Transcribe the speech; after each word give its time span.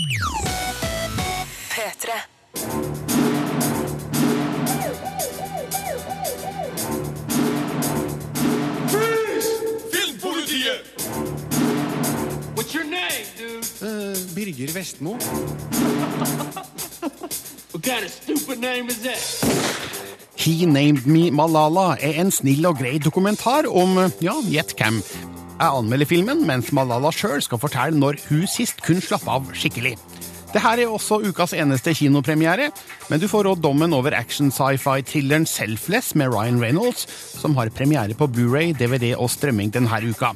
P3. 0.00 2.10
What's 12.54 12.74
your 12.74 12.84
name, 12.84 13.26
dude? 13.36 13.64
Eh, 13.82 14.16
Birger 14.34 14.72
Vestmo. 14.72 15.16
What 17.72 17.82
kind 17.84 18.04
of 18.04 18.10
stupid 18.10 18.58
name 18.58 18.88
is 18.88 19.00
that? 19.02 19.22
He 20.34 20.66
Named 20.66 21.06
Me 21.06 21.30
Malala 21.30 21.96
er 22.00 22.20
en 22.20 22.30
snill 22.30 22.66
og 22.66 22.78
grei 22.78 22.98
dokumentar 22.98 23.66
om, 23.68 23.98
eh, 23.98 24.10
ja, 24.20 24.34
gjett 24.42 24.74
hvem. 24.76 25.02
Jeg 25.60 25.76
anmelder 25.76 26.08
filmen, 26.08 26.38
mens 26.48 26.70
Malala 26.72 27.10
sjøl 27.12 27.42
skal 27.44 27.60
fortelle 27.60 27.98
når 28.00 28.16
hun 28.30 28.46
sist 28.48 28.78
kun 28.80 29.02
slapp 29.04 29.26
av 29.28 29.50
skikkelig. 29.52 29.92
Det 30.54 30.62
her 30.64 30.80
er 30.80 30.88
også 30.90 31.18
ukas 31.20 31.52
eneste 31.52 31.92
kinopremiere, 31.94 32.70
men 33.10 33.20
du 33.20 33.28
får 33.28 33.44
råd 33.44 33.60
dommen 33.60 33.92
over 33.92 34.16
action-sci-fi-thrilleren 34.16 35.44
Selfless 35.46 36.14
med 36.16 36.32
Ryan 36.32 36.62
Reynolds, 36.62 37.04
som 37.36 37.54
har 37.60 37.70
premiere 37.76 38.16
på 38.16 38.26
Blu-ray, 38.32 38.72
DVD 38.72 39.12
og 39.12 39.28
strømming 39.30 39.68
denne 39.76 40.00
uka. 40.08 40.32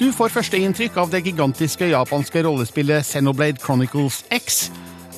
Du 0.00 0.10
får 0.10 0.34
førsteinntrykk 0.34 0.98
av 0.98 1.14
det 1.14 1.22
gigantiske 1.28 1.92
japanske 1.94 2.42
rollespillet 2.42 3.06
Xenoblade 3.06 3.62
Chronicles 3.62 4.24
X, 4.34 4.66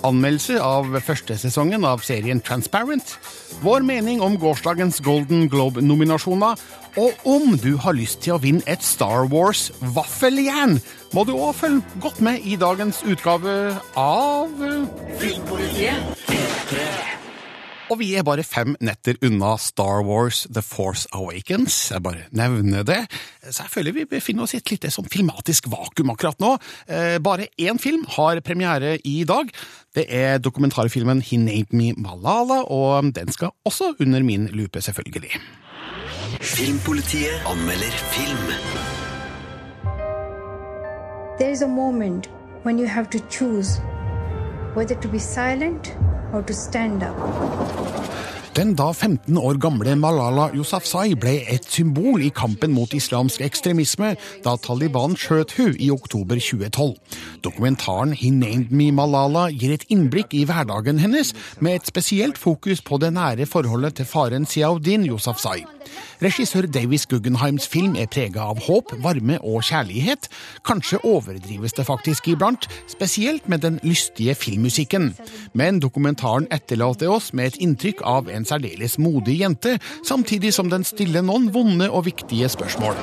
anmeldelse 0.04 0.58
av 0.60 0.90
første 1.04 1.36
sesongen 1.40 1.84
av 1.88 2.02
serien 2.04 2.40
Transparent, 2.44 3.16
vår 3.64 3.84
mening 3.86 4.20
om 4.24 4.36
gårsdagens 4.40 5.00
Golden 5.04 5.46
Globe-nominasjoner, 5.52 6.60
og 6.96 7.28
om 7.28 7.56
du 7.60 7.76
har 7.80 7.96
lyst 7.96 8.22
til 8.24 8.36
å 8.36 8.40
vinne 8.42 8.64
et 8.68 8.84
Star 8.84 9.28
Wars-vaffeljern, 9.32 10.78
må 11.16 11.24
du 11.28 11.34
òg 11.36 11.54
følge 11.60 12.00
godt 12.04 12.20
med 12.24 12.44
i 12.44 12.56
dagens 12.60 13.02
utgave 13.06 13.76
av 13.96 14.52
Og 17.86 18.00
vi 18.00 18.08
er 18.18 18.24
bare 18.26 18.42
fem 18.42 18.72
netter 18.82 19.14
unna 19.22 19.52
Star 19.62 20.00
Wars 20.02 20.40
The 20.50 20.62
Force 20.64 21.06
Awakens. 21.14 21.76
Jeg 21.92 22.02
bare 22.02 22.24
nevner 22.34 22.82
det. 22.82 22.98
Så 23.46 23.62
jeg 23.62 23.70
føler 23.70 23.94
vi 23.94 24.04
befinner 24.10 24.42
oss 24.42 24.56
i 24.56 24.58
et 24.58 24.72
lite 24.72 24.90
sånn 24.90 25.06
filmatisk 25.12 25.68
vakuum 25.70 26.10
akkurat 26.10 26.40
nå. 26.42 26.56
Eh, 26.90 27.18
Bare 27.22 27.46
én 27.62 27.78
film 27.78 28.02
har 28.16 28.40
premiere 28.42 28.96
i 29.06 29.20
dag. 29.28 29.52
Det 29.94 30.06
er 30.10 30.42
dokumentarfilmen 30.42 31.22
He 31.22 31.38
Named 31.38 31.70
Me 31.78 31.92
Malala, 31.96 32.64
og 32.66 33.12
den 33.14 33.30
skal 33.32 33.54
også 33.64 33.92
under 34.02 34.22
min 34.26 34.48
lupe, 34.50 34.82
selvfølgelig. 34.82 35.38
Filmpolitiet 36.42 37.46
anmelder 37.46 37.94
film. 38.10 38.50
There 41.38 41.52
is 41.52 41.62
a 41.62 41.68
moment 41.68 42.26
when 42.64 42.78
you 42.80 42.86
have 42.88 43.08
to 43.10 43.18
choose 43.30 43.78
whether 44.74 44.96
to 45.00 45.08
be 45.08 45.18
silent 45.20 45.94
or 46.32 46.42
to 46.42 46.54
stand 46.54 47.02
up. 47.02 47.16
Den 48.56 48.70
da 48.72 48.86
15 48.92 49.36
år 49.36 49.58
gamle 49.60 49.92
Malala 50.00 50.46
Yousafzai 50.56 51.10
ble 51.20 51.34
et 51.52 51.66
symbol 51.68 52.22
i 52.24 52.30
kampen 52.32 52.72
mot 52.72 52.94
islamsk 52.96 53.44
ekstremisme 53.44 54.14
da 54.46 54.54
Taliban 54.64 55.12
skjøt 55.20 55.52
hun 55.58 55.76
i 55.76 55.90
oktober 55.92 56.40
2012. 56.40 56.96
Dokumentaren 57.44 58.16
He 58.16 58.32
Named 58.32 58.72
Me 58.72 58.88
Malala 58.96 59.50
gir 59.52 59.76
et 59.76 59.84
innblikk 59.92 60.32
i 60.32 60.46
hverdagen 60.48 61.04
hennes, 61.04 61.34
med 61.60 61.82
et 61.82 61.92
spesielt 61.92 62.40
fokus 62.40 62.80
på 62.80 62.96
det 63.04 63.12
nære 63.12 63.44
forholdet 63.44 64.00
til 64.00 64.08
faren 64.08 64.48
Siaudin 64.48 65.04
Yousafzai. 65.04 65.75
Regissør 66.22 66.66
Davis 66.70 67.06
Guggenheims 67.06 67.68
film 67.68 67.96
er 67.96 68.08
prega 68.12 68.46
av 68.50 68.62
håp, 68.66 68.94
varme 69.04 69.38
og 69.42 69.64
kjærlighet. 69.68 70.28
Kanskje 70.66 71.02
overdrives 71.04 71.76
det 71.76 71.86
faktisk 71.88 72.28
iblant, 72.32 72.68
spesielt 72.90 73.48
med 73.48 73.64
den 73.66 73.80
lystige 73.82 74.34
filmmusikken. 74.34 75.12
Men 75.52 75.80
dokumentaren 75.80 76.48
etterlater 76.50 77.12
oss 77.12 77.32
med 77.32 77.52
et 77.52 77.60
inntrykk 77.62 78.02
av 78.04 78.30
en 78.32 78.48
særdeles 78.48 78.98
modig 78.98 79.40
jente, 79.42 79.78
samtidig 80.04 80.54
som 80.54 80.72
den 80.72 80.84
stiller 80.84 81.24
noen 81.26 81.52
vonde 81.54 81.90
og 81.90 82.06
viktige 82.08 82.48
spørsmål. 82.48 82.96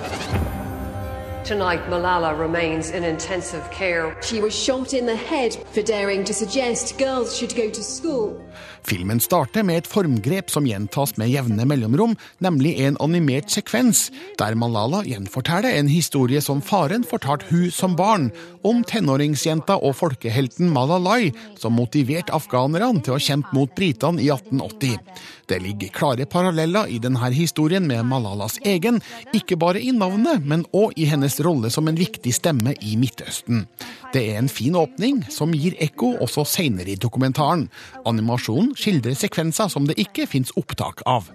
Tonight, 1.44 1.90
Malala 1.90 2.32
remains 2.32 2.90
in 2.92 3.04
intensive 3.04 3.70
care. 3.70 4.16
She 4.22 4.40
was 4.40 4.54
shot 4.56 4.94
in 4.94 5.06
the 5.06 5.16
head 5.16 5.58
for 5.74 5.82
daring 5.82 6.24
to 6.24 6.34
suggest 6.34 6.98
girls 6.98 7.38
should 7.38 7.54
go 7.54 7.70
to 7.70 7.84
school. 7.84 8.42
Filmen 8.84 9.20
starter 9.24 9.64
med 9.64 9.80
et 9.80 9.88
formgrep 9.88 10.52
som 10.52 10.66
gjentas 10.68 11.16
med 11.20 11.32
jevne 11.32 11.64
mellomrom, 11.68 12.18
nemlig 12.44 12.74
en 12.84 12.98
animert 13.04 13.52
sekvens, 13.54 14.10
der 14.40 14.58
Malala 14.60 15.04
gjenforteller 15.08 15.78
en 15.78 15.88
historie 15.92 16.42
som 16.44 16.62
faren 16.62 17.06
fortalte 17.08 17.48
hun 17.52 17.72
som 17.72 17.96
barn, 17.96 18.28
om 18.68 18.84
tenåringsjenta 18.88 19.80
og 19.80 19.96
folkehelten 20.02 20.72
Malalai, 20.74 21.32
som 21.60 21.78
motiverte 21.80 22.36
afghanerne 22.36 23.04
til 23.04 23.16
å 23.16 23.24
kjempe 23.24 23.56
mot 23.56 23.72
britene 23.78 24.24
i 24.24 24.28
1880. 24.34 25.00
Det 25.48 25.60
ligger 25.60 25.92
klare 25.96 26.26
paralleller 26.26 26.88
i 26.92 27.00
denne 27.04 27.32
historien 27.36 27.84
med 27.88 28.06
Malalas 28.08 28.60
egen, 28.68 29.02
ikke 29.36 29.58
bare 29.60 29.82
i 29.84 29.92
navnet, 29.96 30.44
men 30.44 30.64
òg 30.72 30.96
i 31.00 31.08
hennes 31.10 31.40
rolle 31.44 31.72
som 31.74 31.88
en 31.88 32.00
viktig 32.00 32.32
stemme 32.36 32.76
i 32.80 32.96
Midtøsten. 33.00 33.66
Det 34.14 34.24
er 34.30 34.40
en 34.40 34.52
fin 34.52 34.76
åpning, 34.78 35.24
som 35.34 35.54
gir 35.56 35.76
ekko 35.84 36.14
også 36.24 36.46
seinere 36.48 36.94
i 36.94 37.00
dokumentaren. 37.00 37.66
Animasjonen 38.08 38.73
skildrer 38.80 39.16
sekvenser 39.18 39.70
som 39.72 39.88
det 39.88 39.98
ikke 40.02 40.28
fins 40.30 40.54
opptak 40.60 41.04
av. 41.10 41.30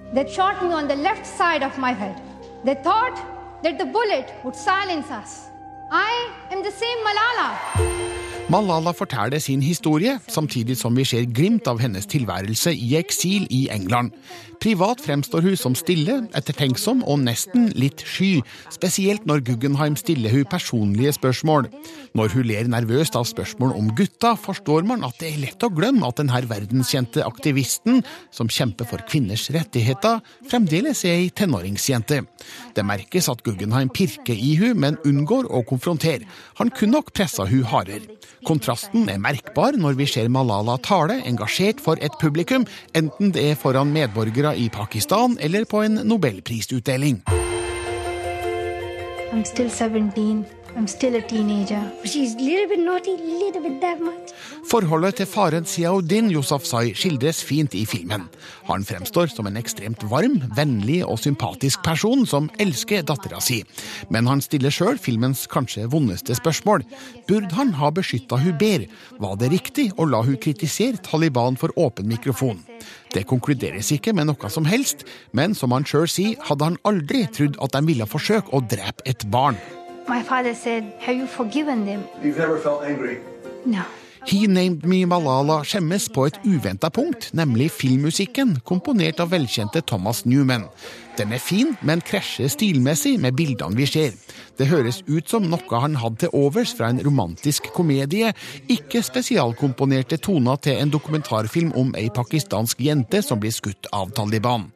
Malala 8.48 8.92
forteller 8.96 9.38
sin 9.38 9.62
historie, 9.62 10.18
samtidig 10.28 10.76
som 10.76 10.96
vi 10.96 11.04
ser 11.04 11.26
glimt 11.36 11.68
av 11.68 11.80
hennes 11.82 12.06
tilværelse 12.08 12.72
i 12.72 12.94
eksil 12.96 13.44
i 13.50 13.68
England. 13.72 14.14
Privat 14.58 15.00
fremstår 15.04 15.44
hun 15.46 15.56
som 15.58 15.74
stille, 15.78 16.16
ettertenksom 16.34 17.04
og 17.06 17.20
nesten 17.22 17.68
litt 17.78 18.02
sky, 18.02 18.40
spesielt 18.74 19.26
når 19.28 19.44
Guggenheim 19.46 19.94
stiller 19.98 20.34
hun 20.34 20.48
personlige 20.50 21.12
spørsmål. 21.14 21.68
Når 22.18 22.34
hun 22.34 22.48
ler 22.48 22.70
nervøst 22.70 23.14
av 23.18 23.28
spørsmål 23.30 23.76
om 23.78 23.92
gutta, 23.98 24.32
forstår 24.34 24.82
man 24.88 25.06
at 25.06 25.20
det 25.22 25.30
er 25.30 25.42
lett 25.44 25.62
å 25.62 25.70
glemme 25.70 26.08
at 26.08 26.18
denne 26.18 26.42
verdenskjente 26.50 27.22
aktivisten, 27.22 28.02
som 28.34 28.50
kjemper 28.50 28.88
for 28.90 29.04
kvinners 29.06 29.46
rettigheter, 29.54 30.18
fremdeles 30.50 31.04
er 31.06 31.20
ei 31.20 31.30
tenåringsjente. 31.30 32.24
Det 32.74 32.86
merkes 32.86 33.30
at 33.30 33.44
Guggenheim 33.46 33.92
pirker 33.94 34.34
i 34.34 34.56
hun, 34.58 34.74
men 34.82 34.98
unngår 35.06 35.46
å 35.54 35.62
konfrontere. 35.70 36.26
Han 36.58 36.74
kunne 36.74 36.98
nok 36.98 37.14
pressa 37.14 37.46
hun 37.46 37.62
hardere. 37.68 38.18
Kontrasten 38.46 39.08
er 39.10 39.22
merkbar 39.22 39.76
når 39.78 39.96
vi 39.98 40.06
ser 40.10 40.30
Malala 40.32 40.78
tale 40.82 41.18
engasjert 41.28 41.82
for 41.82 42.00
et 42.02 42.14
publikum, 42.20 42.66
enten 42.96 43.32
det 43.34 43.44
er 43.52 43.58
foran 43.58 43.90
medborgere 43.94 44.47
i 44.54 44.68
Pakistan 44.68 45.38
eller 45.40 45.64
på 45.64 45.82
en 45.82 45.94
nobelprisutdeling. 45.94 47.22
I'm 49.32 49.44
still 49.44 49.70
17. 49.70 50.57
Forholdet 54.68 55.16
til 55.18 55.26
faren 55.26 55.64
Ziauddin 55.66 56.28
Yousafzai 56.30 56.92
skildres 56.94 57.40
fint 57.42 57.74
i 57.74 57.82
filmen. 57.88 58.28
Han 58.68 58.84
fremstår 58.86 59.32
som 59.32 59.48
en 59.50 59.58
ekstremt 59.58 60.04
varm, 60.10 60.36
vennlig 60.54 61.00
og 61.02 61.18
sympatisk 61.18 61.82
person 61.82 62.22
som 62.30 62.46
elsker 62.62 63.02
dattera 63.08 63.40
si. 63.42 63.64
Men 64.14 64.30
han 64.30 64.42
stiller 64.44 64.70
sjøl 64.70 65.00
filmens 65.02 65.48
kanskje 65.50 65.88
vondeste 65.90 66.36
spørsmål. 66.38 66.86
Burde 67.26 67.58
han 67.58 67.74
ha 67.80 67.90
beskytta 67.90 68.38
hun? 68.38 68.86
Var 69.18 69.34
det 69.42 69.50
riktig 69.50 69.88
å 69.98 70.06
la 70.06 70.22
hun 70.22 70.38
kritisere 70.38 71.02
Taliban 71.02 71.58
for 71.58 71.74
åpen 71.74 72.06
mikrofon? 72.06 72.62
Det 73.10 73.26
konkluderes 73.26 73.90
ikke 73.96 74.14
med 74.14 74.30
noe 74.30 74.52
som 74.52 74.68
helst, 74.68 75.02
men 75.32 75.58
som 75.58 75.74
han 75.74 75.88
sjøl 75.88 76.06
sier, 76.06 76.38
hadde 76.46 76.70
han 76.70 76.80
aldri 76.86 77.26
trodd 77.34 77.58
at 77.58 77.74
de 77.74 77.84
ville 77.90 78.06
forsøke 78.06 78.54
å 78.54 78.62
drepe 78.62 79.02
et 79.10 79.26
barn. 79.32 79.58
My 80.08 80.22
father 80.22 80.54
said, 80.54 80.84
Have 81.00 81.16
you 81.16 81.26
forgiven 81.26 81.84
them? 81.84 82.04
You've 82.22 82.38
never 82.38 82.58
felt 82.58 82.82
angry. 82.82 83.18
No. 83.66 83.82
He 84.26 84.46
Named 84.46 84.84
Me 84.84 85.04
Malala 85.06 85.62
skjemmes 85.64 86.08
på 86.08 86.26
et 86.26 86.38
uventa 86.44 86.90
punkt, 86.90 87.30
nemlig 87.32 87.70
filmmusikken, 87.72 88.58
komponert 88.64 89.20
av 89.20 89.30
velkjente 89.32 89.80
Thomas 89.80 90.24
Newman. 90.24 90.66
Den 91.18 91.32
er 91.34 91.42
fin, 91.42 91.72
men 91.82 91.98
krasjer 92.06 92.46
stilmessig 92.52 93.16
med 93.18 93.34
bildene 93.34 93.74
vi 93.74 93.88
ser. 93.90 94.12
Det 94.58 94.68
høres 94.70 95.00
ut 95.08 95.26
som 95.30 95.48
noe 95.50 95.80
han 95.82 95.96
hadde 95.98 96.22
til 96.22 96.34
overs 96.36 96.70
fra 96.78 96.92
en 96.92 97.00
romantisk 97.02 97.72
komedie, 97.74 98.30
ikke 98.70 99.02
spesialkomponerte 99.02 100.20
toner 100.22 100.60
til 100.62 100.78
en 100.78 100.92
dokumentarfilm 100.94 101.72
om 101.78 101.90
ei 101.98 102.06
pakistansk 102.14 102.82
jente 102.86 103.22
som 103.26 103.40
blir 103.42 103.54
skutt 103.54 103.90
av 103.94 104.12
Taliban. 104.14 104.68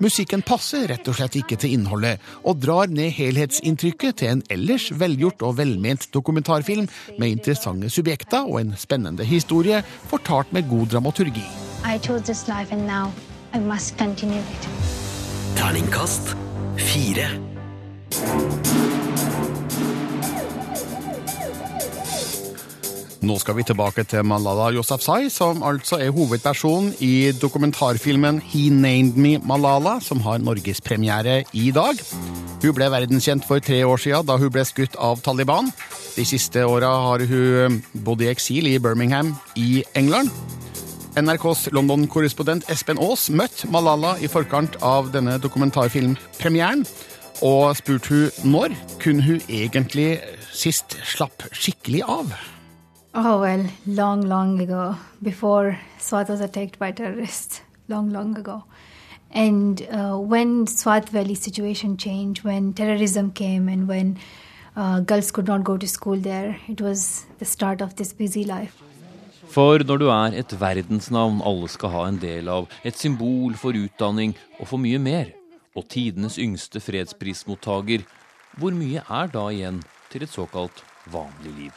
Musikken 0.00 0.44
passer 0.46 0.86
rett 0.88 1.08
og 1.08 1.18
slett 1.18 1.36
ikke 1.42 1.58
til 1.60 1.76
innholdet, 1.76 2.20
og 2.48 2.62
drar 2.64 2.88
ned 2.88 3.12
helhetsinntrykket 3.16 4.22
til 4.22 4.34
en 4.34 4.44
ellers 4.52 4.88
velgjort 4.96 5.44
og 5.44 5.58
velment 5.60 6.08
dokumentarfilm 6.16 6.88
med 7.18 7.36
interessante 7.36 7.92
subjekter 7.92 8.48
og 8.48 8.62
en 8.62 8.72
spennende 8.80 9.28
historie, 9.28 9.82
fortalt 10.08 10.52
med 10.56 10.68
god 10.72 10.94
dramaturgi. 10.96 11.44
I 11.84 11.98
chose 11.98 12.24
this 12.24 12.48
life 12.48 12.72
and 12.72 12.86
now 12.86 13.12
I 13.52 13.58
must 13.58 13.98
continue 13.98 14.40
it. 14.40 14.89
Terningkast 15.56 16.34
fire. 16.76 17.26
Nå 23.20 23.36
skal 23.38 23.56
vi 23.58 23.64
tilbake 23.68 24.04
til 24.08 24.24
Malala 24.24 24.70
Yousafzai, 24.74 25.28
som 25.30 25.62
altså 25.62 25.98
er 26.00 26.12
hovedpersonen 26.16 26.94
i 27.04 27.32
dokumentarfilmen 27.36 28.40
He 28.52 28.70
Named 28.74 29.18
Me 29.20 29.36
Malala, 29.38 29.98
som 30.00 30.22
har 30.24 30.40
norgespremiere 30.42 31.42
i 31.52 31.70
dag. 31.76 32.00
Hun 32.60 32.76
ble 32.76 32.90
verdenskjent 32.92 33.46
for 33.48 33.62
tre 33.64 33.82
år 33.84 34.00
siden 34.00 34.26
da 34.28 34.38
hun 34.40 34.52
ble 34.52 34.64
skutt 34.68 34.96
av 34.98 35.20
Taliban. 35.24 35.70
De 36.16 36.24
siste 36.28 36.64
åra 36.66 36.90
har 37.06 37.26
hun 37.28 37.82
bodd 37.92 38.24
i 38.24 38.32
eksil 38.32 38.68
i 38.72 38.78
Birmingham 38.82 39.34
i 39.56 39.84
England. 39.94 40.32
NRKs 41.18 41.72
London-korrespondent 41.74 42.68
Espen 42.70 42.98
Aas 43.02 43.24
møtte 43.34 43.66
Malala 43.72 44.12
i 44.22 44.28
forkant 44.30 44.76
av 44.86 45.08
denne 45.10 45.40
dokumentarfilmpremieren, 45.42 46.84
og 47.42 47.74
spurte 47.80 48.14
hun 48.14 48.52
når 48.52 48.76
kunne 49.02 49.24
hun 49.24 49.40
egentlig 49.48 50.20
sist 50.54 50.94
slapp 51.02 51.48
skikkelig 51.50 52.04
av. 52.06 52.30
Oh, 53.14 53.40
well, 53.40 53.66
long, 53.86 54.22
long 54.22 54.60
ago, 54.60 54.94
before 55.20 55.78
Swat 55.98 56.28
was 56.28 56.40
attacked 56.40 56.78
by 56.78 56.92
terrorists, 56.92 57.62
long, 57.88 58.10
long 58.10 58.36
ago. 58.38 58.62
And 59.32 59.82
uh, 59.90 60.16
when 60.16 60.68
Swat 60.68 61.08
Valley 61.08 61.34
situation 61.34 61.96
changed, 61.96 62.44
when 62.44 62.72
terrorism 62.72 63.32
came 63.32 63.68
and 63.68 63.88
when 63.88 64.16
uh, 64.76 65.00
girls 65.00 65.32
could 65.32 65.48
not 65.48 65.64
go 65.64 65.76
to 65.76 65.88
school 65.88 66.16
there, 66.16 66.56
it 66.68 66.80
was 66.80 67.26
the 67.38 67.44
start 67.44 67.80
of 67.80 67.96
this 67.96 68.12
busy 68.12 68.44
life. 68.44 68.80
For 69.50 69.82
når 69.82 69.98
du 69.98 70.06
er 70.14 70.34
et 70.38 70.52
verdensnavn 70.60 71.40
alle 71.42 71.68
skal 71.72 71.90
ha 71.90 72.04
en 72.06 72.18
del 72.22 72.46
av, 72.46 72.68
et 72.86 72.94
symbol 72.94 73.56
for 73.58 73.74
utdanning 73.74 74.36
og 74.60 74.68
for 74.70 74.78
mye 74.78 75.00
mer, 75.02 75.32
og 75.74 75.88
tidenes 75.90 76.36
yngste 76.38 76.78
fredsprismottaker, 76.78 78.04
hvor 78.62 78.76
mye 78.76 79.02
er 79.02 79.32
da 79.32 79.48
igjen 79.50 79.80
til 80.12 80.22
et 80.22 80.30
såkalt 80.30 80.84
vanlig 81.10 81.54
liv? 81.56 81.72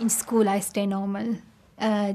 I 0.00 0.60
stay 0.60 0.84
normal. 0.84 1.36
Uh, 1.78 2.14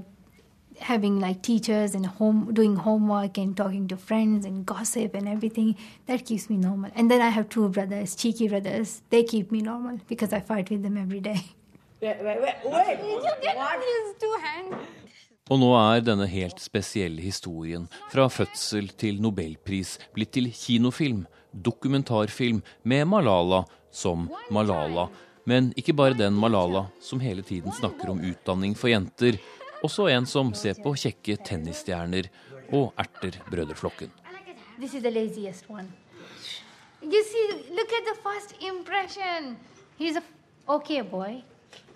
having 0.80 1.20
like 1.20 1.42
teachers 1.42 1.96
and 1.96 2.06
home 2.06 2.54
doing 2.54 2.76
homework 2.76 3.40
and 3.40 3.58
talking 3.58 3.88
to 3.88 3.98
friends 3.98 4.46
and 4.46 4.66
gossip 4.66 5.16
and 5.16 5.28
everything 5.28 5.76
that 6.06 6.26
keeps 6.26 6.50
me 6.50 6.58
normal 6.58 6.92
and 6.96 7.10
then 7.10 7.22
i 7.22 7.30
have 7.30 7.48
two 7.48 7.70
brothers 7.70 8.14
cheeky 8.14 8.50
brothers 8.50 9.02
they 9.10 9.24
keep 9.24 9.52
me 9.52 9.62
normal 9.62 9.98
because 10.10 10.34
i 10.34 10.40
fight 10.40 10.70
with 10.70 10.84
them 10.84 10.98
every 10.98 11.22
day 11.22 11.42
Wait, 12.06 12.22
wait, 12.22 12.40
wait, 12.40 12.56
wait. 12.66 12.98
Did 13.02 13.24
you 13.24 13.31
get 13.42 13.57
these 13.81 14.10
two 14.22 14.36
hands 14.44 14.75
Og 15.50 15.57
nå 15.57 15.69
er 15.78 16.04
denne 16.06 16.28
helt 16.30 16.60
spesielle 16.62 17.22
historien, 17.22 17.88
fra 18.12 18.28
fødsel 18.30 18.92
til 18.98 19.18
nobelpris, 19.22 19.96
blitt 20.13 20.36
til 20.38 20.52
kinofilm, 20.54 21.24
dokumentarfilm, 21.54 22.60
med 22.84 23.07
Malala 23.10 23.63
som 23.90 24.28
Malala. 24.54 25.07
Men 25.50 25.72
ikke 25.78 25.96
bare 25.98 26.18
den 26.18 26.38
Malala 26.38 26.84
som 27.02 27.22
hele 27.25 27.46
tiden 27.46 27.74
snakker 27.74 28.13
om 28.13 28.22
utdanning 28.22 28.78
for 28.78 28.90
jenter. 28.94 29.40
Også 29.81 30.06
en 30.13 30.30
som 30.30 30.54
ser 30.54 30.78
på 30.86 30.94
kjekke 30.98 31.40
tennisstjerner 31.46 32.30
og 32.69 32.94
erter 33.01 33.42
brødreflokken. 33.50 34.13
This 34.78 34.94
is 34.94 35.01
the 35.01 35.13
laziest 35.13 35.69
one. 35.69 35.90
You 37.01 37.25
see, 37.34 37.50
look 37.74 37.90
at 37.98 38.06
the 38.13 38.18
first 38.22 38.58
impression. 38.62 39.58
He's 39.98 40.18
a 40.18 40.24
okay 40.69 41.01
boy. 41.01 41.44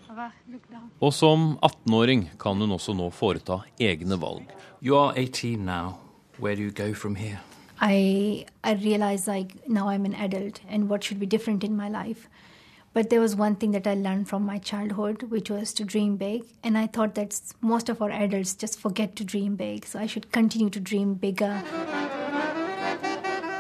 Og 0.10 1.14
som 1.14 1.58
18-åring 1.62 2.30
kan 2.42 2.58
hun 2.58 2.72
også 2.74 2.96
nå 2.98 3.10
foreta 3.14 3.60
egne 3.80 4.18
valg. 4.22 4.50
You 4.82 4.98
are 4.98 5.14
18 5.16 5.66
now. 5.66 6.00
Where 6.40 6.56
do 6.56 6.64
you 6.64 6.72
go 6.72 6.94
from 6.94 7.16
here? 7.16 7.40
I 7.82 8.46
I 8.64 8.74
realized 8.74 9.28
like 9.28 9.68
now 9.68 9.88
I'm 9.90 10.06
an 10.06 10.16
adult 10.16 10.62
and 10.68 10.90
what 10.90 11.04
should 11.04 11.20
be 11.20 11.26
different 11.26 11.64
in 11.64 11.76
my 11.76 11.90
life. 11.90 12.28
But 12.94 13.12
there 13.12 13.22
was 13.22 13.36
one 13.36 13.56
thing 13.56 13.72
that 13.72 13.86
I 13.86 13.94
learned 13.94 14.28
from 14.28 14.44
my 14.46 14.58
childhood, 14.58 15.24
which 15.30 15.52
was 15.52 15.74
to 15.74 15.84
dream 15.86 16.18
big. 16.18 16.44
And 16.64 16.78
I 16.78 16.88
thought 16.88 17.14
that 17.16 17.40
most 17.62 17.88
of 17.90 18.02
our 18.02 18.10
adults 18.12 18.56
just 18.56 18.80
forget 18.80 19.16
to 19.18 19.24
dream 19.24 19.56
big. 19.56 19.86
So 19.86 20.00
I 20.00 20.08
should 20.08 20.32
continue 20.32 20.72
to 20.72 20.80
dream 20.80 21.14
bigger. 21.14 21.62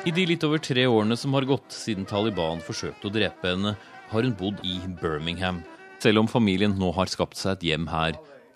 I 0.06 0.12
de 0.12 0.25
litt 0.25 0.44
over 0.44 0.57
tre 0.57 0.88
årene 0.88 1.18
som 1.18 1.34
har 1.34 1.45
gått 1.45 1.75
siden 1.75 2.07
Taliban 2.10 2.63
forsøkte 2.66 3.07
å 3.07 3.13
drepe 3.13 3.52
henne, 3.52 3.75
har 4.10 4.24
hun 4.24 4.34
bodd 4.34 4.63
i 4.66 4.80
Birmingham. 5.02 5.62
Selv 6.00 6.19
om 6.19 6.28
familien 6.28 6.78
nå 6.80 6.94
har 6.96 7.12
skapt 7.12 7.38
seg 7.38 7.57
et 7.57 7.66
hjem 7.72 7.90
her, 7.92 8.16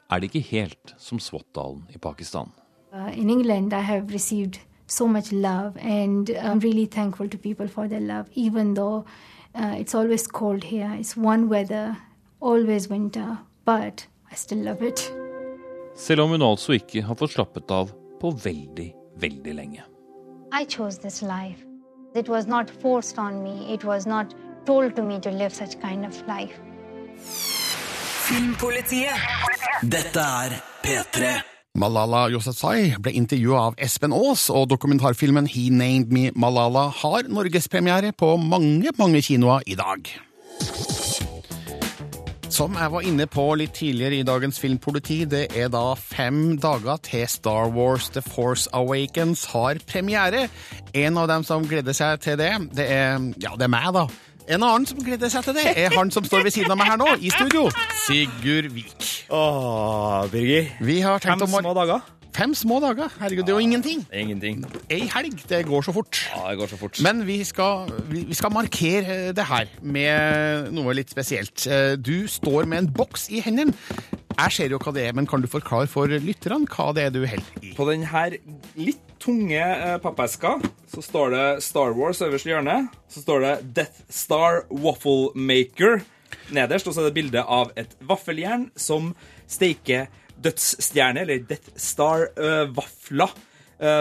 er 0.10 0.22
det 0.22 0.30
ikke 0.30 0.48
helt 0.54 0.94
som 1.02 1.20
Swat-dalen 1.20 1.84
i 1.92 2.00
Pakistan. 2.00 2.52
Uh, 2.94 3.12
in 3.18 3.30
England, 3.30 3.74
I 3.74 3.82
have 3.82 4.14
received 4.14 4.60
so 4.88 5.08
much 5.08 5.32
love, 5.32 5.76
and 5.82 6.30
I'm 6.30 6.60
really 6.60 6.86
thankful 6.86 7.28
to 7.30 7.38
people 7.38 7.68
for 7.68 7.88
their 7.88 8.00
love, 8.00 8.30
even 8.36 8.76
though 8.76 9.06
uh, 9.56 9.76
it's 9.80 9.96
always 9.96 10.28
cold 10.28 10.64
here. 10.64 10.96
It's 11.00 11.18
one 11.18 11.50
weather, 11.50 11.98
always 12.40 12.90
winter, 12.90 13.40
but 13.66 14.08
I 14.32 14.36
still 14.36 14.64
love 14.64 14.82
it. 14.82 15.12
Selv 15.96 16.22
om 16.22 16.30
hun 16.30 16.42
altså 16.42 16.74
ikke 16.74 17.02
har 17.02 17.16
fått 17.16 17.36
slappet 17.36 17.72
av 17.72 17.92
på 18.22 18.32
veldig, 18.32 18.94
veldig 19.22 19.54
lenge. 19.54 19.84
I 20.54 20.66
chose 20.66 21.00
this 21.02 21.22
life. 21.22 21.66
It 22.16 22.30
was 22.30 22.48
not 22.48 22.70
forced 22.70 23.18
on 23.18 23.44
me, 23.44 23.74
it 23.74 23.84
was 23.84 24.06
not 24.06 24.36
told 24.66 24.96
to 24.96 25.04
me 25.04 25.20
to 25.20 25.32
live 25.32 25.54
such 25.54 25.80
kind 25.82 26.06
of 26.06 26.24
life. 26.28 26.62
Filmpolitiet. 28.24 29.16
Dette 29.84 30.20
er 30.20 30.56
P3. 30.84 31.34
Malala 31.74 32.28
Yousafzai 32.30 32.94
ble 33.02 33.16
intervjua 33.18 33.64
av 33.70 33.80
Espen 33.82 34.14
Aas, 34.14 34.46
og 34.54 34.68
dokumentarfilmen 34.70 35.48
He 35.50 35.70
Named 35.74 36.14
Me 36.14 36.28
Malala 36.38 36.90
har 37.02 37.26
norgespremiere 37.26 38.14
på 38.14 38.36
mange, 38.38 38.94
mange 39.00 39.24
kinoer 39.26 39.66
i 39.66 39.74
dag. 39.80 40.12
Som 42.54 42.76
jeg 42.78 42.92
var 42.94 43.06
inne 43.10 43.26
på 43.26 43.48
litt 43.58 43.74
tidligere 43.74 44.20
i 44.20 44.26
dagens 44.28 44.60
Filmpoliti, 44.62 45.24
det 45.26 45.48
er 45.58 45.72
da 45.74 45.96
fem 45.98 46.60
dager 46.62 47.00
til 47.02 47.26
Star 47.26 47.72
Wars 47.74 48.12
The 48.14 48.22
Force 48.22 48.70
Awakens 48.78 49.48
har 49.56 49.82
premiere. 49.90 50.46
En 50.94 51.18
av 51.18 51.32
dem 51.32 51.42
som 51.48 51.66
gleder 51.66 51.98
seg 51.98 52.22
til 52.22 52.38
det, 52.38 52.52
det 52.78 52.86
er, 52.86 53.18
ja, 53.42 53.56
det 53.58 53.66
er 53.66 53.74
meg, 53.74 53.90
da. 53.98 54.06
En 54.48 54.64
annen 54.64 54.86
som 54.90 55.00
gleder 55.00 55.32
seg 55.32 55.46
til 55.48 55.56
det, 55.56 55.70
er 55.80 55.94
han 55.96 56.10
som 56.12 56.26
står 56.28 56.44
ved 56.44 56.52
siden 56.56 56.74
av 56.74 56.80
meg 56.80 56.90
her 56.92 57.00
nå, 57.00 57.14
i 57.24 57.30
studio. 57.32 57.70
Sigurd 58.04 58.68
Vik. 58.76 59.06
Åh, 59.32 60.26
Birger. 60.34 60.68
Vi 60.84 60.98
har 61.06 61.22
tenkt 61.24 61.40
Fem 61.46 61.48
om 61.48 61.64
små 61.64 61.72
dager. 61.78 62.04
Fem 62.34 62.56
små 62.58 62.80
dager. 62.82 63.14
Herregud, 63.22 63.46
det 63.46 63.54
er 63.54 63.60
jo 63.60 63.64
ingenting. 63.64 64.02
Det 64.10 64.18
er 64.18 64.24
ingenting. 64.26 64.64
Ei 64.92 65.04
helg, 65.14 65.38
det 65.48 65.62
går 65.70 65.86
så 65.86 65.94
fort. 65.96 66.18
Ja, 66.34 66.48
det 66.50 66.58
går 66.60 66.72
så 66.74 66.80
fort. 66.82 67.00
Men 67.06 67.22
vi 67.28 67.38
skal, 67.48 67.92
vi 68.10 68.26
vi 68.28 68.36
skal 68.36 68.52
markere 68.56 69.30
det 69.38 69.46
her 69.48 69.70
med 69.86 70.74
noe 70.74 70.96
litt 70.98 71.14
spesielt. 71.14 71.68
Eh, 71.70 71.94
Du 71.96 72.26
står 72.28 72.66
med 72.68 72.84
en 72.84 72.92
boks 73.00 73.30
i 73.32 73.40
hendene. 73.46 73.72
Jeg 74.34 74.52
ser 74.52 74.74
jo 74.74 74.80
hva 74.82 74.92
det 74.96 75.06
er, 75.08 75.14
men 75.14 75.28
kan 75.30 75.44
du 75.44 75.48
forklare 75.48 75.88
for 75.88 76.10
lytterne 76.10 76.66
hva 76.74 76.90
det 76.98 77.04
er 77.06 77.12
du 77.14 77.22
holder 77.22 77.62
i? 77.62 77.76
På 77.78 77.86
denne 77.86 78.26
litt 78.76 79.13
tunge 79.24 79.64
pappesker. 80.04 80.60
pappeska 80.60 80.84
så 80.94 81.02
står 81.02 81.30
det 81.34 81.46
Star 81.66 81.96
Wars 81.98 82.22
øverst 82.22 82.46
i 82.46 82.52
hjørnet. 82.52 82.92
Så 83.10 83.24
står 83.24 83.40
det 83.42 83.54
Death 83.80 84.04
Star 84.10 84.64
Waffle 84.70 85.32
Maker 85.36 86.04
nederst, 86.54 86.88
og 86.88 86.94
så 86.94 87.02
er 87.02 87.10
det 87.10 87.16
bilde 87.18 87.42
av 87.42 87.72
et 87.80 87.96
vaffeljern 88.04 88.68
som 88.76 89.14
steiker 89.50 90.10
dødsstjerne, 90.44 91.24
eller 91.24 91.44
Death 91.50 91.74
Star-vafler. 91.80 93.34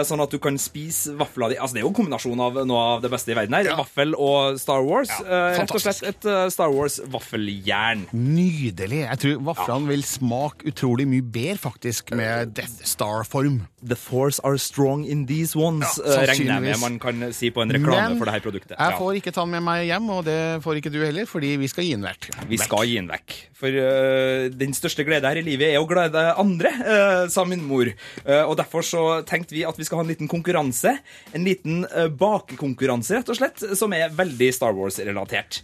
Sånn 0.07 0.21
at 0.23 0.31
du 0.31 0.39
kan 0.39 0.55
spise 0.61 1.13
vafla 1.19 1.49
di. 1.51 1.57
Altså, 1.59 1.75
det 1.75 1.81
er 1.81 1.85
jo 1.87 1.91
en 1.91 1.97
kombinasjon 1.97 2.39
av 2.43 2.59
noe 2.69 2.83
av 2.95 3.01
det 3.03 3.09
beste 3.11 3.33
i 3.33 3.37
verden 3.37 3.55
her. 3.57 3.69
Vaffel 3.77 4.13
og 4.15 4.59
Star 4.61 4.83
Wars. 4.85 5.11
Ja, 5.23 5.41
Rett 5.59 5.73
og 5.75 5.81
slett 5.83 6.03
et 6.07 6.25
eh, 6.29 6.45
Star 6.53 6.71
Wars-vaffeljern. 6.73 8.05
Nydelig. 8.13 9.01
Jeg 9.03 9.19
tror 9.23 9.41
vaflene 9.49 9.91
vil 9.91 10.03
smake 10.07 10.67
utrolig 10.71 11.05
mye 11.09 11.25
bedre, 11.25 11.57
faktisk, 11.63 12.13
med 12.15 12.53
Death 12.57 12.83
Star-form. 12.87 13.61
The 13.83 13.97
force 13.99 14.39
are 14.47 14.57
strong 14.61 15.03
in 15.05 15.25
these 15.27 15.55
ones, 15.59 15.97
Ja, 15.99 16.21
eh, 16.21 16.27
regner 16.31 16.53
jeg 16.57 16.63
med 16.69 16.79
man 16.83 16.99
kan 17.03 17.25
si 17.35 17.49
på 17.51 17.63
en 17.63 17.71
reklame 17.73 18.13
Men 18.13 18.19
for 18.21 18.25
dette 18.31 18.43
produktet. 18.45 18.75
Jeg 18.77 18.91
Ja. 18.93 18.97
får 18.99 19.19
ikke 19.19 19.33
ta 19.33 19.41
den 19.43 19.51
med 19.51 19.63
meg 19.63 19.87
hjem, 19.87 20.09
og 20.09 20.23
det 20.25 20.63
får 20.63 20.79
ikke 20.81 20.91
du 20.91 20.99
heller, 21.03 21.25
fordi 21.25 21.55
vi 21.57 21.67
skal 21.67 21.83
gi 21.83 21.91
den 21.95 22.03
vekk. 22.07 22.29
Vi 22.49 22.57
skal 22.57 22.85
gi 22.87 22.95
den 22.95 23.07
vekk. 23.11 23.35
For 23.53 23.67
uh, 23.67 24.49
den 24.49 24.73
største 24.73 25.05
glede 25.05 25.23
her 25.27 25.37
i 25.39 25.41
livet 25.45 25.73
er 25.73 25.79
å 25.79 25.87
glede 25.87 26.23
andre, 26.37 26.71
uh, 26.83 27.27
sa 27.31 27.43
min 27.45 27.63
mor. 27.63 27.87
Uh, 28.27 28.43
og 28.47 28.57
derfor 28.57 28.83
så 28.83 29.23
tenkte 29.25 29.51
vi 29.55 29.63
at 29.63 29.72
vi 29.79 29.87
skal 29.87 29.99
ha 29.99 30.05
en 30.05 30.11
liten 30.11 30.29
konkurranse. 30.31 30.97
En 31.33 31.47
liten 31.47 31.83
øh, 31.85 32.09
bakekonkurranse, 32.19 33.19
rett 33.19 33.33
og 33.33 33.39
slett, 33.39 33.63
som 33.79 33.93
er 33.95 34.13
veldig 34.15 34.51
Star 34.55 34.75
Wars-relatert. 34.77 35.61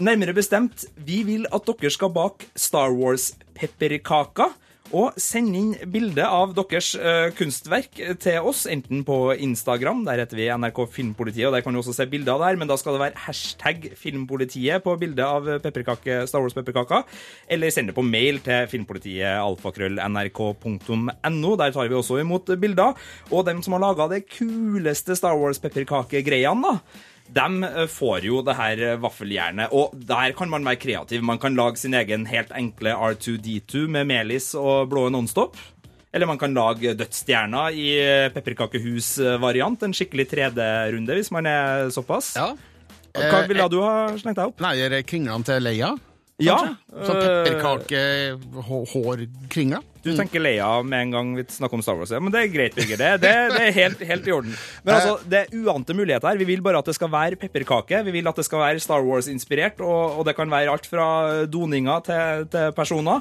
Nærmere 0.00 0.34
bestemt, 0.36 0.86
vi 0.96 1.22
vil 1.26 1.48
at 1.50 1.66
dere 1.66 1.92
skal 1.92 2.12
bake 2.14 2.48
Star 2.58 2.94
Wars-pepperkaker. 2.94 4.54
Og 4.90 5.14
send 5.20 5.54
inn 5.54 5.74
bilde 5.92 6.24
av 6.26 6.54
deres 6.56 6.96
øh, 6.98 7.30
kunstverk 7.38 8.00
til 8.22 8.40
oss, 8.42 8.66
enten 8.70 9.04
på 9.06 9.34
Instagram, 9.38 10.04
der 10.06 10.18
heter 10.24 10.36
vi 10.38 10.48
NRK 10.50 10.78
Filmpolitiet, 10.90 11.46
og 11.46 11.54
der 11.54 11.62
kan 11.62 11.74
du 11.74 11.78
også 11.82 11.94
se 11.94 12.06
bilder 12.10 12.32
av 12.34 12.40
det 12.42 12.48
her, 12.48 12.58
men 12.62 12.70
da 12.70 12.76
skal 12.80 12.94
det 12.96 13.04
være 13.04 13.22
hashtag 13.26 13.78
Filmpolitiet 14.00 14.82
på 14.82 14.96
bildet 14.98 15.26
av 15.26 15.42
Star 15.60 16.42
Wars-pepperkaker, 16.42 17.02
eller 17.50 17.70
send 17.74 17.86
det 17.90 17.96
på 17.96 18.04
mail 18.06 18.40
til 18.42 18.68
filmpolitiet 18.70 19.38
alfakrøll.nrk.no. 19.38 21.50
Der 21.60 21.70
tar 21.76 21.90
vi 21.90 21.98
også 21.98 22.20
imot 22.22 22.46
bilder. 22.60 22.90
Og 23.30 23.46
dem 23.46 23.62
som 23.62 23.72
har 23.76 23.84
laga 23.84 24.08
det 24.10 24.28
kuleste 24.30 25.16
Star 25.18 25.36
Wars-pepperkakegreiene, 25.38 26.62
da, 26.66 26.72
de 27.34 27.64
eh, 27.64 27.86
får 27.90 28.26
jo 28.26 28.40
det 28.46 28.56
her 28.58 28.84
eh, 28.86 28.96
vaffeljernet, 29.00 29.74
og 29.76 29.94
der 29.94 30.34
kan 30.38 30.50
man 30.52 30.66
være 30.66 30.80
kreativ. 30.82 31.22
Man 31.26 31.40
kan 31.42 31.58
lage 31.58 31.82
sin 31.82 31.94
egen 31.94 32.26
helt 32.30 32.50
enkle 32.56 32.94
R2D2 32.96 33.86
med 33.96 34.08
melis 34.10 34.52
og 34.58 34.90
blå 34.90 35.08
Nonstop. 35.12 35.58
Eller 36.10 36.26
man 36.26 36.40
kan 36.40 36.54
lage 36.54 36.96
dødsstjerna 36.98 37.68
i 37.70 37.86
eh, 38.02 38.28
pepperkakehus-variant. 38.34 39.86
En 39.86 39.94
skikkelig 39.94 40.26
3D-runde, 40.32 41.18
hvis 41.20 41.30
man 41.34 41.46
er 41.46 41.90
såpass. 41.94 42.34
Ja. 42.38 42.50
Hva 43.14 43.42
ville 43.50 43.66
du 43.70 43.80
ha 43.82 44.10
slengt 44.18 44.38
deg 44.38 44.50
opp? 44.50 44.62
Nei, 44.62 45.02
kringlene 45.06 45.46
til 45.46 45.62
Leia? 45.62 45.94
Ja. 46.40 46.56
Sånn 46.90 47.20
pepperkake-hårkringler? 47.20 49.84
Du 50.00 50.16
tenker 50.16 50.40
Leia 50.40 50.82
med 50.86 51.02
en 51.04 51.10
gang 51.12 51.36
vi 51.36 51.44
snakker 51.52 51.76
om 51.76 51.82
Star 51.84 51.98
Wars. 51.98 52.10
Ja, 52.14 52.20
men 52.24 52.32
det 52.32 52.40
er 52.40 52.54
greit, 52.54 52.74
Birger. 52.76 52.96
Det, 52.96 53.20
det, 53.20 53.32
det 53.52 53.64
er 53.66 53.72
helt, 53.76 54.00
helt 54.08 54.28
i 54.30 54.32
orden. 54.32 54.54
Men 54.86 54.94
altså, 54.96 55.14
det 55.28 55.38
er 55.42 55.52
uante 55.60 55.92
muligheter 55.96 56.28
her. 56.30 56.40
Vi 56.40 56.48
vil 56.48 56.62
bare 56.64 56.78
at 56.80 56.88
det 56.88 56.96
skal 56.96 57.10
være 57.12 57.36
pepperkake. 57.40 57.96
Vi 58.06 58.12
vil 58.16 58.30
at 58.30 58.38
det 58.40 58.46
skal 58.48 58.62
være 58.64 58.80
Star 58.80 59.02
Wars-inspirert, 59.04 59.76
og, 59.84 60.02
og 60.20 60.24
det 60.28 60.34
kan 60.38 60.52
være 60.52 60.72
alt 60.72 60.86
fra 60.88 61.06
doninger 61.52 61.98
til, 62.08 62.24
til 62.54 62.66
personer. 62.76 63.18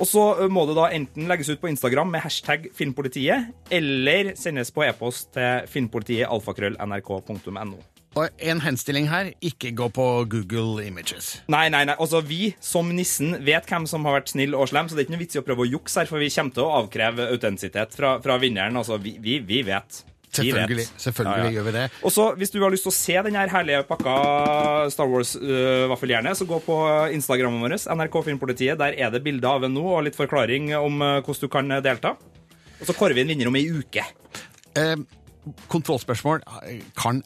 Og 0.00 0.06
så 0.08 0.22
må 0.48 0.64
det 0.68 0.76
da 0.78 0.86
enten 0.94 1.28
legges 1.28 1.50
ut 1.52 1.60
på 1.60 1.68
Instagram 1.68 2.08
med 2.14 2.22
hashtag 2.24 2.70
Filmpolitiet, 2.76 3.50
eller 3.70 4.32
sendes 4.40 4.72
på 4.72 4.86
e-post 4.86 5.34
til 5.36 5.66
filmpolitiet 5.68 6.30
alfakrøll.nrk.no. 6.32 7.76
Og 8.12 8.44
en 8.44 8.60
henstilling 8.60 9.06
her, 9.08 9.30
ikke 9.40 9.70
gå 9.76 9.88
på 9.96 10.06
Google 10.28 10.84
Images. 10.84 11.38
Nei, 11.52 11.64
nei, 11.72 11.86
nei. 11.88 11.96
Altså, 11.96 12.20
vi 12.20 12.52
som 12.60 12.90
nissen 12.92 13.38
vet 13.46 13.68
hvem 13.68 13.86
som 13.88 14.04
har 14.08 14.18
vært 14.18 14.34
snill 14.34 14.56
og 14.58 14.68
slem, 14.68 14.90
så 14.90 14.96
det 14.96 15.04
er 15.04 15.08
ikke 15.08 15.16
noe 15.16 15.24
vits 15.24 15.38
i 15.38 15.40
å 15.40 15.44
prøve 15.46 15.64
å 15.64 15.70
jukse 15.70 16.02
her, 16.02 16.10
for 16.10 16.20
vi 16.20 16.28
kommer 16.34 16.56
til 16.58 16.66
å 16.66 16.72
avkreve 16.82 17.30
autentisitet 17.32 17.96
fra, 17.96 18.18
fra 18.24 18.36
vinneren. 18.42 18.76
Altså, 18.76 19.00
vi, 19.00 19.16
vi, 19.22 19.38
vi 19.48 19.62
vet. 19.64 20.02
Selvfølgelig, 20.32 20.84
Selvfølgelig, 20.96 21.40
ja, 21.40 21.48
ja. 21.48 21.56
gjør 21.56 21.66
vi 21.66 21.72
det. 21.76 21.84
Og 22.08 22.12
så, 22.12 22.28
Hvis 22.40 22.52
du 22.52 22.60
har 22.62 22.72
lyst 22.72 22.86
til 22.86 22.92
å 22.92 22.96
se 22.96 23.16
den 23.26 23.36
herlige 23.36 23.82
pakka 23.88 24.14
Star 24.92 25.10
Wars-vaffeljernet, 25.12 26.38
så 26.38 26.48
gå 26.48 26.60
på 26.64 26.76
Instagrammen 27.16 27.60
vår, 27.64 27.76
NRK 27.92 28.16
Filmpolitiet. 28.28 28.80
Der 28.80 28.96
er 28.96 29.12
det 29.12 29.20
bilder 29.24 29.58
av 29.58 29.66
en 29.68 29.76
nå, 29.76 29.84
og 29.84 30.06
litt 30.06 30.16
forklaring 30.16 30.72
om 30.80 31.04
uh, 31.04 31.18
hvordan 31.20 31.44
du 31.44 31.52
kan 31.52 31.76
delta. 31.84 32.14
Og 32.80 32.88
så 32.88 32.96
kårer 32.96 33.16
vi 33.16 33.26
en 33.26 33.32
vinner 33.34 33.50
om 33.50 33.60
ei 33.60 33.66
uke. 33.68 34.06
Eh, 34.80 34.96
kontrollspørsmål. 35.70 36.40
Kan, 36.98 37.20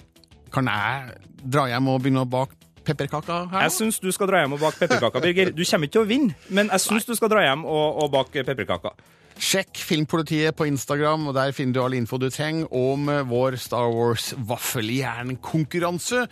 kan 0.53 0.71
jeg 0.71 1.19
dra 1.43 1.67
hjem 1.71 1.91
og 1.93 2.01
begynne 2.05 2.25
å 2.27 2.31
bake 2.31 2.57
pepperkaker 2.87 3.51
her? 3.51 3.67
Jeg 3.67 3.75
syns 3.81 4.01
du 4.03 4.09
skal 4.15 4.31
dra 4.31 4.45
hjem 4.45 4.57
og 4.57 4.63
bake 4.63 4.81
pepperkaker, 4.85 5.25
Birger. 5.25 5.53
Du 5.55 5.65
kommer 5.65 5.89
ikke 5.91 5.99
til 5.99 6.07
å 6.07 6.09
vinne, 6.09 6.39
men 6.49 6.73
jeg 6.75 6.87
syns 6.87 7.09
du 7.09 7.15
skal 7.19 7.33
dra 7.33 7.45
hjem 7.49 7.67
og, 7.67 8.03
og 8.05 8.11
bake 8.15 8.47
pepperkaker. 8.47 8.97
Sjekk 9.37 9.77
Filmpolitiet 9.85 10.57
på 10.57 10.65
Instagram, 10.65 11.27
og 11.29 11.35
der 11.37 11.53
finner 11.53 11.77
du 11.77 11.81
all 11.83 11.95
info 11.99 12.17
du 12.17 12.31
trenger 12.33 12.71
om 12.73 13.11
vår 13.29 13.59
Star 13.61 13.91
Wars 13.93 14.31
vaffeljernkonkurranse. 14.49 16.23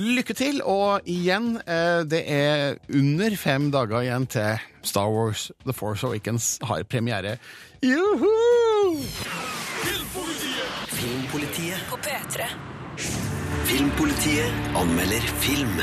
Lykke 0.00 0.36
til, 0.36 0.62
og 0.64 1.04
igjen, 1.04 1.58
eh, 1.66 2.00
det 2.08 2.22
er 2.24 2.78
under 2.88 3.36
fem 3.36 3.68
dager 3.74 4.00
igjen 4.06 4.24
til 4.32 4.56
Star 4.82 5.12
Wars 5.12 5.50
The 5.66 5.76
Force 5.76 6.06
Awakens 6.06 6.56
har 6.64 6.86
premiere. 6.88 7.36
Juhu! 7.84 8.32
Filmpolitiet. 10.96 11.84
På 11.90 11.96
P3. 12.00 12.75
Filmpolitiet 13.66 14.52
anmelder 14.74 15.20
film. 15.42 15.82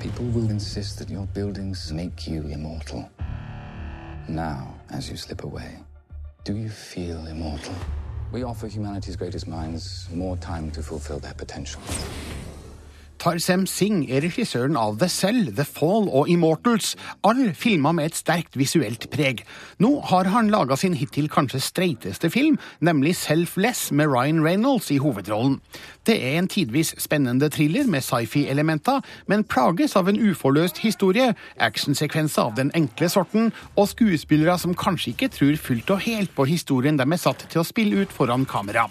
People 0.00 0.24
will 0.34 0.48
insist 0.48 0.98
that 0.98 1.10
your 1.10 1.26
buildings 1.34 1.92
make 1.92 2.26
you 2.26 2.40
immortal. 2.48 3.10
Now, 4.26 4.74
as 4.90 5.10
you 5.10 5.18
slip 5.18 5.44
away, 5.44 5.76
do 6.44 6.56
you 6.56 6.70
feel 6.70 7.26
immortal? 7.26 7.74
We 8.32 8.42
offer 8.42 8.68
humanity's 8.68 9.16
greatest 9.16 9.46
minds 9.46 10.08
more 10.14 10.38
time 10.38 10.70
to 10.70 10.82
fulfill 10.82 11.18
their 11.18 11.34
potential. 11.34 11.82
Tarsem 13.20 13.66
Singh 13.68 14.08
er 14.08 14.22
regissøren 14.24 14.78
av 14.80 14.94
The 15.00 15.06
Cell, 15.12 15.50
The 15.52 15.66
Fall 15.68 16.06
og 16.08 16.30
Immortals, 16.32 16.94
all 17.20 17.50
filma 17.52 17.92
med 17.92 18.08
et 18.08 18.16
sterkt 18.16 18.56
visuelt 18.56 19.04
preg. 19.12 19.42
Nå 19.76 19.90
har 20.08 20.30
han 20.32 20.48
laga 20.48 20.78
sin 20.80 20.96
hittil 20.96 21.28
kanskje 21.28 21.60
streiteste 21.60 22.30
film, 22.32 22.56
nemlig 22.80 23.12
Selfless 23.20 23.90
med 23.92 24.08
Ryan 24.08 24.40
Reynolds 24.46 24.88
i 24.94 24.96
hovedrollen. 25.04 25.58
Det 26.08 26.16
er 26.16 26.38
en 26.38 26.48
tidvis 26.48 26.94
spennende 26.96 27.50
thriller 27.52 27.84
med 27.92 28.00
sci-fi-elementer, 28.06 29.04
men 29.28 29.44
plages 29.44 29.98
av 30.00 30.08
en 30.08 30.16
uforløst 30.16 30.80
historie, 30.80 31.34
actionsekvenser 31.60 32.48
av 32.48 32.56
den 32.56 32.72
enkle 32.74 33.12
sorten, 33.12 33.52
og 33.76 33.92
skuespillere 33.92 34.56
som 34.58 34.72
kanskje 34.72 35.12
ikke 35.12 35.28
tror 35.36 35.60
fullt 35.60 35.92
og 35.92 36.06
helt 36.08 36.32
på 36.32 36.48
historien 36.48 36.96
de 36.96 37.04
er 37.04 37.20
satt 37.20 37.44
til 37.52 37.60
å 37.60 37.68
spille 37.68 38.00
ut 38.00 38.16
foran 38.16 38.48
kamera. 38.48 38.88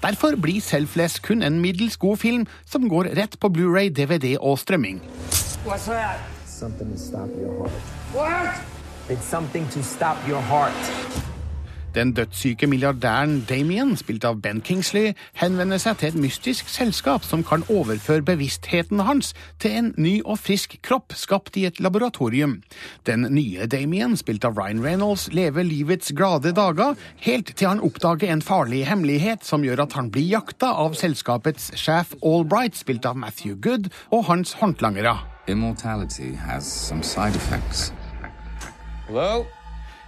Derfor 0.00 0.36
blir 0.40 0.62
Selfless 0.64 1.18
kun 1.20 1.42
en 1.44 1.58
middels 1.60 1.98
god 2.00 2.16
film 2.22 2.46
som 2.64 2.86
går 2.88 3.10
rett 3.18 3.34
på 3.40 3.50
Blu-ray, 3.70 3.88
DVD 3.88 4.36
og 4.40 4.58
strømming. 4.58 5.02
What's 5.64 5.86
that? 5.86 6.18
Something 6.46 6.92
to 6.92 6.98
stop 6.98 7.28
your 7.40 7.54
heart. 7.58 7.70
What? 8.12 8.54
It's 9.08 9.24
something 9.24 9.68
to 9.68 9.82
stop 9.82 10.16
your 10.28 10.40
heart. 10.40 10.74
Den 11.94 12.12
dødssyke 12.12 12.66
milliardæren 12.70 13.40
Damien, 13.48 13.96
spilt 13.96 14.24
av 14.24 14.36
Ben 14.42 14.60
Kingsley, 14.62 15.14
henvender 15.34 15.80
seg 15.82 15.98
til 15.98 16.12
et 16.12 16.18
mystisk 16.22 16.68
selskap 16.70 17.24
som 17.26 17.42
kan 17.42 17.64
overføre 17.66 18.22
bevisstheten 18.22 19.02
hans 19.02 19.32
til 19.58 19.74
en 19.74 19.88
ny 19.98 20.20
og 20.22 20.38
frisk 20.38 20.76
kropp 20.86 21.16
skapt 21.18 21.58
i 21.58 21.66
et 21.66 21.80
laboratorium. 21.82 22.60
Den 23.10 23.26
nye 23.34 23.66
Damien, 23.66 24.14
spilt 24.16 24.46
av 24.46 24.54
Ryan 24.54 24.84
Reynolds, 24.86 25.32
lever 25.34 25.66
livets 25.66 26.14
glade 26.14 26.54
dager, 26.54 26.94
helt 27.26 27.56
til 27.56 27.72
han 27.72 27.82
oppdager 27.82 28.30
en 28.30 28.42
farlig 28.42 28.84
hemmelighet 28.86 29.42
som 29.44 29.66
gjør 29.66 29.82
at 29.88 29.98
han 29.98 30.14
blir 30.14 30.30
jakta 30.30 30.70
av 30.70 30.94
selskapets 30.94 31.72
sjef 31.74 32.14
Albright, 32.22 32.78
spilt 32.78 33.06
av 33.06 33.18
Matthew 33.18 33.58
Good, 33.58 33.90
og 34.14 34.28
hans 34.30 34.54
håndlangere. 34.62 35.18
Immortality 35.48 36.36
has 36.38 36.64
some 36.64 37.02
side 37.02 37.34
effects. 37.34 37.92
Hello? 39.08 39.46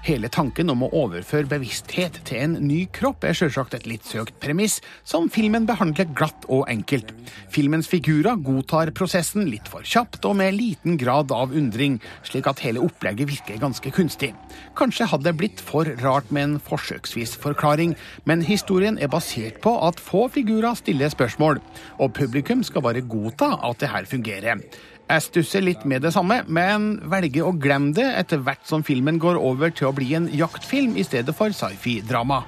Hele 0.02 0.26
tanken 0.34 0.66
om 0.72 0.80
å 0.82 0.88
overføre 0.98 1.46
bevissthet 1.46 2.16
til 2.26 2.40
en 2.42 2.56
ny 2.66 2.80
kropp 2.90 3.22
er 3.22 3.36
selvsagt 3.38 3.76
et 3.76 3.84
litt 3.86 4.02
søkt 4.02 4.34
premiss, 4.42 4.80
som 5.06 5.28
filmen 5.30 5.62
behandler 5.68 6.08
glatt 6.10 6.42
og 6.50 6.64
enkelt. 6.72 7.12
Filmens 7.54 7.86
figurer 7.86 8.40
godtar 8.42 8.90
prosessen 8.98 9.46
litt 9.46 9.70
for 9.70 9.86
kjapt 9.86 10.26
og 10.26 10.34
med 10.40 10.56
liten 10.56 10.98
grad 10.98 11.30
av 11.30 11.54
undring, 11.54 12.00
slik 12.26 12.50
at 12.50 12.64
hele 12.66 12.82
opplegget 12.82 13.30
virker 13.30 13.62
ganske 13.62 13.94
kunstig. 13.94 14.32
Kanskje 14.74 15.06
hadde 15.12 15.28
det 15.28 15.36
blitt 15.38 15.62
for 15.62 15.86
rart 16.02 16.34
med 16.34 16.48
en 16.48 16.56
forsøksvis 16.66 17.36
forklaring, 17.38 17.94
men 18.26 18.42
historien 18.42 18.98
er 18.98 19.12
basert 19.12 19.62
på 19.62 19.76
at 19.86 20.02
få 20.02 20.26
figurer 20.34 20.74
stiller 20.82 21.14
spørsmål, 21.14 21.62
og 22.02 22.16
publikum 22.18 22.66
skal 22.66 22.82
bare 22.82 23.06
godta 23.06 23.54
at 23.62 23.78
det 23.78 23.94
her 23.94 24.10
fungerer. 24.10 24.66
Jeg 25.12 25.26
stusser 25.26 25.60
litt 25.60 25.82
med 25.84 26.00
det 26.06 26.14
samme, 26.14 26.38
men 26.48 26.94
velger 27.12 27.44
å 27.44 27.50
glemme 27.60 27.92
det 27.92 28.06
etter 28.16 28.40
hvert 28.40 28.62
som 28.64 28.80
filmen 28.80 29.18
går 29.20 29.36
over 29.36 29.68
til 29.68 29.90
å 29.90 29.92
bli 29.92 30.14
en 30.16 30.30
jaktfilm 30.32 30.94
i 30.96 31.04
stedet 31.04 31.34
for 31.36 31.52
sci-fi-drama. 31.52 32.38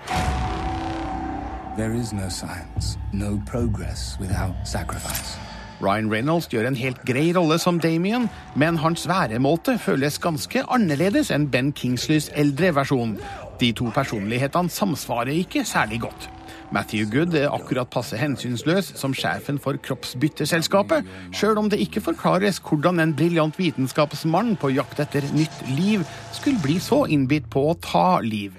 There 1.76 1.92
is 1.92 2.14
no 2.16 2.30
science, 2.33 2.97
no 3.12 3.37
progress 3.44 4.16
without 4.18 4.56
sacrifice. 4.64 5.37
Ryan 5.85 6.09
Reynolds 6.09 6.49
gjør 6.49 6.71
en 6.71 6.78
helt 6.78 7.02
grei 7.04 7.35
rolle 7.37 7.59
som 7.61 7.83
Damien, 7.83 8.30
men 8.56 8.80
hans 8.80 9.04
væremåte 9.11 9.76
føles 9.85 10.16
ganske 10.23 10.64
annerledes 10.64 11.35
enn 11.37 11.50
Ben 11.52 11.68
Kingsleys 11.76 12.30
eldre 12.33 12.73
versjon. 12.78 13.18
De 13.61 13.75
to 13.76 13.92
personlighetene 13.92 14.73
samsvarer 14.73 15.37
ikke 15.37 15.66
særlig 15.68 16.00
godt. 16.06 16.30
Matthew 16.73 17.06
Good 17.11 17.35
er 17.35 17.52
akkurat 17.52 17.90
passe 17.92 18.16
hensynsløs 18.18 18.92
som 18.99 19.14
sjefen 19.16 19.59
for 19.62 19.76
kroppsbytteselskapet, 19.85 21.04
sjøl 21.37 21.61
om 21.61 21.71
det 21.71 21.83
ikke 21.85 22.02
forklares 22.04 22.61
hvordan 22.64 23.02
en 23.02 23.14
briljant 23.16 23.59
vitenskapsmann 23.61 24.54
på 24.61 24.73
jakt 24.75 25.02
etter 25.04 25.26
nytt 25.37 25.64
liv 25.76 26.06
skulle 26.33 26.62
bli 26.64 26.78
så 26.83 27.04
innbitt 27.06 27.50
på 27.52 27.68
å 27.71 27.78
ta 27.85 28.21
liv. 28.25 28.56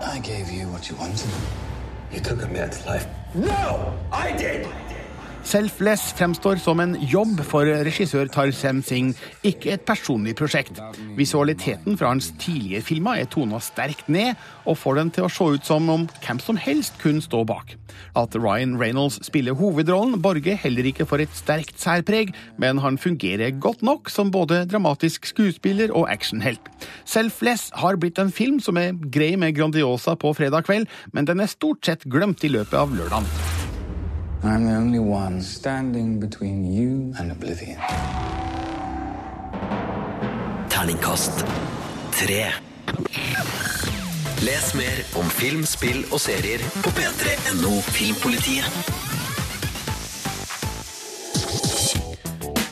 I 0.00 0.20
gave 0.20 0.50
you 0.50 0.68
what 0.68 0.88
you 0.88 0.96
wanted. 0.96 1.30
You 2.12 2.20
took 2.20 2.42
a 2.42 2.48
man's 2.48 2.86
life. 2.86 3.06
No! 3.34 3.92
I 4.12 4.32
did! 4.38 4.87
Selfless 5.48 6.10
fremstår 6.12 6.58
som 6.60 6.80
en 6.82 6.90
jobb 7.08 7.38
for 7.48 7.64
regissør 7.64 8.28
Tarsem 8.28 8.82
Singh, 8.84 9.16
ikke 9.48 9.70
et 9.72 9.84
personlig 9.88 10.34
prosjekt. 10.36 10.76
Visualiteten 11.16 11.96
fra 11.96 12.10
hans 12.10 12.28
tidlige 12.36 12.82
filmer 12.84 13.22
er 13.22 13.30
tona 13.32 13.56
sterkt 13.64 14.10
ned, 14.12 14.36
og 14.68 14.76
får 14.76 14.98
den 14.98 15.12
til 15.16 15.24
å 15.24 15.30
se 15.32 15.46
ut 15.56 15.64
som 15.64 15.88
om 15.88 16.04
hvem 16.20 16.42
som 16.44 16.60
helst 16.60 16.98
kunne 17.00 17.24
stå 17.24 17.46
bak. 17.48 17.72
At 18.12 18.36
Ryan 18.36 18.76
Reynolds 18.76 19.22
spiller 19.24 19.56
hovedrollen, 19.56 20.18
borger 20.20 20.58
heller 20.60 20.90
ikke 20.90 21.06
for 21.08 21.24
et 21.24 21.32
sterkt 21.32 21.80
særpreg, 21.80 22.34
men 22.60 22.82
han 22.84 23.00
fungerer 23.00 23.56
godt 23.56 23.80
nok 23.80 24.12
som 24.12 24.28
både 24.34 24.66
dramatisk 24.68 25.30
skuespiller 25.30 25.94
og 25.96 26.10
actionhelt. 26.12 26.60
Selfless 27.08 27.70
har 27.80 27.96
blitt 27.96 28.20
en 28.20 28.34
film 28.34 28.60
som 28.60 28.76
er 28.76 28.92
grei 29.08 29.32
med 29.40 29.56
Grandiosa 29.56 30.12
på 30.12 30.34
fredag 30.36 30.68
kveld, 30.68 30.92
men 31.16 31.24
den 31.24 31.40
er 31.40 31.48
stort 31.48 31.88
sett 31.88 32.04
glemt 32.04 32.44
i 32.44 32.52
løpet 32.52 32.76
av 32.76 32.92
lørdagen. 32.92 33.57
I'm 34.40 34.66
the 34.66 34.76
only 34.76 35.00
one 35.00 35.42
standing 35.42 36.20
between 36.20 36.64
you 36.64 37.12
and 37.18 37.32
oblivion. 37.32 37.76
Terningkast 40.68 41.44
tre. 42.12 42.52
Les 44.42 44.74
mer 44.74 45.02
om 45.18 45.26
film, 45.26 45.64
spill 45.66 46.04
og 46.12 46.20
serier 46.22 46.62
på 46.84 46.94
p3.no 46.94 47.80
Filmpolitiet. 47.90 48.70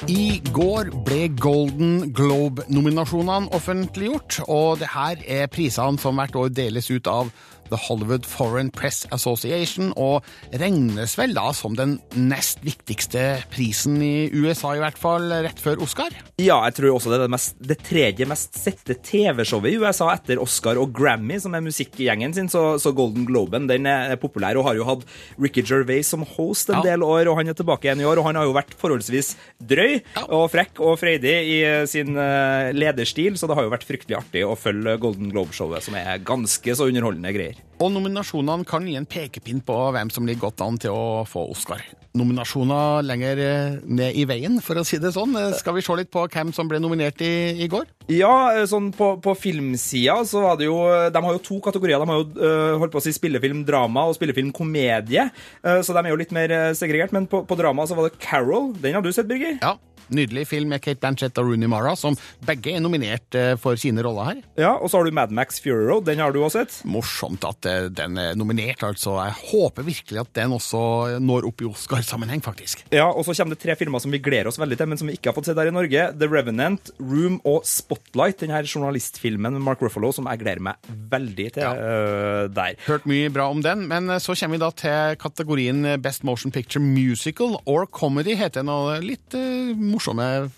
I 0.06 0.38
går 0.54 0.92
ble 1.02 1.24
Golden 1.34 2.12
Globe-nominasjonene 2.14 3.50
offentliggjort, 3.58 4.38
og 4.46 4.78
det 4.78 4.92
her 4.94 5.18
er 5.26 5.50
prisene 5.50 5.98
som 5.98 6.14
hvert 6.14 6.38
år 6.38 6.54
deles 6.54 6.92
ut 6.94 7.10
av 7.10 7.34
The 7.70 7.78
Hollywood 7.86 8.26
Foreign 8.28 8.70
Press 8.74 9.04
Association, 9.14 9.92
og 9.96 10.24
regnes 10.52 11.16
vel 11.18 11.34
da 11.36 11.50
som 11.56 11.74
den 11.78 11.96
nest 12.16 12.60
viktigste 12.66 13.22
prisen 13.52 13.98
i 14.04 14.28
USA, 14.34 14.74
i 14.76 14.82
hvert 14.82 14.98
fall, 15.00 15.28
rett 15.46 15.60
før 15.62 15.82
Oscar? 15.86 16.14
Ja, 16.40 16.58
jeg 16.68 16.76
tror 16.78 16.94
også 16.96 17.12
det 17.12 17.18
er 17.20 17.24
det, 17.26 17.32
mest, 17.36 17.56
det 17.72 17.78
tredje 17.86 18.26
mest 18.28 18.56
sette 18.60 18.96
TV-showet 19.06 19.72
i 19.72 19.78
USA 19.82 20.10
etter 20.14 20.40
Oscar 20.42 20.78
og 20.82 20.92
Grammy, 20.96 21.38
som 21.42 21.54
er 21.56 21.64
musikkgjengen 21.64 22.34
sin, 22.36 22.50
så, 22.52 22.76
så 22.82 22.92
Golden 22.96 23.26
Globen 23.28 23.68
den 23.70 23.86
er 23.90 24.16
populær, 24.20 24.58
og 24.60 24.68
har 24.70 24.78
jo 24.78 24.86
hatt 24.88 25.06
Ricky 25.40 25.64
Gervais 25.66 26.08
som 26.12 26.24
host 26.36 26.70
en 26.70 26.80
Ja. 26.80 26.84
del 26.92 27.02
år, 27.06 27.26
og 27.32 27.38
han 27.40 27.48
er 27.48 27.56
tilbake 27.56 27.88
igjen 27.88 28.02
i 28.04 28.08
år, 28.08 28.20
og 28.20 28.28
han 28.28 28.36
har 28.40 28.44
jo 28.48 28.54
vært 28.56 28.74
forholdsvis 28.78 29.34
drøy 29.64 29.98
og 30.28 30.46
frekk 30.52 30.80
og 30.84 30.98
freidig 31.00 31.32
i 31.50 31.56
eh, 31.64 31.86
sin 31.88 32.12
eh, 32.20 32.70
lederstil, 32.76 33.36
så 33.40 33.48
det 33.48 33.56
har 33.58 33.66
jo 33.66 33.72
vært 33.72 33.86
fryktelig 33.88 34.18
artig 34.20 34.44
å 34.46 34.54
følge 34.58 34.98
Golden 35.02 35.32
Globe-showet, 35.32 35.82
som 35.86 35.96
er 35.98 36.20
ganske 36.26 36.76
så 36.76 36.86
underholdende 36.90 37.32
greier. 37.34 37.55
Og 37.76 37.90
nominasjonene 37.92 38.64
kan 38.64 38.86
gi 38.88 38.94
en 38.96 39.04
pekepinn 39.04 39.58
på 39.60 39.74
hvem 39.92 40.08
som 40.12 40.24
ligger 40.24 40.46
godt 40.46 40.62
an 40.64 40.78
til 40.80 40.94
å 40.96 41.24
få 41.28 41.42
Oscar. 41.52 41.82
Nominasjoner 42.16 43.02
lenger 43.04 43.40
eh, 43.44 43.74
ned 43.84 44.16
i 44.16 44.24
veien, 44.28 44.54
for 44.64 44.80
å 44.80 44.84
si 44.88 44.96
det 45.02 45.10
sånn. 45.12 45.34
Eh, 45.36 45.52
Skal 45.58 45.76
vi 45.76 45.82
se 45.84 45.96
litt 45.98 46.08
på 46.12 46.22
hvem 46.32 46.54
som 46.56 46.70
ble 46.70 46.80
nominert 46.80 47.20
i, 47.20 47.32
i 47.60 47.68
går? 47.68 47.84
Ja, 48.12 48.32
eh, 48.56 48.64
sånn 48.70 48.88
på, 48.96 49.10
på 49.20 49.34
filmsida 49.36 50.22
så 50.28 50.40
var 50.46 50.56
det 50.60 50.70
jo 50.70 50.78
De 51.12 51.22
har 51.26 51.36
jo 51.36 51.42
to 51.44 51.58
kategorier. 51.64 52.00
De 52.00 52.08
har 52.08 52.22
jo 52.22 52.78
holdt 52.80 52.94
på 52.96 53.02
å 53.02 53.04
si 53.04 53.12
spillefilm 53.16 53.60
drama 53.68 54.06
og 54.08 54.16
spillefilm 54.16 54.54
komedie, 54.56 55.28
så 55.60 55.92
de 55.92 56.00
er 56.00 56.12
jo 56.14 56.20
litt 56.20 56.32
mer 56.32 56.52
segregert. 56.78 57.12
Men 57.12 57.28
på, 57.30 57.42
på 57.44 57.58
drama 57.60 57.84
så 57.88 57.98
var 57.98 58.08
det 58.08 58.16
Carol. 58.24 58.72
Den 58.80 58.96
har 58.96 59.04
du 59.04 59.12
sett, 59.12 59.28
Birger? 59.28 59.60
Ja, 59.60 59.76
Nydelig 60.06 60.44
film 60.46 60.70
med 60.70 60.78
Kate 60.84 61.00
Blanchett 61.02 61.34
og 61.42 61.48
Rooney 61.48 61.66
Mara, 61.66 61.96
som 61.98 62.14
begge 62.46 62.76
er 62.76 62.82
nominert 62.84 63.34
for 63.58 63.74
sine 63.80 64.04
roller 64.06 64.28
her. 64.28 64.42
Ja, 64.54 64.76
Og 64.78 64.86
så 64.92 65.00
har 65.00 65.08
du 65.08 65.16
Mad 65.16 65.32
Max 65.34 65.58
Fury 65.64 65.88
Road. 65.88 66.04
Den 66.06 66.22
har 66.22 66.30
du 66.30 66.38
også 66.44 66.60
sett? 66.62 66.76
Morsomt 66.86 67.42
at 67.48 67.68
eh, 67.70 67.88
den 67.92 68.18
er 68.20 68.36
nominert, 68.38 68.82
altså. 68.86 69.16
Jeg 69.20 69.36
håper 69.52 69.86
virkelig 69.86 70.22
at 70.22 70.32
den 70.38 70.54
også 70.56 70.80
når 71.22 71.48
opp 71.50 71.62
i 71.62 71.68
Oscar-sammenheng, 71.68 72.42
faktisk. 72.44 72.84
Ja, 72.94 73.08
og 73.08 73.26
så 73.26 73.36
kommer 73.36 73.56
det 73.56 73.62
tre 73.62 73.76
filmer 73.78 74.02
som 74.02 74.14
vi 74.14 74.22
gleder 74.22 74.50
oss 74.50 74.60
veldig 74.60 74.78
til, 74.80 74.90
men 74.90 75.00
som 75.00 75.10
vi 75.10 75.16
ikke 75.18 75.30
har 75.30 75.36
fått 75.38 75.50
sett 75.50 75.60
her 75.60 75.70
i 75.70 75.74
Norge. 75.74 76.08
The 76.18 76.30
Revenant, 76.30 76.92
Room 77.00 77.40
og 77.48 77.66
Spotlight. 77.68 78.40
Den 78.42 78.54
her 78.54 78.68
journalistfilmen 78.68 79.56
med 79.56 79.64
Mark 79.64 79.82
Ruffalo 79.84 80.12
som 80.14 80.28
jeg 80.30 80.42
gleder 80.42 80.64
meg 80.68 80.92
veldig 81.12 81.48
til 81.56 81.66
eh, 81.66 82.42
der. 82.56 82.78
Hørt 82.86 83.08
mye 83.08 83.32
bra 83.32 83.48
om 83.52 83.62
den, 83.64 83.86
men 83.90 84.10
eh, 84.12 84.22
så 84.22 84.36
kommer 84.36 84.58
vi 84.58 84.64
da 84.64 84.72
til 84.76 85.18
kategorien 85.22 85.84
Best 86.02 86.26
Motion 86.26 86.54
Picture 86.54 86.82
Musical 86.82 87.58
or 87.64 87.86
Comedy, 87.86 88.36
heter 88.38 88.62
den, 88.62 88.72
og 88.72 89.04
litt 89.04 89.36
uh, 89.36 89.74
morsomme 89.76 90.50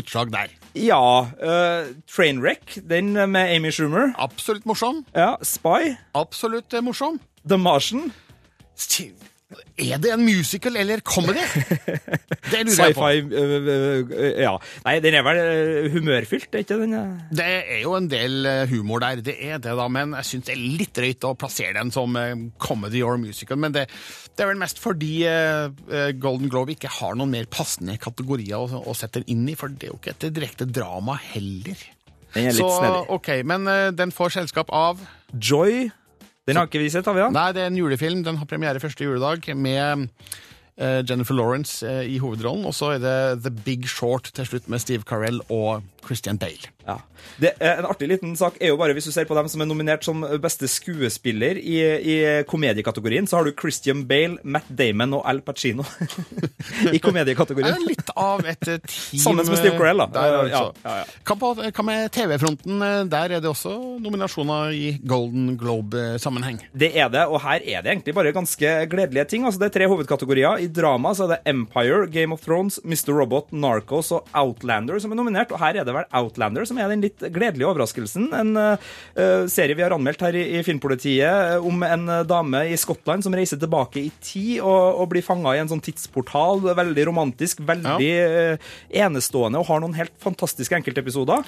utslag 0.00 0.32
der. 0.34 0.59
Ja. 0.74 1.26
Uh, 1.42 1.94
Trainwreck, 2.06 2.78
den 2.88 3.12
med 3.12 3.56
Amy 3.56 3.72
Schumer. 3.72 4.12
Absolutt 4.18 4.64
morsom. 4.64 5.04
Ja, 5.14 5.36
Spy. 5.42 5.96
Absolutt 6.14 6.74
morsom. 6.82 7.18
The 7.48 7.56
Martian. 7.56 8.12
Er 9.80 9.98
det 9.98 10.12
en 10.14 10.22
musical 10.22 10.76
eller 10.78 11.00
comedy? 11.02 11.42
Det 12.50 12.60
lurer 12.66 12.90
jeg 12.90 12.94
på. 12.96 13.08
Sci-fi 13.10 14.42
Ja. 14.44 14.52
Nei, 14.84 14.94
den 15.02 15.16
er 15.18 15.24
vel 15.26 15.88
humørfylt, 15.92 16.48
er 16.54 16.62
ikke 16.64 16.78
den? 16.80 16.94
Det 17.34 17.46
er 17.46 17.82
jo 17.82 17.96
en 17.98 18.06
del 18.10 18.46
humor 18.70 19.02
der, 19.02 19.20
det 19.26 19.34
er 19.42 19.60
det 19.62 19.74
da, 19.78 19.86
men 19.92 20.14
jeg 20.20 20.28
syns 20.28 20.48
det 20.48 20.54
er 20.54 20.62
litt 20.80 20.94
drøyt 20.96 21.26
å 21.28 21.34
plassere 21.38 21.74
den 21.76 21.92
som 21.94 22.16
comedy 22.62 23.02
or 23.06 23.18
musical. 23.20 23.58
Men 23.60 23.74
det, 23.74 23.86
det 24.34 24.44
er 24.46 24.52
vel 24.52 24.62
mest 24.62 24.80
fordi 24.82 25.12
Golden 26.22 26.50
Globe 26.50 26.74
ikke 26.76 26.90
har 27.00 27.18
noen 27.18 27.34
mer 27.34 27.50
passende 27.50 27.98
kategorier 28.02 28.58
å, 28.58 28.82
å 28.86 28.96
sette 28.96 29.22
den 29.22 29.34
inn 29.34 29.46
i, 29.52 29.58
for 29.58 29.70
det 29.70 29.90
er 29.90 29.94
jo 29.94 30.00
ikke 30.00 30.16
et 30.16 30.28
direkte 30.34 30.66
drama 30.70 31.18
heller. 31.30 31.86
Den 32.34 32.46
er 32.46 32.54
litt 32.54 32.62
Så 32.62 32.70
snedig. 32.78 33.06
OK, 33.18 33.32
men 33.50 33.70
den 33.98 34.14
får 34.14 34.38
selskap 34.40 34.70
av 34.74 35.02
Joy. 35.34 35.90
Den 36.50 36.60
har 36.60 36.68
ikke 36.70 36.82
vi 36.82 36.90
sett, 36.92 37.06
har 37.08 37.16
vi 37.16 37.22
da? 37.24 37.30
Nei, 37.34 37.48
det 37.56 37.64
er 37.64 37.70
en 37.70 37.78
julefilm. 37.78 38.24
Den 38.26 38.40
har 38.40 38.48
premiere 38.50 38.82
første 38.82 39.06
juledag 39.06 39.46
med 39.56 40.08
Jennifer 41.08 41.36
Lawrence 41.36 41.86
eh, 41.86 42.06
i 42.14 42.18
hovedrollen. 42.22 42.64
Og 42.68 42.74
så 42.76 42.94
er 42.96 43.02
det 43.04 43.16
The 43.44 43.52
Big 43.64 43.88
Short 43.90 44.32
til 44.34 44.48
slutt 44.48 44.68
med 44.72 44.82
Steve 44.82 45.06
Carell 45.08 45.42
og 45.48 45.82
Christian 46.06 46.38
Bale. 46.40 46.70
Ja. 46.88 46.96
Det 47.40 47.50
en 47.62 47.84
artig 47.86 48.08
liten 48.08 48.32
sak 48.38 48.56
er 48.60 48.72
jo 48.72 48.78
bare 48.80 48.94
hvis 48.96 49.06
du 49.06 49.12
ser 49.12 49.26
på 49.28 49.36
dem 49.36 49.48
som 49.52 49.60
er 49.62 49.68
nominert 49.68 50.04
som 50.04 50.22
beste 50.42 50.68
skuespiller 50.70 51.58
i, 51.60 51.76
i 52.00 52.16
komediekategorien, 52.48 53.28
så 53.28 53.38
har 53.38 53.46
du 53.46 53.52
Christian 53.56 54.06
Bale, 54.08 54.38
Matt 54.42 54.68
Damon 54.72 55.12
og 55.18 55.26
Al 55.28 55.42
Pacino 55.44 55.84
i 56.96 57.00
komediekategorien. 57.02 57.84
Litt 57.86 58.10
av 58.16 58.42
et 58.48 58.64
eh, 58.72 58.80
team 58.86 59.22
Sammen 59.26 59.48
med 59.48 59.60
Steve 59.60 59.76
Carell, 59.76 60.00
da. 60.02 60.08
Der, 60.16 60.30
Ja, 60.30 60.40
altså. 60.40 60.86
ja, 60.86 60.96
ja. 61.02 61.68
Hva, 61.76 61.84
med 61.90 62.08
TV-fronten? 62.16 62.80
Eh, 62.86 63.02
Der 63.12 63.36
er 63.36 63.44
det 63.44 63.50
også 63.50 63.76
nominasjoner 64.00 64.72
i 64.76 64.94
Golden 65.04 65.54
Globe-sammenheng. 65.60 66.62
Det 66.72 66.92
er 66.96 67.12
det, 67.12 67.26
og 67.28 67.42
her 67.44 67.60
er 67.60 67.84
det 67.84 67.94
egentlig 67.94 68.16
bare 68.16 68.32
ganske 68.34 68.74
gledelige 68.90 69.28
ting. 69.34 69.44
Altså, 69.44 69.60
det 69.60 69.70
er 69.70 69.76
tre 69.78 69.90
hovedkategorier. 69.92 70.64
I 70.64 70.69
drama 70.74 71.12
så 71.16 71.26
er 71.26 71.34
det 71.34 71.52
Empire, 71.52 72.06
Game 72.12 72.34
of 72.34 72.44
Thrones, 72.44 72.78
Mr. 72.84 73.12
Robot, 73.16 73.50
Narcos 73.52 74.10
og 74.16 74.28
Outlander 74.36 75.00
som 75.02 75.12
er 75.12 75.20
nominert. 75.20 75.52
Og 75.54 75.60
her 75.62 75.80
er 75.80 75.88
det 75.88 75.94
vel 75.96 76.08
Outlander 76.16 76.66
som 76.68 76.80
er 76.80 76.92
den 76.92 77.04
litt 77.04 77.22
gledelige 77.32 77.68
overraskelsen. 77.70 78.30
En 78.36 78.54
eh, 78.60 79.48
serie 79.50 79.76
vi 79.78 79.84
har 79.84 79.94
anmeldt 79.96 80.24
her 80.26 80.38
i, 80.38 80.46
i 80.58 80.64
Filmpolitiet 80.66 81.26
eh, 81.26 81.66
om 81.70 81.84
en 81.86 82.06
dame 82.28 82.64
i 82.70 82.78
Skottland 82.80 83.26
som 83.26 83.36
reiser 83.36 83.60
tilbake 83.60 84.02
i 84.02 84.10
tid 84.22 84.60
og, 84.60 85.02
og 85.02 85.10
blir 85.12 85.26
fanga 85.26 85.56
i 85.56 85.62
en 85.62 85.70
sånn 85.70 85.84
tidsportal. 85.84 86.64
Veldig 86.70 87.08
romantisk, 87.10 87.62
veldig 87.66 88.10
ja. 88.10 88.56
enestående 89.06 89.60
og 89.60 89.68
har 89.70 89.84
noen 89.84 89.98
helt 89.98 90.16
fantastiske 90.22 90.76
enkeltepisoder. 90.80 91.46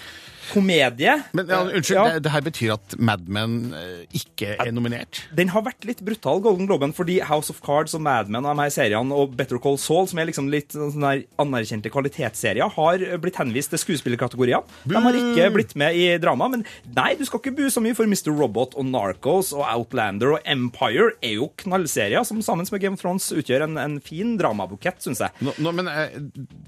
Komedie. 0.51 1.15
Men 1.33 1.49
ja, 1.51 1.63
Unnskyld, 1.65 1.97
Ja. 1.97 2.05
Det, 2.15 2.23
det 2.27 2.33
her 2.35 2.45
betyr 2.45 2.73
at 2.75 2.95
Mad 2.99 3.29
Men 3.33 3.73
eh, 3.77 4.05
ikke 4.19 4.55
er 4.61 4.73
nominert? 4.75 5.23
Den 5.35 5.53
har 5.55 5.65
vært 5.67 5.87
litt 5.89 6.03
brutal, 6.05 6.43
Golden 6.45 6.69
Globen, 6.69 6.93
fordi 6.97 7.21
House 7.25 7.53
of 7.53 7.63
Cards 7.65 7.95
og 7.97 8.03
Mad 8.05 8.31
Men 8.33 8.45
og 8.45 8.57
de 8.57 8.65
her 8.67 8.75
seriene, 8.75 9.15
og 9.17 9.37
Better 9.39 9.61
Call 9.63 9.79
Saul, 9.81 10.09
som 10.11 10.21
er 10.21 10.29
liksom 10.31 10.51
litt 10.53 10.75
sånn 10.77 11.03
der 11.03 11.25
anerkjente 11.43 11.91
kvalitetsserier, 11.93 12.69
har 12.77 13.07
blitt 13.23 13.41
henvist 13.41 13.73
til 13.75 13.83
skuespillerkategoriene. 13.83 14.63
De 14.89 14.99
har 15.07 15.19
ikke 15.19 15.49
blitt 15.55 15.75
med 15.81 15.97
i 15.97 16.07
drama, 16.23 16.51
men 16.53 16.67
nei, 16.95 17.13
du 17.19 17.25
skal 17.29 17.41
ikke 17.41 17.55
bu 17.57 17.65
så 17.73 17.83
mye, 17.85 17.97
for 17.97 18.09
Mr. 18.11 18.33
Robot 18.37 18.77
og 18.79 18.87
Narcos 18.91 19.53
og 19.57 19.65
Outlander 19.65 20.37
og 20.37 20.47
Empire 20.49 21.13
er 21.25 21.39
jo 21.39 21.49
knallserier 21.63 22.27
som 22.29 22.43
sammen 22.45 22.69
med 22.73 22.83
Game 22.83 22.99
of 22.99 23.03
Thrones 23.03 23.31
utgjør 23.35 23.67
en, 23.67 23.79
en 23.81 23.99
fin 24.05 24.37
dramabukett, 24.41 25.01
syns 25.05 25.23
jeg. 25.25 25.35
Nå, 25.43 25.55
nå, 25.63 25.73
men 25.77 25.89
eh, 25.91 26.19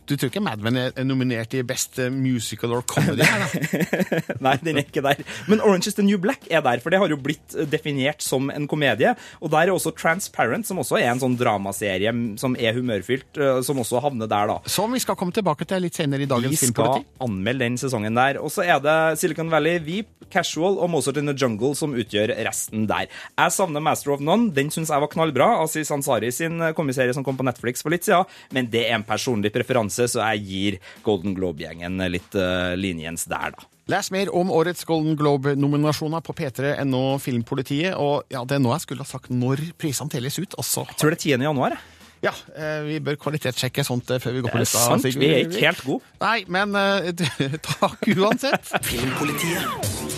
Du 0.08 0.16
tror 0.16 0.30
ikke 0.30 0.42
Mad 0.44 0.62
Men 0.64 0.76
er 0.80 0.94
er 0.94 1.06
nominert 1.06 1.54
i 1.54 1.62
Best 1.66 1.98
eh, 1.98 2.10
Musical 2.12 2.72
or 2.76 2.82
Comedy? 2.86 3.24
her, 3.24 3.44
da? 3.44 3.60
Nei, 4.44 4.56
den 4.64 4.80
er 4.80 4.86
ikke 4.86 5.02
der. 5.04 5.22
Men 5.50 5.62
Orange 5.64 5.90
is 5.90 5.98
the 5.98 6.04
New 6.06 6.18
Black 6.20 6.46
er 6.50 6.64
der, 6.64 6.82
for 6.84 6.94
det 6.94 7.00
har 7.02 7.12
jo 7.12 7.18
blitt 7.20 7.56
eh, 7.56 7.68
definert 7.70 8.24
som 8.24 8.50
en 8.52 8.68
komedie. 8.70 9.14
Og 9.40 9.52
der 9.52 9.68
er 9.68 9.74
også 9.74 9.94
Transparent, 9.96 10.68
som 10.68 10.80
også 10.82 10.98
er 11.00 11.10
en 11.12 11.22
sånn 11.22 11.36
dramaserie 11.40 12.12
som 12.40 12.56
er 12.58 12.76
humørfylt, 12.76 13.30
eh, 13.40 13.60
som 13.66 13.80
også 13.82 14.02
havner 14.04 14.30
der, 14.30 14.50
da. 14.52 14.58
Som 14.70 14.94
vi 14.94 15.02
skal 15.02 15.18
komme 15.20 15.34
tilbake 15.34 15.66
til 15.68 15.84
litt 15.84 15.98
senere 15.98 16.26
i 16.26 16.30
dagens 16.30 16.54
Vi 16.54 16.60
skal 16.60 16.72
Filmpoliti. 16.74 17.08
anmelde 17.24 17.64
den 17.66 17.80
sesongen 17.80 18.18
der. 18.18 18.40
Og 18.42 18.52
så 18.54 18.66
er 18.66 18.82
det 18.84 18.98
Silicon 19.20 19.52
Valley, 19.52 19.80
Veep, 19.84 20.10
Casual 20.32 20.78
og 20.82 20.90
Mozart 20.90 21.20
in 21.20 21.28
the 21.30 21.36
Jungle 21.36 21.74
som 21.78 21.94
utgjør 21.94 22.32
resten 22.46 22.86
der. 22.90 23.08
Jeg 23.38 23.54
savner 23.54 23.82
Master 23.84 24.14
of 24.14 24.22
None. 24.24 24.50
Den 24.54 24.72
syns 24.74 24.92
jeg 24.92 25.02
var 25.02 25.12
knallbra. 25.12 25.50
Aziz 25.62 25.90
Ansari 25.94 26.32
sin 26.34 26.60
eh, 26.60 26.74
komiserie 26.76 27.14
som 27.14 27.24
kom 27.26 27.38
på 27.38 27.46
Netflix 27.46 27.84
for 27.84 27.94
litt 27.94 28.06
siden. 28.06 28.28
Men 28.54 28.68
det 28.72 28.86
er 28.88 28.98
en 28.98 29.06
personlig 29.06 29.52
preferanse, 29.54 30.08
så 30.10 30.24
jeg 30.34 30.44
gir 30.48 30.78
Golden 31.06 31.36
Globe-gjengen 31.36 32.02
litt 32.10 32.36
uh, 32.38 32.74
linjens 32.78 33.26
der. 33.30 33.53
Les 33.92 34.08
mer 34.14 34.30
om 34.32 34.48
årets 34.54 34.84
Golden 34.88 35.16
Globe-nominasjoner 35.20 36.22
på 36.24 36.32
p3.no 36.38 37.02
Filmpolitiet. 37.20 37.92
Og 38.00 38.24
ja, 38.32 38.40
det 38.48 38.56
er 38.56 38.62
nå 38.64 38.72
jeg 38.72 38.86
skulle 38.86 39.04
ha 39.04 39.10
sagt 39.10 39.28
når 39.28 39.60
prisene 39.80 40.08
teles 40.12 40.38
ut. 40.40 40.56
Også. 40.60 40.86
Jeg 40.88 41.00
tror 41.02 41.12
det 41.12 41.18
er 41.20 41.36
10. 41.36 41.44
januar. 41.50 41.76
jeg. 41.76 41.90
Ja, 42.24 42.32
eh, 42.56 42.80
vi 42.86 42.96
bør 43.04 43.18
kvalitetssjekke 43.20 43.84
sånt 43.84 44.08
eh, 44.14 44.22
før 44.22 44.32
vi 44.38 44.40
går 44.46 44.54
på 44.54 44.56
Det 44.56 44.62
er 44.62 44.64
lista. 44.64 44.86
sant, 44.88 45.04
vi 45.20 45.28
er 45.28 45.42
ikke 45.44 45.66
helt 45.66 45.84
gode. 45.84 46.12
Nei, 46.24 46.38
men 46.48 46.72
eh, 46.80 47.12
takk 47.68 48.08
uansett. 48.16 48.72
Filmpolitiet. 48.88 50.13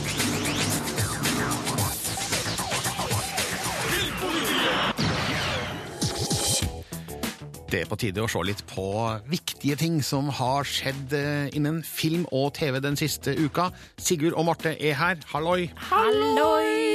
Det 7.77 7.83
på 7.91 7.97
tide 8.01 8.23
å 8.25 8.29
se 8.31 8.41
litt 8.47 8.62
på 8.71 8.87
viktige 9.29 9.77
ting 9.77 9.99
som 10.05 10.31
har 10.39 10.65
skjedd 10.65 11.12
eh, 11.12 11.51
innen 11.59 11.83
film 11.85 12.25
og 12.33 12.55
TV 12.57 12.81
den 12.81 12.97
siste 12.97 13.37
uka. 13.37 13.69
Sigurd 14.01 14.33
og 14.33 14.49
Marte 14.49 14.73
er 14.81 14.97
her. 14.97 15.21
Halloi! 15.35 15.69
Hallois! 15.91 16.86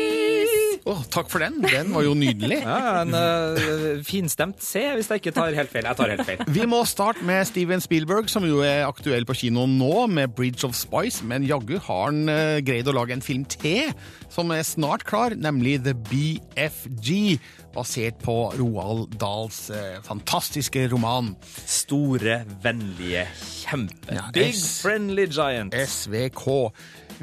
Åh, 0.90 1.02
takk 1.14 1.30
for 1.30 1.44
den. 1.44 1.60
Den 1.62 1.92
var 1.94 2.06
jo 2.08 2.16
nydelig. 2.18 2.62
Ja, 2.72 3.02
En 3.02 3.14
uh, 3.14 4.02
finstemt 4.06 4.62
C, 4.64 4.82
hvis 4.96 5.10
jeg 5.12 5.22
ikke 5.22 5.34
tar 5.36 5.54
helt 5.58 5.72
feil. 5.74 5.86
Jeg 5.86 5.98
tar 5.98 6.12
helt 6.14 6.26
feil. 6.26 6.42
Vi 6.56 6.66
må 6.70 6.82
starte 6.90 7.26
med 7.28 7.46
Steven 7.50 7.82
Spielberg, 7.84 8.30
som 8.32 8.46
jo 8.48 8.62
er 8.66 8.86
aktuell 8.88 9.26
på 9.28 9.36
kino 9.38 9.68
nå, 9.70 10.08
med 10.12 10.34
Bridge 10.38 10.66
of 10.68 10.76
Spice, 10.78 11.26
men 11.28 11.46
jaggu 11.48 11.78
har 11.78 12.08
han 12.10 12.24
uh, 12.32 12.60
greid 12.66 12.90
å 12.90 12.96
lage 12.98 13.14
en 13.18 13.26
film 13.26 13.46
til, 13.50 13.92
som 14.34 14.54
er 14.56 14.64
snart 14.66 15.06
klar, 15.08 15.36
nemlig 15.38 15.80
The 15.86 15.94
BFG, 16.10 17.38
basert 17.76 18.18
på 18.24 18.36
Roald 18.60 19.14
Dahls 19.20 19.70
eh, 19.72 20.02
fantastiske 20.04 20.90
roman. 20.92 21.30
Store, 21.64 22.42
vennlige, 22.64 23.24
kjempe. 23.62 24.18
Ja, 24.18 24.26
Big 24.36 24.60
Friendly 24.60 25.30
Giant. 25.32 25.76
SVK. 25.76 26.48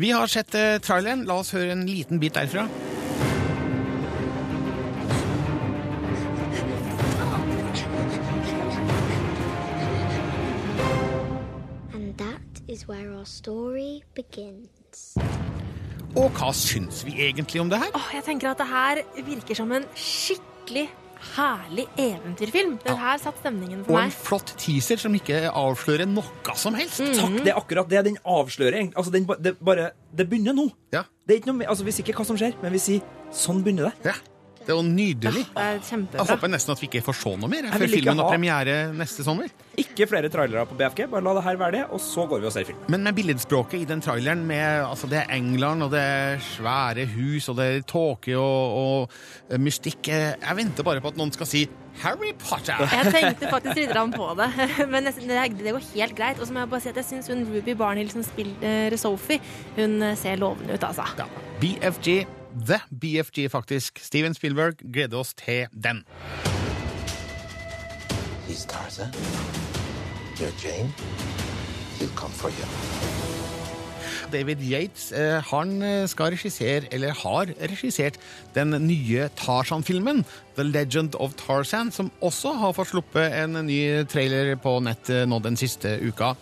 Vi 0.01 0.15
har 0.17 0.31
sett 0.33 0.57
traileren, 0.87 1.27
la 1.29 1.43
oss 1.43 1.53
høre 1.57 1.77
en 1.77 1.85
liten 1.89 2.23
bit 2.23 2.39
derfra. 2.39 2.65
Where 12.89 13.13
our 13.13 13.27
story 13.29 14.01
begins. 14.17 15.13
Og 16.17 16.33
hva 16.39 16.49
syns 16.57 17.03
vi 17.07 17.19
egentlig 17.29 17.61
om 17.61 17.69
det 17.71 17.83
her? 17.83 17.93
Åh, 17.95 18.09
jeg 18.17 18.25
tenker 18.27 18.51
at 18.51 18.63
det 18.63 18.69
her 18.71 19.03
virker 19.27 19.59
som 19.59 19.75
en 19.77 19.85
skikkelig 19.93 20.87
herlig 21.35 21.85
eventyrfilm. 21.99 22.79
Den 22.85 22.97
her 22.97 23.21
satt 23.21 23.41
stemningen 23.43 23.85
for 23.85 23.99
Og 23.99 24.07
en 24.07 24.15
flott 24.15 24.55
teaser 24.61 25.01
som 25.03 25.15
ikke 25.19 25.43
avslører 25.51 26.09
noe 26.09 26.57
som 26.57 26.79
helst. 26.79 27.03
Takk, 27.19 27.37
det 27.45 27.53
er 27.53 27.61
akkurat 27.61 27.91
det 27.91 28.05
den 28.09 28.19
avslører. 28.25 28.89
Altså, 28.95 29.13
den, 29.13 29.29
det, 29.45 29.59
bare, 29.61 29.91
det 30.15 30.29
begynner 30.31 30.57
nå. 30.57 30.71
Det 30.95 31.05
er 31.05 31.43
ikke 31.43 31.53
noe, 31.53 31.69
altså, 31.69 31.85
Vi 31.85 31.93
sier 31.93 32.09
ikke 32.09 32.23
hva 32.23 32.29
som 32.31 32.41
skjer, 32.41 32.57
men 32.63 32.73
vi 32.73 32.83
sier 32.83 33.33
sånn 33.35 33.61
begynner 33.67 33.91
det. 33.91 34.09
Det 34.09 34.17
er 34.73 34.79
jo 34.79 34.85
nydelig. 34.85 35.45
Det 35.49 35.63
er 35.63 35.79
Jeg 35.83 36.27
håper 36.29 36.53
nesten 36.53 36.75
at 36.75 36.83
vi 36.83 36.89
ikke 36.91 37.03
får 37.07 37.17
se 37.21 37.33
noe 37.41 37.51
mer 37.51 37.69
jeg, 37.69 37.73
før 37.73 37.93
filmen 37.95 38.23
har 38.23 38.31
premiere 38.33 38.77
neste 38.97 39.27
sommer. 39.27 39.51
Ikke 39.79 40.09
flere 40.11 40.31
trailere 40.33 40.67
på 40.69 40.77
BFG, 40.79 41.05
bare 41.13 41.25
la 41.25 41.35
det 41.39 41.45
her 41.47 41.59
være 41.61 41.77
det, 41.79 41.83
og 41.95 42.03
så 42.03 42.27
går 42.29 42.43
vi 42.43 42.49
og 42.51 42.55
ser 42.55 42.69
film. 42.69 42.85
Men 42.93 43.07
med 43.07 43.17
billedspråket 43.19 43.83
i 43.83 43.89
den 43.89 44.03
traileren 44.05 44.45
med 44.49 44.85
altså 44.85 45.09
Det 45.11 45.23
er 45.23 45.35
England, 45.37 45.87
og 45.87 45.93
det 45.95 46.01
er 46.03 46.41
svære 46.45 47.07
hus, 47.15 47.49
og 47.49 47.59
det 47.61 47.69
er 47.69 47.85
tåke 47.89 48.37
og, 48.39 48.79
og 49.49 49.61
mystikk 49.61 50.11
Jeg 50.11 50.57
venter 50.59 50.87
bare 50.87 51.03
på 51.05 51.13
at 51.13 51.21
noen 51.21 51.33
skal 51.35 51.49
si 51.49 51.65
Harry 52.03 52.33
Potter! 52.39 52.79
Jeg 52.93 53.13
tenkte 53.15 53.51
faktisk 53.51 53.81
litt 53.81 53.95
på 54.15 54.29
det, 54.39 54.49
men 54.93 55.09
det, 55.09 55.15
det 55.59 55.75
går 55.75 55.87
helt 55.97 56.19
greit. 56.19 56.39
Og 56.39 56.47
så 56.47 56.55
må 56.55 56.63
jeg 56.63 56.73
bare 56.75 56.85
si 56.85 56.93
at 56.93 57.01
jeg 57.03 57.09
syns 57.09 57.31
hun 57.33 57.47
Ruby 57.51 57.75
Barnhill 57.79 58.11
som 58.13 58.27
spiller 58.27 58.97
Sophie, 59.01 59.43
hun 59.79 60.03
ser 60.19 60.39
lovende 60.39 60.79
ut, 60.79 60.91
altså. 60.93 61.09
BFG. 61.59 62.38
The 62.67 62.81
BFG, 62.91 63.51
faktisk. 63.51 63.99
Steven 64.03 64.35
Spielberg 64.35 64.75
gleder 64.93 65.19
oss 65.19 65.35
til 65.35 65.67
den. 65.85 66.05
He's 68.49 68.67
Tarzan. 68.67 69.13
You're 70.39 70.55
Jane. 70.65 70.93
He'll 71.99 72.17
come 72.17 72.33
for 72.33 72.49
you. 72.49 72.67
David 74.33 74.57
Yates 74.61 75.13
eh, 75.13 75.43
han 75.53 75.83
eh, 75.83 76.09
skal 76.09 76.35
regissere, 76.35 76.83
eller 76.93 77.15
har 77.15 77.47
regissert, 77.71 78.19
den 78.55 78.71
nye 78.87 79.29
Tarzan-filmen, 79.37 80.25
The 80.57 80.65
Legend 80.65 81.15
of 81.15 81.35
Tarzan, 81.35 81.93
som 81.93 82.11
også 82.21 82.53
har 82.53 82.73
fått 82.73 82.93
sluppet 82.93 83.33
en 83.43 83.67
ny 83.67 84.05
trailer 84.05 84.57
på 84.61 84.79
nett 84.85 85.09
nå 85.29 85.39
den 85.45 85.57
siste 85.57 85.99
uka. 86.03 86.35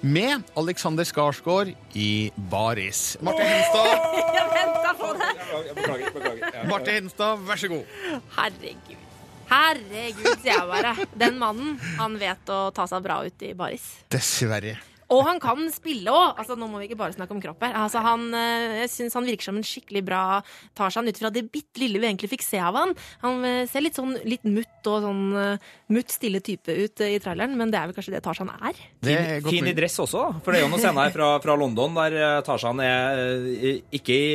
Med 0.00 0.42
Alexander 0.56 1.04
Skarsgård 1.04 1.70
i 1.96 2.30
baris. 2.50 3.16
Marte 3.24 3.42
Henstad, 3.42 3.86
Jeg 4.36 4.48
venta 4.52 4.92
på 4.98 5.12
det! 5.16 5.30
Beklager. 5.74 6.10
beklager. 6.14 6.68
Marte 6.70 6.96
Henstad, 6.98 7.42
vær 7.48 7.56
så 7.60 7.70
god. 7.72 7.94
Herregud. 8.36 9.02
Herregud, 9.46 10.28
sier 10.42 10.52
jeg 10.52 10.66
bare. 10.68 10.92
Den 11.14 11.38
mannen, 11.40 11.76
han 12.00 12.18
vet 12.20 12.50
å 12.50 12.60
ta 12.74 12.86
seg 12.90 13.02
bra 13.06 13.20
ut 13.26 13.46
i 13.46 13.52
baris. 13.56 13.84
Dessverre. 14.12 14.76
Og 15.12 15.22
han 15.26 15.38
kan 15.42 15.60
spille 15.70 16.10
òg! 16.10 16.40
Altså, 16.40 16.56
nå 16.58 16.66
må 16.70 16.80
vi 16.80 16.88
ikke 16.88 16.98
bare 16.98 17.14
snakke 17.14 17.34
om 17.34 17.42
kropp 17.42 17.62
her. 17.62 17.76
Altså, 17.78 18.02
han, 18.02 18.26
eh, 18.34 18.82
jeg 18.82 18.92
syns 18.92 19.16
han 19.18 19.28
virker 19.28 19.48
som 19.48 19.60
en 19.60 19.66
skikkelig 19.66 20.02
bra 20.06 20.22
Tarzan 20.78 21.06
ut 21.06 21.20
fra 21.20 21.30
det 21.34 21.44
bitte 21.52 21.82
lille 21.82 22.00
vi 22.02 22.08
egentlig 22.08 22.32
fikk 22.34 22.42
se 22.46 22.58
av 22.62 22.78
han. 22.78 22.94
Han 23.22 23.46
eh, 23.46 23.62
ser 23.70 23.86
litt 23.86 23.98
sånn 23.98 24.16
litt 24.26 24.46
mutt 24.48 24.90
og 24.90 25.06
sånn 25.06 25.24
eh, 25.38 25.70
mutt, 25.94 26.10
stille 26.16 26.42
type 26.44 26.74
ut 26.74 27.04
i 27.06 27.20
traileren, 27.22 27.54
men 27.58 27.70
det 27.70 27.78
er 27.78 27.90
vel 27.90 27.96
kanskje 27.96 28.16
det 28.16 28.24
Tarzan 28.26 28.50
er? 28.56 28.82
Fin, 29.06 29.46
fin 29.46 29.70
i 29.70 29.76
dress 29.76 29.98
også. 30.02 30.26
For 30.42 30.50
det 30.50 30.60
er 30.60 30.66
jo 30.66 30.72
noen 30.74 30.82
scener 30.82 31.14
fra, 31.14 31.32
fra 31.44 31.58
London 31.58 31.98
der 32.02 32.42
Tarzan 32.46 32.82
er 32.82 33.22
ikke 33.94 34.16
i 34.16 34.30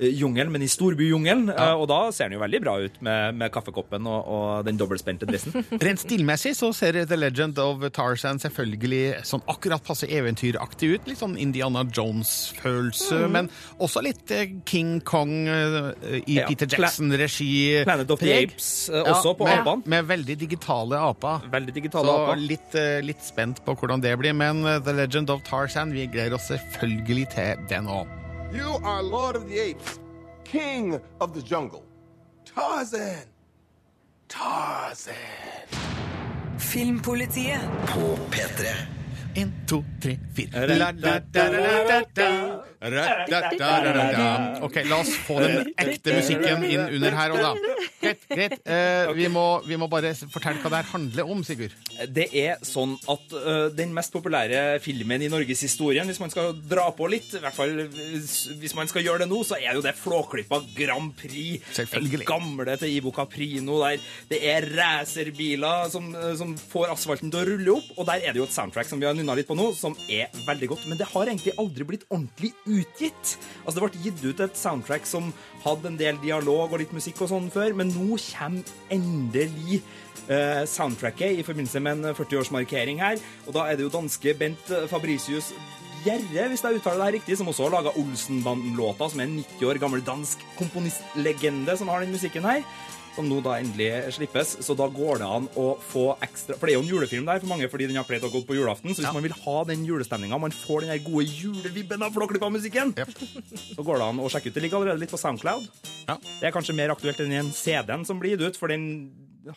jungelen, 0.00 0.52
men 0.54 0.64
i 0.64 0.70
storbyjungelen. 0.70 1.50
Ja. 1.52 1.74
Og 1.76 1.86
da 1.90 2.00
ser 2.14 2.30
han 2.30 2.36
jo 2.36 2.42
veldig 2.42 2.62
bra 2.64 2.76
ut 2.82 2.98
med, 3.04 3.36
med 3.40 3.52
kaffekoppen 3.54 4.08
og, 4.08 4.30
og 4.32 4.66
den 4.68 4.80
dobbeltspente 4.80 5.28
dressen. 5.28 5.56
Rent 5.86 6.02
stilmessig 6.02 6.56
så 6.58 6.72
ser 6.76 7.02
The 7.06 7.18
Legend 7.18 7.60
of 7.62 7.84
Tarzan 7.96 8.40
selvfølgelig 8.42 9.26
sånn 9.28 9.44
akkurat 9.50 9.84
passe 9.86 10.08
eventyraktig 10.08 10.94
ut. 10.94 11.10
Litt 11.10 11.20
sånn 11.20 11.36
Indiana 11.40 11.84
Jones-følelse, 11.84 13.22
mm. 13.26 13.36
men 13.36 13.52
også 13.82 14.04
litt 14.04 14.32
eh, 14.34 14.56
King 14.68 14.98
Kong 15.06 15.34
eh, 15.44 15.92
i 16.24 16.40
Ja, 16.40 16.48
Peter 16.48 16.68
Jackson-regi. 16.70 17.84
Planet 17.86 18.10
of 18.12 18.24
the. 18.24 18.32
Apes, 18.36 18.70
også 18.90 19.26
også 19.26 19.38
på 19.38 19.48
med, 19.48 19.60
apene. 19.60 19.82
Med 19.86 20.04
veldig 20.10 20.36
digitale 20.40 21.00
aper. 21.10 21.48
Veldig 21.52 21.74
digitale 21.74 22.12
så 22.12 22.26
aper. 22.26 22.44
Litt, 22.52 22.78
eh, 22.78 23.00
litt 23.04 23.24
spent 23.24 23.64
på 23.64 23.76
hvordan 23.78 24.04
det 24.04 24.16
blir, 24.20 24.36
men 24.36 24.64
eh, 24.64 24.78
The 24.84 24.94
Legend 24.96 25.30
of 25.34 25.42
Tarzan, 25.48 25.94
vi 25.96 26.06
gleder 26.06 26.38
oss 26.38 26.50
selvfølgelig 26.52 27.28
til 27.34 27.66
den 27.70 27.90
òg. 27.90 28.25
You 28.52 28.80
are 28.84 29.02
Lord 29.02 29.36
of 29.36 29.48
the 29.48 29.58
Apes, 29.58 29.98
King 30.44 31.00
of 31.20 31.32
the 31.34 31.42
Jungle. 31.42 31.84
Tarzan. 32.44 33.26
Tarzan. 34.28 35.14
Filmpolitiet 36.58 37.60
på 37.86 38.18
P3. 38.30 38.66
En, 39.34 39.52
to, 39.66 39.84
tre, 40.02 40.18
fire. 40.34 40.50
Ok, 44.66 44.76
la 44.84 44.98
oss 45.00 45.12
få 45.24 45.38
den 45.40 45.70
ekte 45.80 46.16
musikken 46.18 46.64
inn 46.68 46.82
under 46.98 47.16
her 47.16 47.32
òg, 47.32 47.40
da. 47.40 47.76
Greit. 48.02 48.26
greit. 48.28 48.56
Eh, 48.68 49.12
vi, 49.16 49.28
må, 49.32 49.44
vi 49.66 49.78
må 49.80 49.88
bare 49.90 50.12
fortelle 50.18 50.60
hva 50.60 50.72
det 50.72 50.80
her 50.82 50.90
handler 50.92 51.32
om, 51.32 51.40
Sigurd. 51.46 51.74
Det 52.12 52.26
er 52.36 52.60
sånn 52.66 52.94
at 53.10 53.32
uh, 53.32 53.68
den 53.74 53.94
mest 53.96 54.12
populære 54.14 54.78
filmen 54.84 55.24
i 55.24 55.30
norgeshistorien, 55.32 56.06
hvis 56.08 56.20
man 56.20 56.32
skal 56.32 56.52
dra 56.68 56.88
på 56.96 57.08
litt, 57.10 57.32
i 57.32 57.42
hvert 57.42 57.56
fall 57.56 57.72
hvis, 57.86 58.76
man 58.76 58.90
skal 58.90 59.06
gjøre 59.06 59.24
det 59.24 59.30
nå, 59.30 59.40
så 59.46 59.58
er 59.58 59.78
jo 59.78 59.84
det 59.84 59.96
Flåklypa 59.96 60.60
Grand 60.76 61.14
Prix. 61.16 61.64
Den 61.96 62.26
gamle 62.28 62.76
til 62.80 62.92
Ivo 62.98 63.14
Caprino, 63.16 63.80
der 63.86 64.02
det 64.28 64.42
er 64.50 64.68
racerbiler 64.76 65.88
som, 65.92 66.10
som 66.36 66.52
får 66.60 66.92
asfalten 66.92 67.32
til 67.32 67.40
å 67.40 67.48
rulle 67.48 67.76
opp, 67.78 67.88
og 67.96 68.08
der 68.10 68.22
er 68.22 68.34
det 68.34 68.42
jo 68.42 68.48
et 68.48 68.54
soundtrack 68.54 68.88
som 68.90 69.00
vi 69.00 69.08
har 69.08 69.16
nynna 69.16 69.36
litt 69.38 69.48
på 69.48 69.56
nå, 69.56 69.70
som 69.78 69.96
er 70.12 70.28
veldig 70.46 70.70
godt. 70.74 70.86
Men 70.90 71.00
det 71.00 71.08
har 71.12 71.30
egentlig 71.30 71.56
aldri 71.62 71.88
blitt 71.88 72.06
ordentlig 72.10 72.52
utgitt. 72.66 73.36
Altså, 73.64 73.76
det 73.78 73.84
ble 73.84 74.02
gitt 74.04 74.24
ut 74.26 74.42
et 74.44 74.58
soundtrack 74.60 75.08
som 75.08 75.30
hadde 75.64 75.92
en 75.92 76.00
del 76.00 76.20
dialog 76.22 76.72
og 76.72 76.82
litt 76.82 76.94
musikk 76.96 77.24
og 77.24 77.32
sånn 77.32 77.48
før, 77.54 77.74
men 77.78 77.92
nå 77.94 78.18
kommer 78.28 78.74
endelig 78.92 79.80
eh, 80.26 80.62
soundtracket 80.70 81.40
i 81.40 81.46
forbindelse 81.46 81.82
med 81.82 81.98
en 81.98 82.18
40-årsmarkering 82.18 83.02
her. 83.02 83.22
Og 83.46 83.56
da 83.56 83.66
er 83.66 83.78
det 83.78 83.86
jo 83.86 83.96
danske 83.96 84.36
Bent 84.38 84.72
Fabricius 84.90 85.52
Gjerre, 86.06 86.44
hvis 86.52 86.62
jeg 86.62 86.78
uttaler 86.78 87.00
det 87.00 87.06
her 87.06 87.14
riktig, 87.16 87.36
som 87.38 87.48
også 87.50 87.64
har 87.66 87.72
laga 87.72 87.92
Olsenbanden-låta, 87.98 89.08
som 89.10 89.20
er 89.20 89.26
en 89.26 89.40
90 89.40 89.66
år 89.66 89.80
gammel 89.82 90.04
dansk 90.06 90.44
komponistlegende 90.54 91.74
som 91.78 91.90
har 91.90 92.04
den 92.04 92.14
musikken 92.14 92.46
her. 92.46 92.62
Som 93.16 93.28
nå 93.30 93.40
da 93.44 93.56
endelig 93.56 94.12
slippes. 94.16 94.56
Så 94.64 94.76
da 94.76 94.86
går 94.92 95.22
det 95.22 95.28
an 95.38 95.46
å 95.56 95.66
få 95.80 96.10
ekstra 96.24 96.58
For 96.58 96.68
det 96.68 96.74
er 96.74 96.78
jo 96.78 96.84
en 96.84 96.90
julefilm 96.90 97.28
der 97.28 97.40
for 97.40 97.48
mange 97.50 97.68
fordi 97.72 97.88
den 97.88 97.96
har 97.96 98.06
pleid 98.08 98.24
å 98.26 98.32
gå 98.32 98.42
på 98.44 98.56
julaften. 98.58 98.92
Så 98.92 99.02
hvis 99.02 99.16
man 99.16 99.24
vil 99.24 99.36
ha 99.40 99.56
den 99.68 99.86
julestemninga, 99.88 100.38
man 100.40 100.54
får 100.54 100.84
den 100.84 100.92
der 100.92 101.04
gode 101.04 101.24
julevibben 101.26 102.04
av 102.04 102.12
Flåklypa-musikken, 102.16 102.92
så 103.72 103.86
går 103.86 104.02
det 104.02 104.10
an 104.10 104.20
å 104.20 104.28
sjekke 104.32 104.50
ut. 104.52 104.56
Det 104.58 104.64
ligger 104.66 104.82
allerede 104.82 105.02
litt 105.02 105.14
på 105.14 105.20
Soundcloud. 105.20 105.64
Det 106.06 106.48
er 106.48 106.54
kanskje 106.54 106.76
mer 106.76 106.92
aktuelt 106.94 107.20
enn 107.24 107.32
i 107.32 107.40
en 107.40 107.52
CD-en 107.56 108.04
som 108.06 108.20
blir 108.20 108.36
gitt 108.36 108.44
ut, 108.52 108.60
for 108.60 108.70
den 108.72 108.84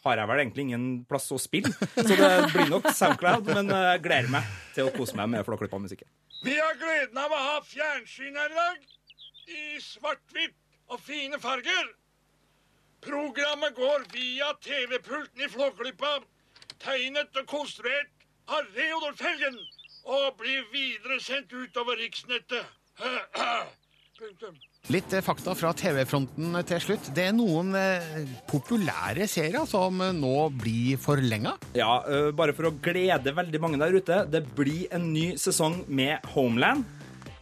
har 0.05 0.21
jeg 0.21 0.29
vel 0.29 0.41
egentlig 0.43 0.65
ingen 0.67 0.87
plass 1.09 1.27
å 1.33 1.39
spille. 1.41 1.71
Så 1.95 2.07
det 2.09 2.31
blir 2.53 2.69
nok 2.71 2.89
Soundcloud, 2.95 3.49
men 3.57 3.71
eh, 3.73 3.85
jeg 3.93 4.03
gleder 4.05 4.33
meg 4.33 4.49
til 4.75 4.89
å 4.89 4.93
kose 4.95 5.17
meg 5.17 5.31
med 5.33 5.45
Flåklypa-musikken. 5.47 6.09
Vi 6.45 6.55
har 6.55 6.77
gleden 6.79 7.17
av 7.19 7.33
å 7.35 7.39
ha 7.49 7.55
fjernsyn 7.65 8.37
her 8.37 8.53
i 8.53 8.59
dag. 8.59 8.83
I 9.49 9.63
svart-hvitt 9.81 10.55
og 10.93 11.01
fine 11.03 11.39
farger. 11.41 11.89
Programmet 13.01 13.75
går 13.75 14.05
via 14.13 14.51
TV-pulten 14.63 15.45
i 15.45 15.49
Flåklypa, 15.51 16.19
tegnet 16.83 17.37
og 17.39 17.47
konstruert 17.47 18.25
av 18.51 18.67
Reodor 18.75 19.15
Felgen, 19.19 19.55
og 20.09 20.39
blir 20.41 20.65
videre 20.73 21.19
sendt 21.23 21.53
utover 21.53 21.99
riksnettet. 22.01 22.65
Punktum. 24.19 24.57
Litt 24.91 25.13
eh, 25.15 25.23
fakta 25.23 25.53
fra 25.55 25.71
TV-fronten 25.77 26.57
til 26.67 26.81
slutt. 26.83 27.09
Det 27.15 27.29
er 27.29 27.35
noen 27.35 27.71
eh, 27.77 28.19
populære 28.49 29.29
serier 29.31 29.67
som 29.69 30.01
eh, 30.03 30.15
nå 30.15 30.49
blir 30.59 30.99
forlenga. 30.99 31.55
Ja, 31.77 32.01
øh, 32.03 32.31
bare 32.35 32.55
for 32.57 32.67
å 32.67 32.75
glede 32.83 33.35
veldig 33.37 33.63
mange 33.63 33.79
der 33.79 33.95
ute. 33.95 34.23
Det 34.27 34.43
blir 34.57 34.89
en 34.95 35.11
ny 35.13 35.29
sesong 35.39 35.85
med 35.87 36.25
Homeland. 36.35 36.83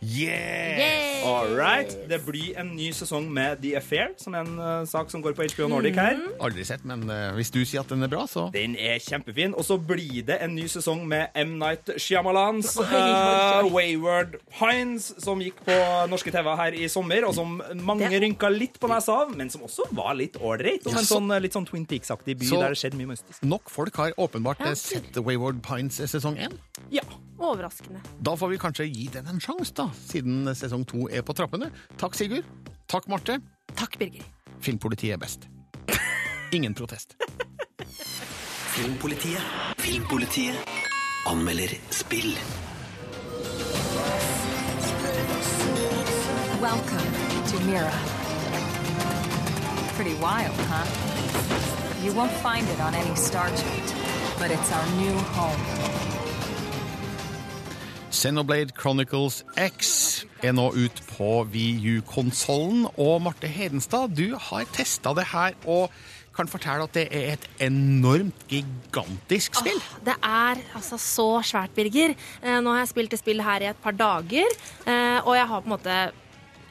Yeah! 0.06 1.17
All 1.26 1.56
right. 1.58 1.92
Det 2.10 2.20
blir 2.26 2.54
en 2.60 2.70
ny 2.76 2.90
sesong 2.96 3.28
med 3.34 3.60
The 3.62 3.74
Affair, 3.80 4.14
som 4.22 4.36
er 4.38 4.46
en 4.46 4.60
uh, 4.60 4.86
sak 4.88 5.10
som 5.12 5.22
går 5.24 5.34
på 5.38 5.46
HBO 5.54 5.68
Nordic 5.72 5.96
her. 6.00 6.20
Aldri 6.44 6.64
sett, 6.68 6.86
men 6.88 7.04
uh, 7.10 7.34
hvis 7.38 7.52
du 7.54 7.60
sier 7.68 7.82
at 7.84 7.92
den 7.92 8.04
er 8.06 8.12
bra, 8.12 8.24
så 8.30 8.48
Den 8.54 8.76
er 8.80 9.00
kjempefin. 9.04 9.56
Og 9.58 9.66
så 9.68 9.78
blir 9.80 10.24
det 10.28 10.38
en 10.46 10.56
ny 10.56 10.68
sesong 10.72 11.04
med 11.10 11.34
M. 11.36 11.58
Night 11.60 11.92
Shyamalans 12.00 12.76
oi. 12.80 13.70
Wayward 13.74 14.38
Pines, 14.58 15.10
som 15.24 15.42
gikk 15.44 15.60
på 15.68 15.76
norske 16.12 16.32
TV 16.34 16.52
her 16.62 16.78
i 16.80 16.88
sommer, 16.92 17.28
og 17.28 17.36
som 17.36 17.58
mange 17.82 18.08
Det- 18.10 18.22
rynka 18.24 18.50
litt 18.54 18.80
på 18.80 18.88
nesa 18.92 19.22
av, 19.26 19.36
men 19.36 19.50
som 19.50 19.62
også 19.68 19.90
var 19.92 20.14
litt 20.16 20.38
ålreit. 20.40 20.86
Om 20.88 20.94
Ja, 20.94 21.00
en 21.00 21.06
så- 21.06 21.18
sånn, 21.20 21.42
litt 21.42 21.54
sånn 21.54 21.68
Twin 21.68 21.86
Peaks-aktig 21.86 22.38
by 22.40 22.46
Så- 22.46 22.62
der 22.62 22.70
det 22.70 22.78
skjedde 22.78 22.98
mye 22.98 23.14
mystisk. 23.14 23.44
Nok 23.44 23.70
folk 23.70 23.96
har 23.96 24.12
åpenbart 24.18 24.60
ja. 24.60 24.74
sett 24.76 25.16
Wayward 25.18 25.62
Pines 25.64 25.98
sesong 26.00 26.38
én. 26.38 26.58
Ja. 26.92 27.02
Overraskende. 27.40 28.00
Da 28.20 28.32
får 28.36 28.50
vi 28.50 28.58
kanskje 28.58 28.86
gi 28.92 29.08
den 29.14 29.28
en 29.28 29.40
sjanse, 29.40 29.72
da, 29.76 29.90
siden 30.10 30.48
sesong 30.58 30.86
to 30.90 31.08
er 31.14 31.17
på 31.26 31.34
trappene. 31.38 31.72
Takk, 31.98 32.16
Sigurd. 32.16 32.46
Takk, 32.88 33.08
Marte. 33.12 33.40
Takk, 33.76 33.98
Birger. 34.00 34.26
Filmpolitiet 34.62 35.14
er 35.14 35.22
best. 35.22 35.48
Ingen 36.52 36.74
protest. 36.74 37.16
Filmpolitiet. 38.78 39.42
Filmpolitiet 39.78 40.56
anmelder 41.28 41.74
spill. 41.90 42.34
Welcome 46.62 47.12
to 47.52 47.60
Mira. 47.66 47.92
Pretty 49.96 50.16
wild, 50.22 50.56
huh? 50.70 50.86
You 52.04 52.14
won't 52.14 52.32
find 52.32 52.68
it 52.70 52.80
on 52.80 52.96
any 52.96 53.16
star 53.16 53.50
chart, 53.50 53.94
but 54.40 54.52
it's 54.52 54.72
our 54.72 54.86
new 54.98 55.18
home. 55.36 56.27
Xenoblade 58.12 58.72
Chronicles 58.72 59.42
X 59.60 60.26
er 60.44 60.54
nå 60.56 60.70
ut 60.76 61.02
på 61.10 61.32
VU-konsollen. 61.52 62.86
Og 62.96 63.20
Marte 63.26 63.50
Hedenstad, 63.52 64.16
du 64.16 64.38
har 64.50 64.68
testa 64.76 65.14
det 65.18 65.28
her 65.34 65.58
og 65.68 65.92
kan 66.38 66.50
fortelle 66.50 66.86
at 66.86 66.94
det 66.94 67.08
er 67.10 67.34
et 67.34 67.48
enormt 67.66 68.46
gigantisk 68.52 69.58
spill. 69.58 69.80
Det 70.06 70.16
er 70.22 70.62
altså 70.78 71.00
så 71.02 71.28
svært, 71.46 71.74
Birger. 71.76 72.14
Eh, 72.44 72.60
nå 72.62 72.76
har 72.76 72.84
jeg 72.84 72.94
spilt 72.94 73.16
det 73.16 73.22
spillet 73.24 73.48
her 73.48 73.66
i 73.66 73.70
et 73.72 73.84
par 73.84 73.98
dager, 73.98 74.56
eh, 74.86 75.20
og 75.24 75.34
jeg 75.36 75.48
har 75.50 75.64
på 75.64 75.72
en 75.72 75.76
måte 75.76 75.98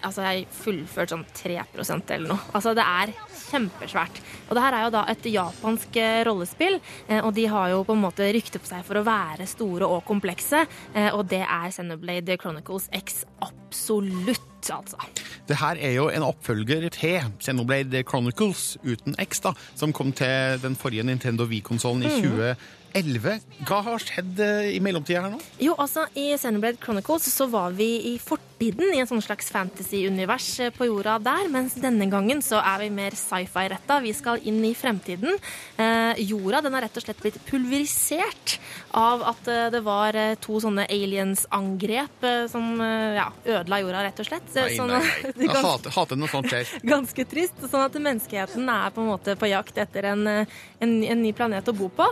Altså, 0.05 0.23
jeg 0.23 0.45
har 0.45 0.53
fullført 0.53 1.13
sånn 1.15 1.25
3% 1.35 2.11
eller 2.15 2.29
noe. 2.35 2.39
Altså, 2.55 2.75
det 2.77 2.85
er 2.85 3.13
kjempesvært. 3.51 4.21
Og 4.49 4.55
det 4.57 4.63
her 4.63 4.77
er 4.79 4.85
jo 4.87 4.91
da 4.95 5.05
et 5.11 5.29
japansk 5.33 5.97
eh, 6.03 6.21
rollespill, 6.29 6.81
eh, 7.09 7.21
og 7.25 7.33
de 7.35 7.47
har 7.51 7.71
jo 7.73 7.83
på 7.89 7.97
en 7.97 8.03
måte 8.05 8.29
rykte 8.35 8.61
på 8.63 8.69
seg 8.71 8.85
for 8.87 9.01
å 9.01 9.05
være 9.07 9.47
store 9.51 9.89
og 9.89 10.05
komplekse, 10.09 10.65
eh, 10.95 11.09
og 11.15 11.27
det 11.31 11.43
er 11.45 11.71
Xenoblade 11.75 12.37
Chronicles 12.43 12.89
X 12.93 13.25
absolutt, 13.43 14.71
altså. 14.73 14.99
Det 15.47 15.57
her 15.61 15.79
er 15.79 15.93
jo 15.95 16.09
en 16.11 16.25
oppfølger 16.27 16.89
til 16.95 17.21
Xenoblade 17.43 18.03
Chronicles 18.09 18.77
uten 18.83 19.15
X, 19.23 19.41
da, 19.45 19.53
som 19.79 19.93
kom 19.95 20.11
til 20.17 20.59
den 20.63 20.75
forrige 20.79 21.05
Nintendo 21.07 21.47
Wii-konsollen 21.47 22.03
i 22.03 22.09
Mhm. 22.17 22.57
2011. 22.97 23.41
Hva 23.69 23.79
har 23.87 24.03
skjedd 24.03 24.41
eh, 24.45 24.71
i 24.77 24.81
mellomtida 24.85 25.23
her 25.25 25.33
nå? 25.35 25.41
Jo, 25.63 25.75
altså 25.81 26.07
I 26.17 26.31
Xenoblade 26.39 26.81
Chronicles 26.83 27.29
så 27.33 27.47
var 27.53 27.75
vi 27.77 27.89
i 28.13 28.17
fortiden 28.23 28.95
i 28.95 29.01
en 29.03 29.09
sånn 29.11 29.21
slags 29.25 29.51
fantasy-univers 29.53 30.49
eh, 30.65 30.71
på 30.75 30.89
jorda 30.89 31.19
der, 31.23 31.49
mens 31.53 31.77
denne 31.81 32.09
gangen 32.13 32.41
så 32.45 32.61
er 32.63 32.85
vi 32.87 32.91
mer 32.95 33.17
sci-fi-retta. 33.19 33.99
Vi 34.05 34.13
skal 34.17 34.41
inn 34.49 34.63
i 34.65 34.73
fremtiden. 34.77 35.37
Eh, 35.77 36.23
jorda 36.25 36.63
den 36.65 36.77
har 36.77 36.87
rett 36.87 36.97
og 37.01 37.05
slett 37.05 37.21
blitt 37.23 37.39
pulverisert 37.49 38.57
av 38.97 39.25
at 39.35 39.51
eh, 39.53 39.67
det 39.75 39.83
var 39.87 40.17
to 40.45 40.61
sånne 40.63 40.87
aliens-angrep 40.93 42.25
som 42.53 42.81
ja, 42.81 43.29
ødela 43.45 43.81
jorda, 43.83 44.05
rett 44.09 44.23
og 44.23 44.29
slett. 44.31 44.49
Nei, 44.57 44.69
Sånn 44.77 44.91
nei. 44.93 45.03
Jeg 45.47 45.51
kan- 45.53 45.65
hater, 45.67 45.93
hater 45.97 46.21
når 46.21 46.33
sånt 46.33 46.51
skjer. 46.53 46.73
Ganske 46.95 47.27
trist. 47.29 47.61
Sånn 47.67 47.85
at 47.85 47.97
menneskeheten 48.01 48.69
er 48.73 48.93
på 48.95 49.03
en 49.05 49.11
måte 49.13 49.37
på 49.39 49.49
jakt 49.51 49.79
etter 49.83 50.11
en, 50.15 50.27
en, 50.29 50.97
en 51.05 51.23
ny 51.23 51.33
planet 51.37 51.69
å 51.69 51.75
bo 51.77 51.89
på. 51.93 52.07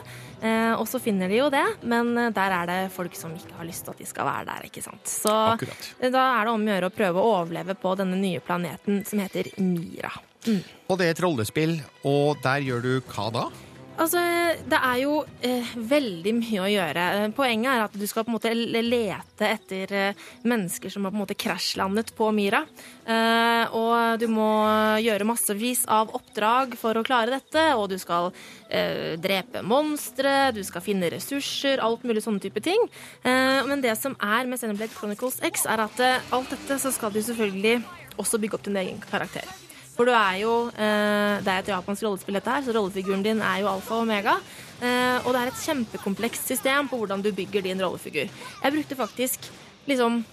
Eh, 0.44 0.74
og 0.81 0.89
så 0.91 1.01
finner 1.03 1.31
de 1.31 1.39
jo 1.39 1.49
det, 1.53 1.65
men 1.83 2.13
eh, 2.19 2.31
der 2.35 2.55
er 2.59 2.71
det 2.71 2.79
folk 2.95 3.17
som 3.19 3.35
ikke 3.37 3.57
har 3.59 3.69
lyst 3.69 3.85
til 3.87 3.95
at 3.95 4.01
de 4.03 4.07
skal 4.09 4.29
være 4.29 4.47
der. 4.51 4.69
ikke 4.69 4.83
sant? 4.85 5.03
Så 5.11 5.33
Akkurat. 5.55 5.91
eh, 6.01 6.11
da 6.15 6.25
er 6.39 6.45
det 6.49 6.55
om 6.55 6.65
å 6.67 6.73
gjøre 6.75 6.91
å 6.91 6.97
prøve 7.01 7.23
å 7.23 7.35
overleve 7.41 7.77
på 7.81 7.95
denne 8.01 8.19
nye 8.21 8.41
planeten 8.45 9.05
som 9.09 9.23
heter 9.25 9.53
Mira. 9.63 10.13
Mm. 10.45 10.61
Og 10.93 10.99
det 11.01 11.07
er 11.07 11.15
et 11.17 11.23
rollespill, 11.25 11.79
og 12.05 12.43
der 12.45 12.65
gjør 12.67 12.83
du 12.85 12.93
hva 13.15 13.31
da? 13.33 13.47
Altså, 13.94 14.18
Det 14.66 14.78
er 14.78 14.96
jo 15.04 15.20
eh, 15.44 15.68
veldig 15.78 16.33
mye 16.35 16.62
å 16.64 16.70
gjøre. 16.70 17.02
Eh, 17.14 17.26
Poenget 17.37 17.70
er 17.70 17.83
at 17.85 17.94
du 17.94 18.04
skal 18.11 18.24
på 18.26 18.33
en 18.33 18.37
måte 18.37 18.50
lete 18.54 19.46
etter 19.46 19.92
eh, 19.94 20.22
mennesker 20.42 20.90
som 20.90 21.07
har 21.07 21.12
på 21.14 21.18
en 21.18 21.22
måte 21.22 21.37
krasjlandet 21.38 22.11
på 22.18 22.30
myra. 22.35 22.64
Eh, 23.07 23.74
og 23.76 24.18
du 24.18 24.26
må 24.33 24.48
gjøre 25.04 25.28
massevis 25.28 25.85
av 25.87 26.11
oppdrag 26.16 26.74
for 26.80 26.98
å 26.98 27.04
klare 27.07 27.37
dette. 27.37 27.66
Og 27.78 27.87
du 27.92 27.96
skal 28.02 28.33
eh, 28.66 29.14
drepe 29.22 29.62
monstre, 29.62 30.50
du 30.57 30.62
skal 30.66 30.83
finne 30.85 31.12
ressurser, 31.14 31.83
alt 31.85 32.02
mulig 32.02 32.24
sånne 32.24 32.42
type 32.42 32.62
ting. 32.64 32.88
Men 33.24 33.83
det 33.85 33.94
som 34.00 34.16
er 34.22 34.48
med 34.50 34.59
Xenoblade 34.59 34.94
Chronicles 34.94 35.38
X, 35.44 35.68
er 35.70 35.85
at 35.87 36.00
alt 36.35 36.50
dette 36.50 36.80
så 36.83 36.90
skal 36.94 37.14
du 37.14 37.22
selvfølgelig 37.22 37.78
også 38.20 38.42
bygge 38.42 38.59
opp 38.59 38.66
din 38.66 38.83
egen 38.83 39.00
karakter. 39.07 39.46
For 39.94 40.09
du 40.09 40.14
er 40.14 40.40
jo 40.42 40.52
eh, 40.74 41.40
Det 41.44 41.50
er 41.50 41.62
et 41.62 41.72
japansk 41.72 42.07
rollespill, 42.07 42.38
dette 42.38 42.50
her, 42.50 42.64
så 42.66 42.74
rollefiguren 42.74 43.24
din 43.24 43.42
er 43.44 43.62
jo 43.62 43.70
alfa 43.70 43.98
og 43.98 44.07
omega. 44.07 44.38
Eh, 44.83 45.18
og 45.22 45.33
det 45.33 45.42
er 45.42 45.50
et 45.52 45.64
kjempekomplekst 45.64 46.50
system 46.50 46.90
på 46.90 46.98
hvordan 47.00 47.22
du 47.22 47.30
bygger 47.35 47.64
din 47.66 47.83
rollefigur. 47.83 48.26
Jeg 48.28 48.74
brukte 48.74 48.98
faktisk 48.98 49.50
liksom 49.87 50.24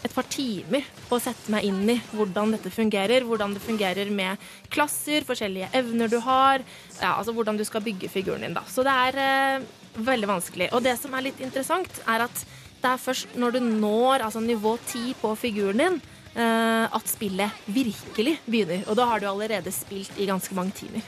et 0.00 0.14
par 0.16 0.24
timer 0.32 0.86
på 1.08 1.18
å 1.18 1.20
sette 1.20 1.52
meg 1.52 1.66
inn 1.68 1.82
i 1.92 1.98
hvordan 2.14 2.54
dette 2.54 2.72
fungerer. 2.72 3.26
Hvordan 3.28 3.52
det 3.56 3.64
fungerer 3.64 4.08
med 4.14 4.40
klasser, 4.72 5.26
forskjellige 5.28 5.68
evner 5.76 6.08
du 6.08 6.16
har. 6.24 6.64
Ja, 7.00 7.18
altså 7.18 7.34
hvordan 7.36 7.60
du 7.60 7.66
skal 7.68 7.84
bygge 7.84 8.08
figuren 8.08 8.46
din. 8.46 8.56
da. 8.56 8.64
Så 8.64 8.86
det 8.86 8.96
er 9.08 9.20
eh, 9.26 9.68
veldig 10.00 10.30
vanskelig. 10.32 10.70
Og 10.72 10.84
det 10.86 10.96
som 11.00 11.14
er 11.14 11.28
litt 11.28 11.44
interessant, 11.44 12.00
er 12.08 12.24
at 12.24 12.46
det 12.80 12.88
er 12.88 13.02
først 13.02 13.36
når 13.36 13.58
du 13.58 13.60
når 13.60 14.24
altså 14.24 14.40
nivå 14.40 14.78
10 14.88 15.18
på 15.20 15.34
figuren 15.36 15.82
din, 15.82 16.00
at 16.36 17.08
spillet 17.10 17.50
virkelig 17.66 18.36
begynner. 18.46 18.84
Og 18.88 18.96
da 18.96 19.04
har 19.10 19.18
du 19.22 19.26
allerede 19.30 19.72
spilt 19.74 20.14
i 20.20 20.28
ganske 20.30 20.54
mange 20.54 20.72
timer. 20.78 21.02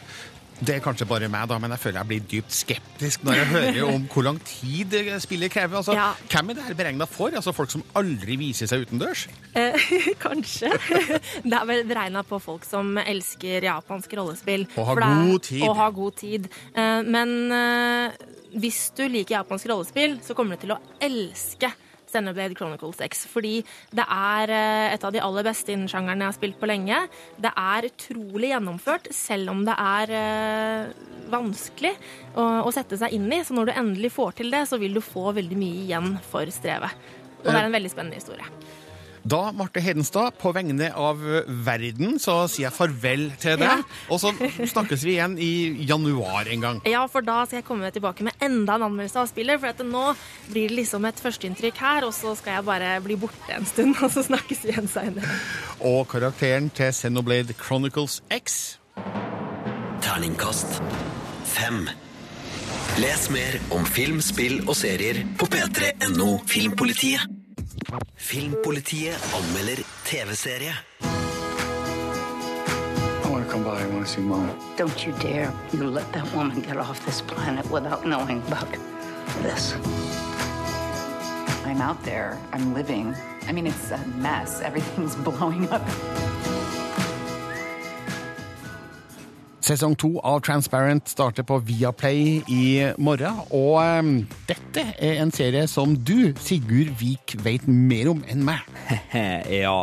Det 0.62 0.76
er 0.76 0.82
kanskje 0.84 1.06
bare 1.10 1.26
meg, 1.32 1.48
da, 1.50 1.56
men 1.58 1.72
jeg 1.74 1.80
føler 1.82 1.98
jeg 1.98 2.08
blir 2.10 2.26
dypt 2.30 2.54
skeptisk 2.54 3.24
når 3.26 3.34
jeg 3.34 3.46
hører 3.50 3.78
om 3.96 4.04
hvor 4.12 4.22
lang 4.28 4.36
tid 4.46 4.94
spillet 5.24 5.50
krever. 5.50 5.80
Altså, 5.80 5.94
Ja. 5.96 6.12
Hvem 6.30 6.50
er 6.52 6.54
det 6.58 6.66
her 6.68 6.76
beregna 6.78 7.08
for? 7.10 7.34
Altså 7.34 7.54
Folk 7.56 7.72
som 7.72 7.82
aldri 7.98 8.36
viser 8.38 8.70
seg 8.70 8.84
utendørs? 8.86 9.24
Eh, 9.58 9.88
kanskje. 10.22 10.70
Det 11.50 11.56
er 11.58 11.66
vel 11.66 11.82
beregna 11.88 12.22
på 12.22 12.38
folk 12.42 12.66
som 12.68 12.94
elsker 13.02 13.66
japansk 13.66 14.14
rollespill. 14.20 14.68
Og 14.76 14.86
har 14.92 15.02
god 15.02 15.40
tid. 15.48 15.64
Og 15.66 15.76
har 15.80 15.96
god 15.98 16.18
tid. 16.22 16.46
Eh, 16.76 17.02
men 17.10 17.34
eh, 17.58 18.22
hvis 18.62 18.84
du 18.94 19.02
liker 19.08 19.40
japansk 19.40 19.66
rollespill, 19.72 20.20
så 20.22 20.36
kommer 20.38 20.54
du 20.60 20.66
til 20.68 20.76
å 20.76 20.80
elske 21.02 21.72
Xenoblade 22.12 22.56
Chronicles 22.58 23.00
X. 23.04 23.24
Fordi 23.32 23.54
det 23.94 24.04
er 24.04 24.52
eh, 24.52 24.88
et 24.94 25.06
av 25.06 25.14
de 25.14 25.22
aller 25.22 25.46
beste 25.46 25.74
innen 25.74 25.90
sjangeren 25.90 26.22
jeg 26.22 26.30
har 26.30 26.38
spilt 26.38 26.60
på 26.60 26.68
lenge. 26.70 27.00
Det 27.42 27.52
er 27.52 27.88
utrolig 27.88 28.52
gjennomført, 28.52 29.08
selv 29.16 29.54
om 29.54 29.64
det 29.68 29.78
er 29.78 30.14
eh, 30.18 30.92
vanskelig 31.32 31.94
å, 32.36 32.44
å 32.68 32.74
sette 32.74 32.98
seg 33.00 33.16
inn 33.16 33.28
i. 33.32 33.42
Så 33.46 33.56
når 33.56 33.70
du 33.70 33.74
endelig 33.74 34.12
får 34.16 34.38
til 34.42 34.52
det, 34.54 34.66
så 34.70 34.80
vil 34.82 34.96
du 34.96 35.02
få 35.04 35.32
veldig 35.36 35.58
mye 35.58 35.82
igjen 35.86 36.14
for 36.30 36.48
strevet. 36.54 37.10
Og 37.42 37.50
det 37.50 37.58
er 37.58 37.66
en 37.66 37.74
veldig 37.74 37.90
spennende 37.90 38.20
historie. 38.20 38.46
Da, 39.22 39.52
Marte 39.54 39.80
Hedenstad, 39.80 40.34
på 40.40 40.50
vegne 40.54 40.88
av 40.98 41.20
verden, 41.66 42.18
så 42.22 42.42
sier 42.50 42.66
jeg 42.66 42.74
farvel 42.74 43.28
til 43.42 43.58
deg. 43.60 43.82
Ja. 43.84 44.00
Og 44.10 44.18
så 44.22 44.32
snakkes 44.72 45.04
vi 45.06 45.14
igjen 45.14 45.36
i 45.38 45.52
januar 45.86 46.50
en 46.50 46.64
gang. 46.64 46.80
Ja, 46.90 47.04
for 47.10 47.22
da 47.26 47.42
skal 47.46 47.60
jeg 47.60 47.66
komme 47.68 47.90
tilbake 47.94 48.26
med 48.26 48.42
enda 48.42 48.76
en 48.80 48.86
anmeldelse 48.88 49.22
av 49.22 49.30
spillet. 49.30 49.62
For 49.62 49.70
at 49.70 49.82
nå 49.86 50.04
blir 50.50 50.72
det 50.72 50.80
liksom 50.80 51.06
et 51.06 51.22
førsteinntrykk 51.22 51.82
her, 51.84 52.08
og 52.08 52.14
så 52.16 52.34
skal 52.38 52.58
jeg 52.58 52.68
bare 52.68 52.94
bli 53.04 53.18
borte 53.22 53.54
en 53.54 53.68
stund, 53.68 53.94
og 54.04 54.10
så 54.14 54.26
snakkes 54.26 54.64
vi 54.66 54.74
igjen 54.74 54.90
seinere. 54.90 55.38
Og 55.78 56.06
karakteren 56.10 56.70
til 56.74 56.90
Xenoblade 56.90 57.54
Chronicles 57.58 58.20
X 58.34 58.78
Terningkast 60.02 60.82
fem. 61.46 61.86
Les 63.00 63.28
mer 63.32 63.60
om 63.72 63.86
film, 63.88 64.18
spill 64.20 64.60
og 64.66 64.74
serier 64.76 65.22
på 65.38 65.48
p3.no 65.52 66.34
Filmpolitiet. 66.50 67.41
Filmpolitiet 68.16 69.18
anmelder 69.34 69.84
TV-serie. 70.04 70.72
I 73.24 73.28
want 73.30 73.44
to 73.46 73.52
come 73.52 73.64
by. 73.64 73.82
I 73.82 73.86
want 73.86 74.06
to 74.06 74.12
see 74.12 74.20
Mom. 74.20 74.50
Don't 74.76 75.06
you 75.06 75.12
dare. 75.20 75.52
You 75.72 75.90
let 75.90 76.10
that 76.12 76.32
woman 76.34 76.60
get 76.60 76.76
off 76.76 77.04
this 77.04 77.20
planet 77.20 77.68
without 77.70 78.06
knowing 78.06 78.42
about 78.46 78.70
this. 79.42 79.74
I'm 81.64 81.80
out 81.80 82.02
there. 82.04 82.38
I'm 82.52 82.74
living. 82.74 83.14
I 83.46 83.52
mean, 83.52 83.66
it's 83.66 83.90
a 83.90 83.98
mess. 84.16 84.60
Everything's 84.60 85.14
blowing 85.28 85.68
up. 85.70 85.82
Sesong 89.62 89.92
to 89.94 90.16
av 90.26 90.40
Transparent 90.42 91.06
starter 91.06 91.44
på 91.46 91.60
Viaplay 91.62 92.40
i 92.50 92.64
morgen. 92.98 93.36
Og 93.54 93.76
um, 93.78 94.08
dette 94.48 94.82
er 94.98 95.20
en 95.22 95.30
serie 95.34 95.68
som 95.70 95.92
du, 95.94 96.32
Sigurd 96.42 96.90
Vik, 96.98 97.36
vet 97.44 97.68
mer 97.70 98.10
om 98.10 98.24
enn 98.26 98.42
meg. 98.42 98.66
ja. 99.62 99.76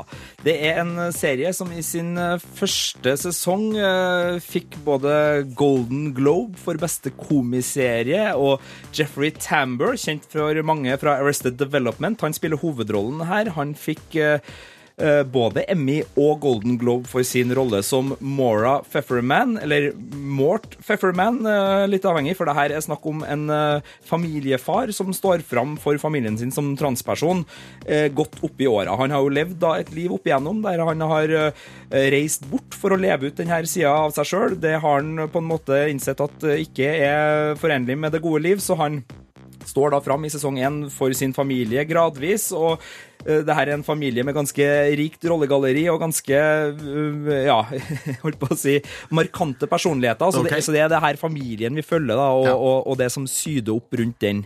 Det 0.43 0.55
er 0.67 0.81
en 0.81 0.91
serie 1.15 1.53
som 1.55 1.71
i 1.71 1.83
sin 1.85 2.11
eh, 2.19 2.43
første 2.59 3.15
sesong 3.21 3.69
uh, 3.77 4.35
fikk 4.43 4.75
både 4.83 5.13
Golden 5.59 6.09
Globe 6.17 6.59
for 6.59 6.79
beste 6.79 7.13
komiserie 7.15 8.33
og 8.35 8.59
Jeffrey 8.95 9.31
Tambor, 9.35 9.95
kjent 9.99 10.27
for 10.31 10.59
mange 10.67 10.99
fra 10.99 11.15
Arrested 11.21 11.55
Development. 11.59 12.19
Han 12.27 12.35
spiller 12.35 12.59
hovedrollen 12.59 13.23
her. 13.31 13.53
Han 13.55 13.71
fikk 13.79 14.19
eh, 14.19 14.43
både 15.31 15.63
Emmy 15.71 16.01
og 16.19 16.41
Golden 16.43 16.75
Globe 16.79 17.07
for 17.07 17.23
sin 17.27 17.53
rolle 17.55 17.79
som 17.85 18.11
Mora 18.19 18.79
Pfefferman, 18.83 19.57
eller 19.63 19.91
Mort 20.15 20.75
Pfefferman, 20.81 21.39
eh, 21.47 21.85
litt 21.89 22.05
avhengig, 22.07 22.35
for 22.37 22.49
det 22.49 22.55
her 22.57 22.73
er 22.73 22.83
snakk 22.83 23.05
om 23.09 23.23
en 23.27 23.45
eh, 23.53 23.85
familiefar 24.05 24.93
som 24.95 25.11
står 25.15 25.43
fram 25.47 25.75
for 25.81 25.99
familien 26.01 26.37
sin 26.39 26.51
som 26.53 26.71
transperson 26.79 27.45
eh, 27.85 28.07
godt 28.13 28.39
opp 28.45 28.61
i 28.61 28.67
åra. 28.69 28.97
Han 28.99 29.13
har 29.15 29.23
jo 29.23 29.33
levd 29.33 29.57
da 29.61 29.75
et 29.79 29.91
liv 29.95 30.13
opp 30.15 30.27
igjennom 30.27 30.61
der 30.65 30.83
han 30.85 31.05
har 31.11 31.35
eh, 31.43 31.69
reist 32.13 32.47
bort 32.49 32.77
for 32.77 32.95
å 32.95 32.99
leve 32.99 33.29
ut 33.29 33.39
denne 33.39 33.61
sida 33.69 33.93
av 34.05 34.13
seg 34.15 34.29
sjøl. 34.29 34.59
Det 34.61 34.77
har 34.77 35.01
han 35.01 35.29
på 35.31 35.41
en 35.41 35.49
måte 35.49 35.83
innsett 35.91 36.21
at 36.23 36.45
eh, 36.47 36.63
ikke 36.65 36.93
er 37.09 37.57
forenlig 37.59 37.97
med 37.99 38.15
det 38.15 38.23
gode 38.23 38.43
liv, 38.45 38.63
så 38.63 38.77
han 38.79 39.01
står 39.69 39.93
da 39.93 39.99
fram 40.03 40.25
i 40.25 40.31
sesong 40.31 40.59
én 40.61 40.81
for 40.93 41.13
sin 41.17 41.35
familie 41.35 41.85
gradvis. 41.87 42.49
og 42.55 42.79
eh, 42.79 43.08
det 43.25 43.55
her 43.55 43.67
er 43.67 43.75
en 43.75 43.83
familie 43.83 44.23
med 44.23 44.35
ganske 44.37 44.65
rikt 44.95 45.25
rollegalleri 45.27 45.83
og 45.91 45.99
ganske 45.99 46.37
eh, 46.39 47.43
ja, 47.49 47.59
holdt 48.23 48.39
på 48.39 48.51
å 48.53 48.57
si 48.57 48.77
markante 49.15 49.67
personligheter. 49.67 50.31
Så, 50.31 50.45
okay. 50.45 50.59
det, 50.59 50.65
så 50.65 50.75
det 50.75 50.85
er 50.85 50.93
det 50.93 51.03
her 51.03 51.19
familien 51.19 51.75
vi 51.75 51.85
følger, 51.85 52.15
da, 52.15 52.29
og, 52.37 52.49
og, 52.55 52.77
og 52.87 52.99
det 53.01 53.11
som 53.11 53.27
syder 53.27 53.75
opp 53.75 53.99
rundt 53.99 54.19
den. 54.23 54.45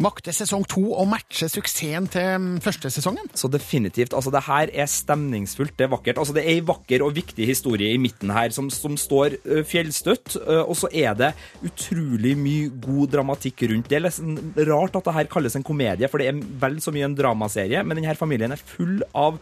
Makter 0.00 0.32
sesong 0.32 0.62
to 0.64 0.82
å 0.96 1.04
matche 1.08 1.44
suksessen 1.52 2.06
til 2.08 2.28
mm, 2.40 2.60
første 2.64 2.88
sesongen? 2.92 3.26
Så 3.36 3.50
definitivt. 3.52 4.14
altså 4.16 4.32
Det 4.32 4.42
her 4.46 4.72
er 4.72 4.88
stemningsfullt, 4.88 5.74
det 5.76 5.86
er 5.86 5.92
vakkert. 5.92 6.20
altså 6.22 6.36
Det 6.36 6.44
er 6.46 6.54
en 6.56 6.70
vakker 6.70 7.04
og 7.04 7.12
viktig 7.18 7.48
historie 7.48 7.92
i 7.92 8.00
midten 8.00 8.32
her 8.32 8.54
som, 8.56 8.70
som 8.72 8.96
står 8.96 9.36
fjellstøtt. 9.68 10.38
Og 10.64 10.72
så 10.80 10.88
er 10.88 11.18
det 11.18 11.32
utrolig 11.66 12.32
mye 12.40 12.70
god 12.80 13.12
dramatikk 13.16 13.66
rundt. 13.70 13.90
Det 13.90 13.98
er 13.98 14.06
nesten 14.06 14.38
rart 14.70 14.96
at 14.96 15.10
det 15.10 15.16
her 15.18 15.30
kalles 15.32 15.58
en 15.58 15.66
komedie, 15.66 16.08
for 16.08 16.22
det 16.22 16.30
er 16.30 16.40
vel 16.64 16.80
så 16.80 16.94
mye 16.94 17.10
en 17.10 17.18
dramaserie, 17.18 17.84
men 17.84 18.00
denne 18.00 18.16
familien 18.16 18.56
er 18.56 18.68
full 18.72 19.02
av 19.12 19.36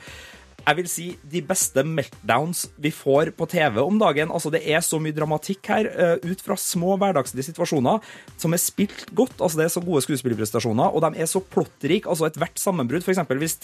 jeg 0.67 0.77
vil 0.77 0.89
si 0.91 1.07
de 1.33 1.41
beste 1.49 1.85
meltdowns 1.87 2.67
vi 2.77 2.91
får 2.93 3.31
på 3.39 3.47
TV 3.49 3.79
om 3.81 3.99
dagen. 4.01 4.33
Altså 4.35 4.51
Det 4.53 4.61
er 4.69 4.83
så 4.85 4.99
mye 5.01 5.17
dramatikk 5.17 5.71
her, 5.71 5.89
eh, 5.89 6.17
ut 6.29 6.43
fra 6.45 6.57
små 6.57 6.99
hverdagslige 6.99 7.49
situasjoner, 7.49 8.03
som 8.37 8.53
er 8.53 8.61
spilt 8.61 9.07
godt. 9.15 9.41
Altså 9.41 9.57
Det 9.57 9.65
er 9.65 9.75
så 9.77 9.85
gode 9.85 10.03
skuespillerprestasjoner, 10.03 10.93
og 10.93 11.01
de 11.03 11.21
er 11.21 11.27
så 11.27 11.41
plottrike. 11.41 12.09
Altså 12.09 12.29
Ethvert 12.29 12.59
sammenbrudd, 12.61 13.03
f.eks. 13.03 13.19
hvis 13.19 13.59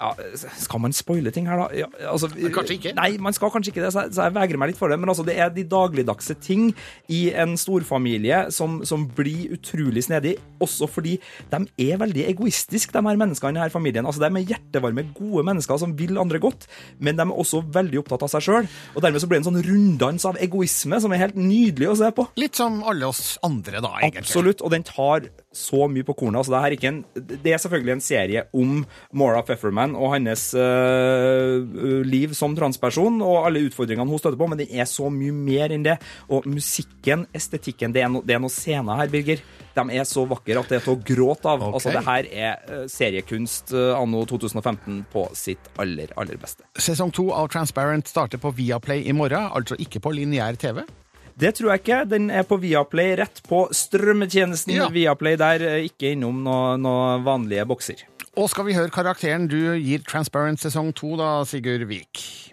ja, 0.00 0.12
Skal 0.60 0.82
man 0.82 0.94
spoile 0.96 1.32
ting 1.34 1.48
her, 1.48 1.60
da? 1.60 1.66
Ja, 1.76 1.88
altså, 2.12 2.28
Kanskje 2.30 2.76
ikke. 2.76 2.92
Nei, 2.96 3.16
man 3.22 3.34
skal 3.36 3.52
kanskje 3.54 3.72
ikke 3.72 3.84
det, 3.84 3.92
så 3.94 4.04
jeg, 4.04 4.14
så 4.16 4.26
jeg 4.26 4.36
vegrer 4.36 4.60
meg 4.60 4.72
litt 4.72 4.80
for 4.80 4.92
det. 4.92 4.98
Men 5.00 5.12
altså, 5.12 5.24
det 5.26 5.36
er 5.40 5.52
de 5.54 5.64
dagligdagse 5.68 6.36
ting 6.44 6.68
i 7.12 7.22
en 7.36 7.56
storfamilie 7.60 8.46
som, 8.54 8.80
som 8.88 9.06
blir 9.16 9.54
utrolig 9.56 10.04
snedig, 10.06 10.36
også 10.62 10.88
fordi 10.90 11.16
de 11.52 11.62
er 11.88 12.00
veldig 12.02 12.26
egoistiske, 12.32 12.94
de 12.96 13.02
her 13.02 13.20
menneskene 13.20 13.56
i 13.56 13.60
denne 13.60 13.72
familien. 13.72 14.08
Altså, 14.08 14.22
de 14.24 14.30
er 14.30 14.52
hjertevarme, 14.52 15.06
gode 15.16 15.46
mennesker 15.48 15.80
som 15.80 15.96
vil 15.98 16.20
andre 16.20 16.40
godt, 16.42 16.68
men 16.98 17.18
de 17.18 17.26
er 17.26 17.34
også 17.34 17.62
veldig 17.74 18.02
opptatt 18.02 18.26
av 18.26 18.32
seg 18.36 18.46
sjøl. 18.46 18.70
Og 18.94 19.04
dermed 19.04 19.22
så 19.22 19.30
blir 19.30 19.40
det 19.40 19.46
en 19.46 19.50
sånn 19.52 19.64
runddans 19.66 20.28
av 20.28 20.40
egoisme 20.42 21.00
som 21.02 21.14
er 21.14 21.24
helt 21.26 21.40
nydelig 21.40 21.92
å 21.92 21.98
se 22.02 22.12
på. 22.16 22.28
Litt 22.40 22.58
som 22.58 22.82
alle 22.86 23.08
oss 23.08 23.36
andre, 23.46 23.80
da, 23.80 23.96
egentlig. 24.00 24.26
Absolutt, 24.26 24.64
og 24.64 24.72
den 24.74 24.86
tar 24.86 25.28
så 25.56 25.86
mye 25.90 26.06
på 26.06 26.14
kornet. 26.18 26.40
Altså, 26.42 26.54
det, 26.54 26.60
er 26.60 26.76
ikke 26.76 26.90
en, 26.92 27.00
det 27.44 27.52
er 27.52 27.62
selvfølgelig 27.62 27.94
en 27.96 28.04
serie 28.04 28.44
om 28.56 28.80
Maura 29.16 29.42
Pfefferman 29.46 29.96
og 29.96 30.14
hennes 30.14 30.48
uh, 30.56 32.02
liv 32.06 32.34
som 32.36 32.56
transperson 32.56 33.20
og 33.24 33.46
alle 33.46 33.66
utfordringene 33.66 34.08
hun 34.10 34.22
støter 34.22 34.38
på, 34.40 34.50
men 34.52 34.60
den 34.60 34.72
er 34.72 34.88
så 34.90 35.10
mye 35.12 35.34
mer 35.34 35.74
enn 35.74 35.86
det. 35.86 35.98
Og 36.32 36.46
musikken, 36.50 37.26
estetikken, 37.36 37.94
det 37.96 38.04
er, 38.04 38.12
no, 38.12 38.22
det 38.26 38.36
er 38.36 38.42
noen 38.42 38.52
scener 38.52 39.02
her, 39.02 39.12
Birger. 39.12 39.42
De 39.76 39.84
er 39.92 40.06
så 40.08 40.24
vakre 40.28 40.60
at 40.60 40.70
det 40.72 40.78
er 40.78 40.84
til 40.86 40.94
å 40.94 41.00
gråte 41.04 41.50
av. 41.52 41.64
Okay. 41.66 41.78
Altså, 41.78 41.94
det 41.96 42.04
her 42.06 42.30
er 42.32 42.76
øh, 42.76 42.84
seriekunst 42.90 43.74
øh, 43.76 43.92
anno 43.98 44.24
2015 44.28 45.02
på 45.12 45.26
sitt 45.36 45.72
aller, 45.82 46.12
aller 46.16 46.40
beste. 46.40 46.64
Sesong 46.80 47.12
to 47.16 47.28
av 47.36 47.50
Transparent 47.52 48.08
starter 48.08 48.40
på 48.40 48.54
Viaplay 48.56 49.04
i 49.04 49.16
morgen, 49.16 49.50
altså 49.52 49.78
ikke 49.82 50.02
på 50.04 50.14
lineær 50.16 50.56
TV. 50.60 50.82
Det 51.36 51.50
tror 51.58 51.74
jeg 51.74 51.82
ikke. 51.84 51.98
Den 52.08 52.30
er 52.32 52.46
på 52.48 52.56
Viaplay, 52.62 53.14
rett 53.20 53.42
på 53.48 53.66
strømmetjenesten 53.76 54.72
Ja. 54.72 54.86
Viaplay 54.88 55.36
der, 55.36 55.60
øh, 55.60 55.84
ikke 55.90 56.14
innom 56.14 56.38
noen 56.44 56.80
noe 56.80 57.18
vanlige 57.26 57.66
bokser. 57.68 58.00
Og 58.36 58.48
skal 58.52 58.64
vi 58.68 58.74
høre 58.76 58.90
karakteren 58.92 59.46
du 59.48 59.58
gir 59.80 60.00
Transparent 60.04 60.60
sesong 60.60 60.94
to, 60.96 61.14
da, 61.16 61.42
Sigurd 61.44 61.84
Vik? 61.88 62.52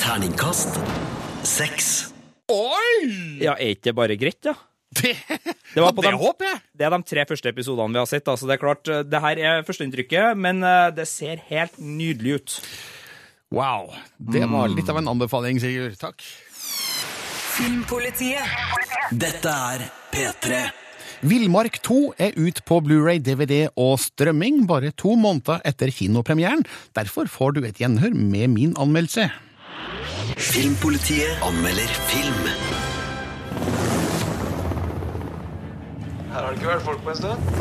Terningkast 0.00 0.78
seks. 1.46 1.88
Oi! 2.50 3.38
Ja, 3.42 3.54
er 3.54 3.74
ikke 3.76 3.90
det 3.90 3.94
bare 3.98 4.16
greit, 4.18 4.40
da? 4.42 4.54
Det, 4.90 5.14
var 5.78 5.92
på 5.94 6.02
det 6.02 6.10
de- 6.10 6.18
håper 6.18 6.48
jeg. 6.48 6.60
Det 6.74 6.86
er 6.88 6.90
de 6.96 7.02
tre 7.06 7.24
første 7.30 7.48
episodene 7.52 7.94
vi 7.94 8.00
har 8.02 8.08
sett. 8.10 8.26
Altså, 8.26 8.48
det 8.50 8.56
er 8.56 8.62
klart, 8.64 8.88
eh, 8.90 9.04
det 9.06 9.20
her 9.22 9.38
er 9.38 9.62
førsteinntrykket, 9.62 10.34
men 10.36 10.64
eh, 10.66 10.90
det 10.96 11.06
ser 11.06 11.38
helt 11.50 11.78
nydelig 11.78 12.40
ut. 12.40 12.56
Wow. 13.54 13.92
Det 14.18 14.42
var 14.50 14.68
litt 14.74 14.88
av 14.90 14.98
en 14.98 15.08
anbefaling, 15.14 15.58
Sigurd. 15.62 15.94
Takk. 15.98 16.22
Filmpolitiet. 17.60 18.52
Dette 19.12 19.50
er 19.52 19.82
P3. 20.14 20.60
Villmark 21.28 21.74
2 21.84 21.96
er 22.24 22.38
ut 22.40 22.62
på 22.64 22.78
Blu-ray, 22.86 23.20
DVD 23.20 23.66
og 23.76 23.98
strømming 24.00 24.62
bare 24.70 24.94
to 24.96 25.12
måneder 25.20 25.60
etter 25.68 25.92
kinopremieren. 25.92 26.64
Derfor 26.96 27.28
får 27.28 27.58
du 27.58 27.60
et 27.68 27.82
gjenhør 27.82 28.16
med 28.16 28.48
min 28.54 28.72
anmeldelse. 28.80 29.28
Filmpolitiet 30.40 31.44
anmelder 31.44 31.92
film. 32.08 32.48
Her 36.30 36.40
har 36.40 36.48
det 36.48 36.56
ikke 36.62 36.72
vært 36.72 36.88
folk 36.88 37.04
på 37.04 37.12
en 37.12 37.20
stund. 37.20 37.54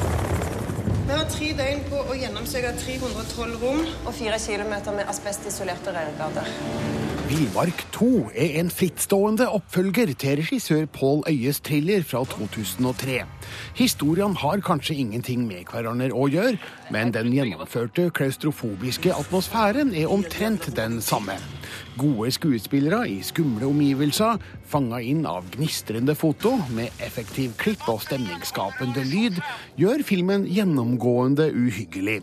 Vi 1.10 1.16
har 1.18 1.28
tre 1.36 1.52
døgn 1.60 1.86
på 1.92 2.06
å 2.06 2.20
gjennomsøke 2.24 2.72
312 2.86 3.60
rom. 3.66 3.84
Og 4.06 4.16
fire 4.16 4.40
kilometer 4.40 4.96
med 4.96 5.12
asbestisolerte 5.12 5.92
rørgater. 5.92 7.09
Villmark 7.30 7.84
2 7.94 8.32
er 8.34 8.56
en 8.58 8.72
frittstående 8.74 9.46
oppfølger 9.54 10.16
til 10.18 10.40
regissør 10.40 10.88
Pål 10.90 11.20
Øyes 11.30 11.60
thriller 11.62 12.02
fra 12.02 12.24
2003. 12.26 13.20
Historiene 13.78 14.34
har 14.42 14.64
kanskje 14.66 14.98
ingenting 15.04 15.44
med 15.46 15.70
hverandre 15.70 16.10
å 16.10 16.26
gjøre, 16.26 16.58
men 16.90 17.14
den 17.14 17.30
gjennomførte 17.36 18.08
klaustrofobiske 18.18 19.14
atmosfæren 19.14 19.94
er 19.94 20.10
omtrent 20.10 20.72
den 20.74 20.98
samme. 21.06 21.38
Gode 22.00 22.32
skuespillere 22.34 23.04
i 23.10 23.20
skumle 23.26 23.68
omgivelser, 23.70 24.40
fanga 24.70 25.02
inn 25.04 25.26
av 25.30 25.48
gnistrende 25.54 26.16
foto 26.18 26.56
med 26.76 26.94
effektiv 27.06 27.56
klipp 27.60 27.86
og 27.92 28.02
stemningsskapende 28.06 29.04
lyd, 29.10 29.40
gjør 29.80 30.04
filmen 30.08 30.48
gjennomgående 30.50 31.50
uhyggelig. 31.54 32.20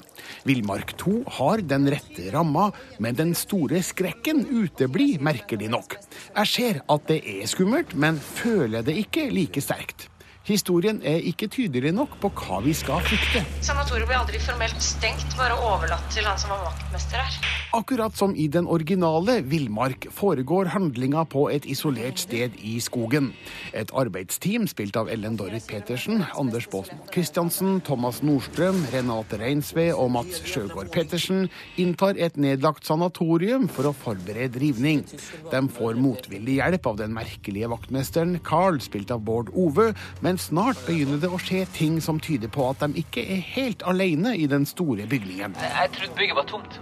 Villmark 0.49 0.97
2 1.01 1.17
har 1.39 1.65
den 1.67 1.89
rette 1.93 2.31
ramma, 2.35 2.71
men 3.03 3.19
den 3.19 3.35
store 3.39 3.83
skrekken 3.85 4.45
uteblir, 4.51 5.23
merkelig 5.25 5.71
nok. 5.73 5.99
Jeg 6.33 6.53
ser 6.53 6.83
at 6.89 7.09
det 7.11 7.23
er 7.37 7.49
skummelt, 7.51 7.97
men 7.97 8.21
føler 8.21 8.87
det 8.87 8.99
ikke 9.07 9.31
like 9.35 9.63
sterkt. 9.65 10.11
Historien 10.47 11.01
er 11.03 11.25
ikke 11.27 11.49
tydelig 11.51 11.91
nok 11.91 12.13
på 12.23 12.29
hva 12.39 12.61
vi 12.63 12.71
skal 12.77 13.01
frykte. 13.03 13.41
Sanatoriet 13.67 14.07
ble 14.07 14.15
aldri 14.15 14.39
formelt 14.39 14.79
stengt, 14.79 15.33
bare 15.35 15.57
overlatt 15.59 16.05
til 16.15 16.23
han 16.23 16.39
som 16.39 16.53
var 16.55 16.69
vaktmester 16.69 17.19
her. 17.19 17.39
Akkurat 17.75 18.15
som 18.15 18.31
i 18.39 18.47
den 18.49 18.69
originale 18.71 19.41
Villmark 19.43 20.07
foregår 20.15 20.71
handlinga 20.71 21.25
på 21.33 21.49
et 21.51 21.67
isolert 21.67 22.23
sted 22.23 22.55
i 22.63 22.77
skogen. 22.81 23.33
Et 23.75 23.91
arbeidsteam 23.91 24.69
spilt 24.71 24.95
av 24.97 25.11
Ellen 25.11 25.35
Dorrit 25.37 25.67
Petersen, 25.67 26.23
Anders 26.39 26.71
Baasmo 26.71 27.03
Christiansen, 27.11 27.81
Thomas 27.85 28.23
Nordstrøm, 28.23 28.79
Renate 28.95 29.41
Reinsve 29.43 29.89
og 29.99 30.13
Mats 30.15 30.45
Sjøgaard 30.47 30.93
Petersen 30.95 31.51
inntar 31.75 32.15
et 32.23 32.39
nedlagt 32.39 32.87
sanatorium 32.87 33.67
for 33.67 33.91
å 33.91 33.95
forberede 33.99 34.63
rivning. 34.63 35.03
De 35.51 35.65
får 35.75 35.99
motvillig 35.99 36.61
hjelp 36.61 36.87
av 36.87 37.03
den 37.03 37.19
merkelige 37.19 37.75
vaktmesteren 37.75 38.39
Carl, 38.47 38.79
spilt 38.85 39.11
av 39.11 39.27
Bård 39.27 39.51
Ove, 39.59 39.91
men 40.23 40.36
snart 40.41 40.81
begynner 40.87 41.21
det 41.23 41.31
å 41.33 41.41
skje 41.41 41.65
ting 41.77 42.01
som 42.05 42.21
tyder 42.23 42.51
på 42.53 42.69
at 42.71 42.83
de 42.85 43.03
ikke 43.05 43.25
er 43.37 43.43
helt 43.55 43.85
alene 43.87 44.37
i 44.37 44.47
den 44.51 44.67
store 44.69 45.09
bygningen. 45.11 45.57
Jeg 45.63 45.97
trodde 45.97 46.19
bygget 46.19 46.39
var 46.41 46.51
tomt. 46.51 46.79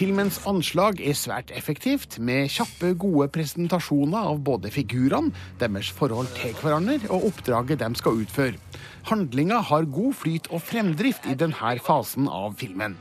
Filmens 0.00 0.38
anslag 0.48 1.00
er 1.04 1.16
svært 1.18 1.50
effektivt, 1.52 2.14
med 2.24 2.48
kjappe, 2.48 2.94
gode 2.96 3.26
presentasjoner 3.34 4.30
av 4.30 4.38
både 4.46 4.70
figurene, 4.72 5.34
deres 5.60 5.90
forhold 5.92 6.30
til 6.38 6.54
hverandre 6.56 6.96
og 7.10 7.26
oppdraget 7.28 7.82
de 7.82 7.90
skal 8.00 8.22
utføre. 8.22 8.56
Handlinga 9.10 9.58
har 9.68 9.88
god 9.92 10.16
flyt 10.22 10.48
og 10.54 10.62
fremdrift 10.64 11.28
i 11.28 11.36
denne 11.36 11.74
fasen 11.84 12.30
av 12.32 12.56
filmen. 12.60 12.96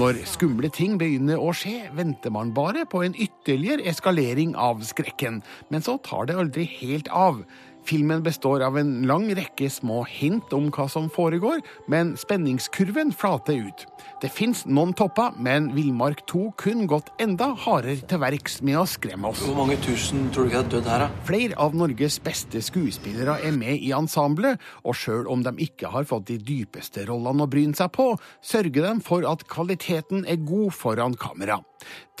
Når 0.00 0.24
skumle 0.26 0.70
ting 0.74 0.98
begynner 0.98 1.38
å 1.38 1.52
skje, 1.54 1.88
venter 1.94 2.34
man 2.34 2.50
bare 2.54 2.82
på 2.86 3.04
en 3.06 3.14
ytterligere 3.14 3.86
eskalering 3.90 4.56
av 4.58 4.82
skrekken, 4.86 5.42
men 5.70 5.86
så 5.86 5.98
tar 6.02 6.26
det 6.30 6.38
aldri 6.38 6.66
helt 6.80 7.10
av. 7.14 7.44
Filmen 7.86 8.22
består 8.22 8.62
av 8.66 8.78
en 8.78 9.02
lang 9.08 9.28
rekke 9.36 9.70
små 9.72 10.02
hint 10.08 10.52
om 10.56 10.68
hva 10.74 10.86
som 10.90 11.08
foregår, 11.12 11.62
men 11.90 12.12
spenningskurven 12.20 13.12
flater 13.16 13.60
ut. 13.68 13.86
Det 14.20 14.30
fins 14.32 14.66
noen 14.68 14.92
topper, 14.96 15.32
men 15.40 15.70
Villmark 15.74 16.22
2 16.30 16.42
kun 16.60 16.84
gått 16.90 17.08
enda 17.22 17.50
hardere 17.64 18.04
til 18.08 18.20
verks 18.20 18.60
med 18.66 18.80
å 18.80 18.86
skremme 18.88 19.30
oss. 19.32 19.42
Hvor 19.46 19.56
mange 19.62 19.78
tusen 19.84 20.28
tror 20.34 20.46
du 20.46 20.52
ikke 20.52 20.62
har 20.62 20.70
dødd 20.74 20.90
her, 20.92 21.04
da? 21.06 21.24
Flere 21.28 21.58
av 21.64 21.76
Norges 21.78 22.20
beste 22.24 22.62
skuespillere 22.64 23.38
er 23.46 23.56
med 23.56 23.80
i 23.80 23.94
ensemblet, 23.96 24.60
og 24.84 24.98
sjøl 24.98 25.30
om 25.30 25.44
de 25.46 25.54
ikke 25.64 25.92
har 25.94 26.08
fått 26.08 26.28
de 26.30 26.38
dypeste 26.38 27.06
rollene 27.08 27.46
å 27.46 27.50
bryne 27.50 27.76
seg 27.78 27.92
på, 27.96 28.12
sørger 28.44 28.90
de 28.90 28.94
for 29.06 29.26
at 29.28 29.46
kvaliteten 29.50 30.26
er 30.28 30.40
god 30.44 30.76
foran 30.76 31.16
kamera. 31.20 31.60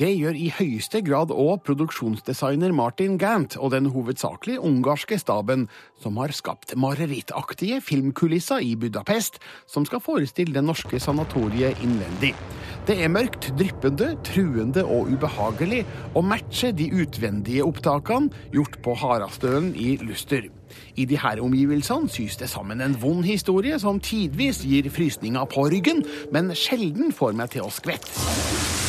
Det 0.00 0.08
gjør 0.16 0.32
i 0.32 0.46
høyeste 0.56 1.02
grad 1.04 1.28
òg 1.28 1.58
produksjonsdesigner 1.66 2.72
Martin 2.72 3.18
Gant 3.20 3.58
og 3.60 3.74
den 3.74 3.90
hovedsakelig 3.92 4.54
ungarske 4.64 5.18
staben, 5.20 5.66
som 6.00 6.16
har 6.16 6.32
skapt 6.32 6.72
marerittaktige 6.72 7.82
filmkulisser 7.84 8.64
i 8.64 8.70
Budapest, 8.80 9.36
som 9.68 9.84
skal 9.84 10.00
forestille 10.00 10.56
det 10.56 10.64
norske 10.64 10.96
sanatoriet 11.04 11.84
innvendig. 11.84 12.32
Det 12.88 12.96
er 12.96 13.12
mørkt, 13.12 13.50
dryppende, 13.60 14.14
truende 14.24 14.86
og 14.88 15.12
ubehagelig, 15.12 15.84
og 16.14 16.24
matcher 16.32 16.72
de 16.72 16.88
utvendige 16.96 17.68
opptakene 17.68 18.32
gjort 18.56 18.80
på 18.80 18.96
Harastølen 19.04 19.74
i 19.76 19.98
Luster. 20.00 20.48
I 20.96 21.04
de 21.04 21.20
her 21.20 21.44
omgivelsene 21.44 22.08
sys 22.08 22.40
det 22.40 22.48
sammen 22.48 22.80
en 22.80 22.96
vond 23.04 23.26
historie 23.28 23.76
som 23.82 24.00
tidvis 24.00 24.64
gir 24.64 24.88
frysninger 24.88 25.44
på 25.52 25.68
ryggen, 25.68 26.06
men 26.32 26.54
sjelden 26.56 27.12
får 27.12 27.36
meg 27.36 27.52
til 27.52 27.68
å 27.68 27.74
skvette. 27.74 28.79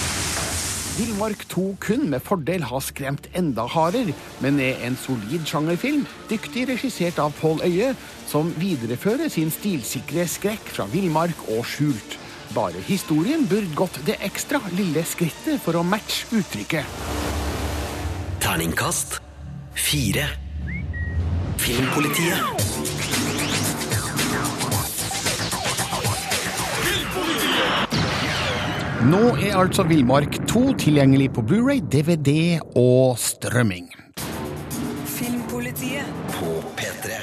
Villmark 1.01 1.47
2 1.49 1.61
kun 1.81 2.03
med 2.11 2.21
fordel 2.21 2.61
ha 2.69 2.77
skremt 2.83 3.25
enda 3.37 3.63
hardere, 3.73 4.13
men 4.43 4.59
er 4.61 4.83
en 4.85 4.97
solid 4.99 5.47
sjangerfilm, 5.49 6.03
dyktig 6.29 6.67
regissert 6.69 7.17
av 7.23 7.33
Pål 7.39 7.63
Øye, 7.65 7.95
som 8.29 8.51
viderefører 8.61 9.31
sin 9.33 9.49
stilsikre 9.49 10.27
skrekk 10.29 10.69
fra 10.75 10.85
villmark 10.91 11.41
og 11.55 11.65
skjult. 11.65 12.19
Bare 12.53 12.83
historien 12.85 13.47
burde 13.49 13.73
gått 13.79 13.97
det 14.05 14.19
ekstra 14.21 14.61
lille 14.75 15.01
skrittet 15.07 15.57
for 15.63 15.79
å 15.79 15.85
matche 15.87 16.29
uttrykket. 16.37 16.85
Terningkast 18.43 19.21
fire. 19.73 20.29
Filmpolitiet. 21.57 22.71
Nå 29.01 29.31
er 29.41 29.55
altså 29.57 29.81
Villmark 29.89 30.35
2 30.45 30.75
tilgjengelig 30.77 31.31
på 31.33 31.41
Blu-ray, 31.49 31.79
DVD 31.89 32.59
og 32.77 33.15
strømming. 33.17 33.87
Filmpolitiet 35.09 36.05
på 36.35 36.51
P3. 36.77 37.17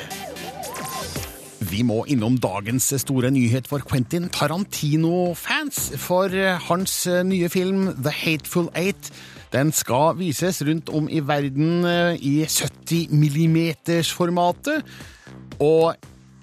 Vi 1.70 1.84
må 1.86 2.00
innom 2.10 2.34
dagens 2.42 2.90
store 2.98 3.30
nyhet 3.30 3.70
for 3.70 3.86
Quentin 3.86 4.26
Tarantino-fans. 4.26 5.92
For 6.02 6.34
hans 6.66 6.98
nye 7.30 7.46
film 7.52 7.92
The 8.02 8.16
Hateful 8.24 8.72
Eight 8.74 9.12
den 9.54 9.70
skal 9.70 10.18
vises 10.18 10.58
rundt 10.66 10.90
om 10.90 11.06
i 11.06 11.22
verden 11.22 11.86
i 12.18 12.42
70 12.42 13.14
millimeters-formatet. 13.14 14.82
Og 15.62 15.94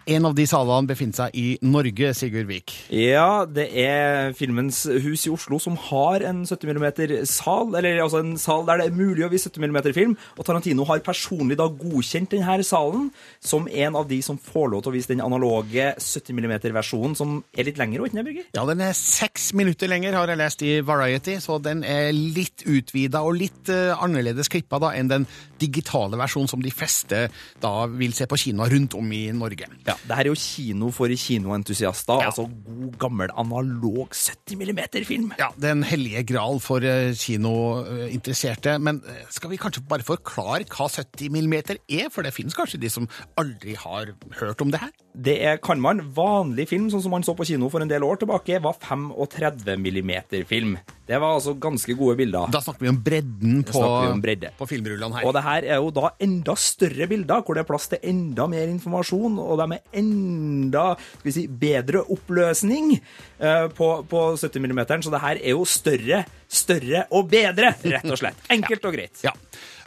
en 0.06 0.28
av 0.30 0.36
de 0.38 0.46
salene 0.50 0.90
befinner 0.90 1.18
seg 1.18 1.38
i 1.40 1.46
Norge, 1.66 2.12
Sigurd 2.18 2.50
Vik. 2.50 2.74
Ja, 2.94 3.46
det 3.50 3.68
er 3.82 4.36
Filmens 4.38 4.84
hus 4.86 5.26
i 5.26 5.32
Oslo 5.34 5.58
som 5.62 5.78
har 5.88 6.26
en 6.28 6.44
70 6.46 6.78
mm-sal, 6.78 7.74
eller 7.74 8.04
altså 8.04 8.22
en 8.22 8.36
sal 8.42 8.66
der 8.68 8.82
det 8.82 8.90
er 8.90 8.98
mulig 8.98 9.26
å 9.26 9.32
vise 9.32 9.50
70 9.50 9.74
mm-film. 9.74 10.16
Og 10.38 10.48
Tarantino 10.48 10.86
har 10.90 11.02
personlig 11.06 11.58
da 11.60 11.68
godkjent 11.70 12.36
denne 12.36 12.58
salen 12.66 13.10
som 13.44 13.66
en 13.66 13.98
av 13.98 14.08
de 14.10 14.22
som 14.26 14.38
får 14.38 14.70
lov 14.74 14.86
til 14.86 14.94
å 14.94 14.96
vise 14.96 15.12
den 15.14 15.24
analoge 15.26 15.92
70 15.98 16.38
mm-versjonen, 16.38 17.18
som 17.18 17.40
er 17.56 17.70
litt 17.70 17.82
lengre, 17.82 18.06
ikke 18.06 18.26
Birger? 18.26 18.50
Ja, 18.58 18.66
den 18.70 18.84
er 18.86 18.94
seks 18.98 19.52
minutter 19.58 19.90
lenger, 19.90 20.20
har 20.20 20.32
jeg 20.32 20.42
lest 20.42 20.66
i 20.66 20.76
Variety, 20.86 21.40
så 21.44 21.58
den 21.64 21.84
er 21.88 22.12
litt 22.14 22.66
utvida 22.70 23.24
og 23.26 23.40
litt 23.42 23.74
uh, 23.74 23.98
annerledes 23.98 24.52
klippa 24.54 24.80
da 24.82 24.94
enn 24.98 25.10
den 25.12 25.30
digitale 25.62 26.20
versjonen 26.20 26.52
som 26.52 26.62
de 26.64 26.74
fleste 26.74 27.26
da 27.64 27.74
vil 27.90 28.14
se 28.16 28.28
på 28.30 28.40
kinoer 28.40 28.74
rundt 28.76 28.98
om 28.98 29.12
i 29.16 29.26
Norge. 29.36 29.70
Ja, 29.88 29.95
det 30.06 30.18
her 30.18 30.28
er 30.28 30.32
jo 30.32 30.40
kino 30.40 30.92
for 30.96 31.12
kinoentusiaster. 31.12 32.22
Ja. 32.22 32.32
Altså 32.32 32.48
god, 32.50 32.98
gammel, 33.02 33.34
analog 33.38 34.12
70 34.12 34.58
mm-film. 34.60 35.32
Ja, 35.40 35.50
det 35.56 35.70
er 35.70 35.78
en 35.78 35.88
hellige 35.88 36.26
gral 36.32 36.60
for 36.64 36.84
uh, 36.84 37.14
kinointeresserte. 37.20 38.78
Men 38.84 39.02
uh, 39.06 39.24
skal 39.34 39.54
vi 39.54 39.62
kanskje 39.62 39.86
bare 39.90 40.06
forklare 40.06 40.68
hva 40.70 40.90
70 40.92 41.32
mm 41.34 41.56
er? 41.58 42.10
For 42.14 42.26
det 42.26 42.36
finnes 42.36 42.58
kanskje 42.58 42.82
de 42.82 42.92
som 42.92 43.10
aldri 43.40 43.78
har 43.80 44.14
hørt 44.42 44.62
om 44.64 44.74
det 44.74 44.84
her? 44.84 44.94
Det 45.16 45.38
er, 45.48 45.62
kan 45.64 45.82
man. 45.82 46.04
Vanlig 46.16 46.68
film, 46.74 46.90
sånn 46.92 47.04
som 47.06 47.16
man 47.16 47.26
så 47.26 47.36
på 47.38 47.48
kino 47.48 47.72
for 47.72 47.84
en 47.84 47.92
del 47.92 48.04
år 48.06 48.22
tilbake, 48.24 48.60
var 48.64 48.78
35 48.82 49.80
mm-film. 49.80 50.78
Det 51.06 51.20
var 51.22 51.36
altså 51.38 51.54
ganske 51.62 51.94
gode 51.98 52.16
bilder. 52.18 52.50
Da 52.54 52.62
snakker 52.66 52.82
vi 52.82 52.90
om 52.90 52.98
bredden 53.06 53.60
på, 53.68 53.78
vi 53.78 54.10
om 54.10 54.22
bredde. 54.24 54.50
på 54.58 54.66
filmrullene 54.70 55.20
her. 55.20 55.28
Og 55.28 55.36
det 55.38 55.44
her 55.46 55.68
er 55.76 55.82
jo 55.84 55.92
da 55.94 56.10
enda 56.26 56.56
større 56.58 57.08
bilder, 57.12 57.44
hvor 57.46 57.58
det 57.58 57.62
er 57.62 57.70
plass 57.70 57.86
til 57.92 58.02
enda 58.10 58.48
mer 58.50 58.66
informasjon, 58.72 59.38
og 59.42 59.62
de 59.62 59.68
er 59.78 59.85
enda 59.94 60.88
skal 60.98 61.28
vi 61.30 61.36
si, 61.36 61.46
bedre 61.48 62.04
oppløsning 62.16 62.96
uh, 62.96 63.68
på, 63.76 63.90
på 64.10 64.26
70 64.38 64.66
mm. 64.66 64.84
Så 65.06 65.14
det 65.14 65.24
her 65.24 65.42
er 65.42 65.56
jo 65.56 65.66
større, 65.70 66.24
større 66.48 67.06
og 67.12 67.30
bedre, 67.32 67.76
rett 67.84 68.10
og 68.10 68.20
slett. 68.20 68.46
Enkelt 68.56 68.86
og 68.90 68.98
greit. 68.98 69.24
Ja. 69.26 69.36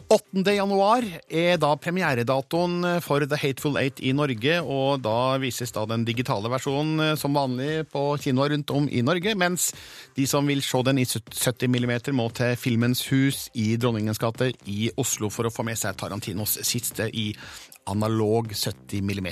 8. 0.09 0.41
januar 0.57 1.05
er 1.29 1.59
da 1.61 1.75
premieredatoen 1.77 2.81
for 3.05 3.21
The 3.29 3.37
Hateful 3.37 3.77
Eight 3.77 3.99
i 4.01 4.15
Norge, 4.17 4.55
og 4.65 5.03
da 5.05 5.37
vises 5.43 5.75
da 5.77 5.83
den 5.85 6.07
digitale 6.09 6.49
versjonen 6.49 7.03
eh, 7.11 7.13
som 7.21 7.37
vanlig 7.37 7.85
på 7.93 8.05
kinoer 8.25 8.55
rundt 8.55 8.73
om 8.73 8.87
i 8.89 9.03
Norge, 9.05 9.35
mens 9.37 9.69
de 10.17 10.25
som 10.25 10.49
vil 10.49 10.65
se 10.65 10.81
den 10.89 11.03
i 11.03 11.05
70 11.05 11.69
mm 11.69 11.93
må 12.17 12.31
til 12.33 12.57
Filmens 12.57 13.05
hus 13.13 13.51
i 13.53 13.75
Dronningens 13.77 14.23
gate 14.23 14.55
i 14.65 14.89
Oslo 14.97 15.29
for 15.29 15.45
å 15.45 15.53
få 15.53 15.67
med 15.69 15.77
seg 15.77 16.01
Tarantinos 16.01 16.57
siste 16.65 17.11
i 17.13 17.35
analog 17.93 18.49
70 18.57 19.05
mm 19.05 19.29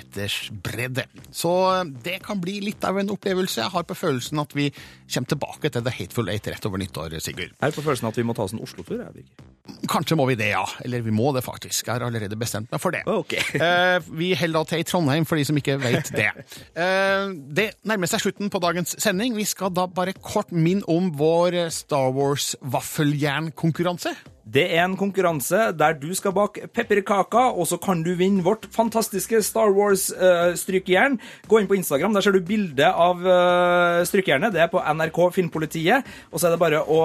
bredde. 0.61 1.09
Så 1.33 1.57
det 2.05 2.21
kan 2.25 2.41
bli 2.41 2.61
litt 2.69 2.85
av 2.85 3.01
en 3.01 3.17
opplevelse. 3.17 3.63
Jeg 3.63 3.73
har 3.73 3.89
på 3.89 3.97
følelsen 3.97 4.45
at 4.45 4.53
vi 4.57 4.69
kommer 4.77 5.33
tilbake 5.33 5.73
til 5.73 5.89
The 5.89 5.97
Hateful 6.03 6.33
Eight 6.33 6.53
rett 6.53 6.69
over 6.69 6.85
nyttår, 6.85 7.17
Sigurd. 7.21 7.57
Jeg 7.57 7.65
har 7.65 7.77
på 7.77 7.85
følelsen 7.85 8.13
at 8.13 8.21
vi 8.21 8.29
må 8.29 8.37
ta 8.37 8.45
oss 8.45 8.57
en 8.57 8.65
Oslo-tur, 8.65 9.01
jeg, 9.01 9.23
Birger. 9.23 9.56
Kanskje 9.91 10.17
må 10.19 10.27
vi 10.31 10.37
det, 10.39 10.51
ja. 10.53 10.65
Eller 10.85 11.03
vi 11.05 11.15
må 11.15 11.33
det 11.37 11.45
faktisk. 11.47 11.87
Jeg 11.87 11.95
har 11.95 12.05
allerede 12.07 12.37
bestemt 12.39 12.71
meg 12.73 12.81
for 12.83 12.91
det. 12.95 13.03
Okay. 13.07 13.43
eh, 13.67 13.99
vi 14.19 14.35
holder 14.39 14.59
da 14.59 14.65
til 14.71 14.81
i 14.83 14.87
Trondheim, 14.87 15.25
for 15.29 15.37
de 15.39 15.45
som 15.49 15.57
ikke 15.59 15.79
vet 15.83 16.13
det. 16.15 16.31
Eh, 16.77 17.25
det 17.57 17.69
nærmer 17.89 18.07
seg 18.11 18.21
slutten 18.25 18.51
på 18.53 18.63
dagens 18.63 18.97
sending. 19.03 19.37
Vi 19.39 19.47
skal 19.49 19.71
da 19.75 19.87
bare 19.87 20.13
kort 20.19 20.51
minne 20.55 20.85
om 20.91 21.13
vår 21.19 21.71
Star 21.75 22.11
Wars-vaffeljernkonkurranse. 22.17 24.13
Det 24.47 24.63
er 24.71 24.85
en 24.85 24.95
konkurranse 24.95 25.73
der 25.75 25.97
du 25.99 26.13
skal 26.15 26.31
bake 26.37 26.69
pepperkaker, 26.71 27.57
og 27.59 27.67
så 27.67 27.81
kan 27.83 28.05
du 28.07 28.13
vinne 28.15 28.45
vårt 28.47 28.69
fantastiske 28.71 29.41
Star 29.43 29.73
Wars-strykejern. 29.75 31.17
Uh, 31.19 31.49
Gå 31.51 31.59
inn 31.59 31.67
på 31.67 31.75
Instagram, 31.75 32.15
der 32.15 32.23
ser 32.23 32.37
du 32.37 32.45
bilde 32.47 32.87
av 32.87 33.25
uh, 33.27 34.05
strykejernet. 34.07 34.55
Det 34.55 34.63
er 34.63 34.71
på 34.71 34.79
NRK 34.79 35.19
Filmpolitiet. 35.35 36.07
Og 36.31 36.39
så 36.39 36.47
er 36.47 36.55
det 36.55 36.61
bare 36.63 36.85
å 36.87 37.01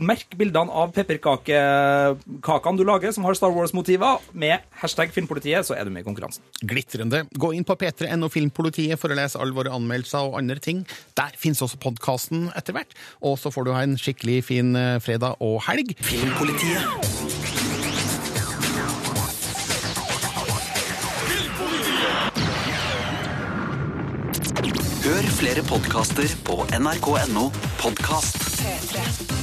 merke 0.00 0.38
bildene 0.40 0.72
av 0.72 0.94
pepperkakene 0.96 2.80
du 2.80 2.86
lager 2.88 3.12
som 3.12 3.28
har 3.28 3.36
Star 3.36 3.52
Wars-motiver, 3.52 4.24
med 4.32 4.64
hashtag 4.80 5.12
Filmpolitiet, 5.12 5.66
så 5.68 5.76
er 5.76 5.84
du 5.84 5.92
med 5.92 6.06
i 6.06 6.08
konkurransen. 6.08 6.44
Glitrende. 6.64 7.26
Gå 7.36 7.52
inn 7.56 7.66
på 7.68 7.76
p3.no 7.76 8.32
Filmpolitiet 8.32 8.96
for 9.00 9.12
å 9.12 9.20
lese 9.20 9.40
alle 9.40 9.56
våre 9.56 9.74
anmeldelser 9.76 10.32
og 10.32 10.40
andre 10.40 10.56
ting. 10.64 10.86
Der 11.18 11.36
finnes 11.36 11.60
også 11.60 11.80
podkasten 11.82 12.48
etter 12.56 12.78
hvert. 12.78 12.96
Og 13.20 13.36
så 13.42 13.52
får 13.52 13.68
du 13.68 13.74
ha 13.76 13.84
en 13.84 14.00
skikkelig 14.00 14.40
fin 14.48 14.72
fredag 15.04 15.36
og 15.44 15.60
helg. 15.68 15.92
Filmpolitiet. 16.00 16.69
Hør 16.70 16.76
flere 25.40 25.62
podkaster 25.66 26.30
på 26.46 26.62
nrk.no 26.78 27.50
podkast. 27.82 28.38
3 28.94 29.39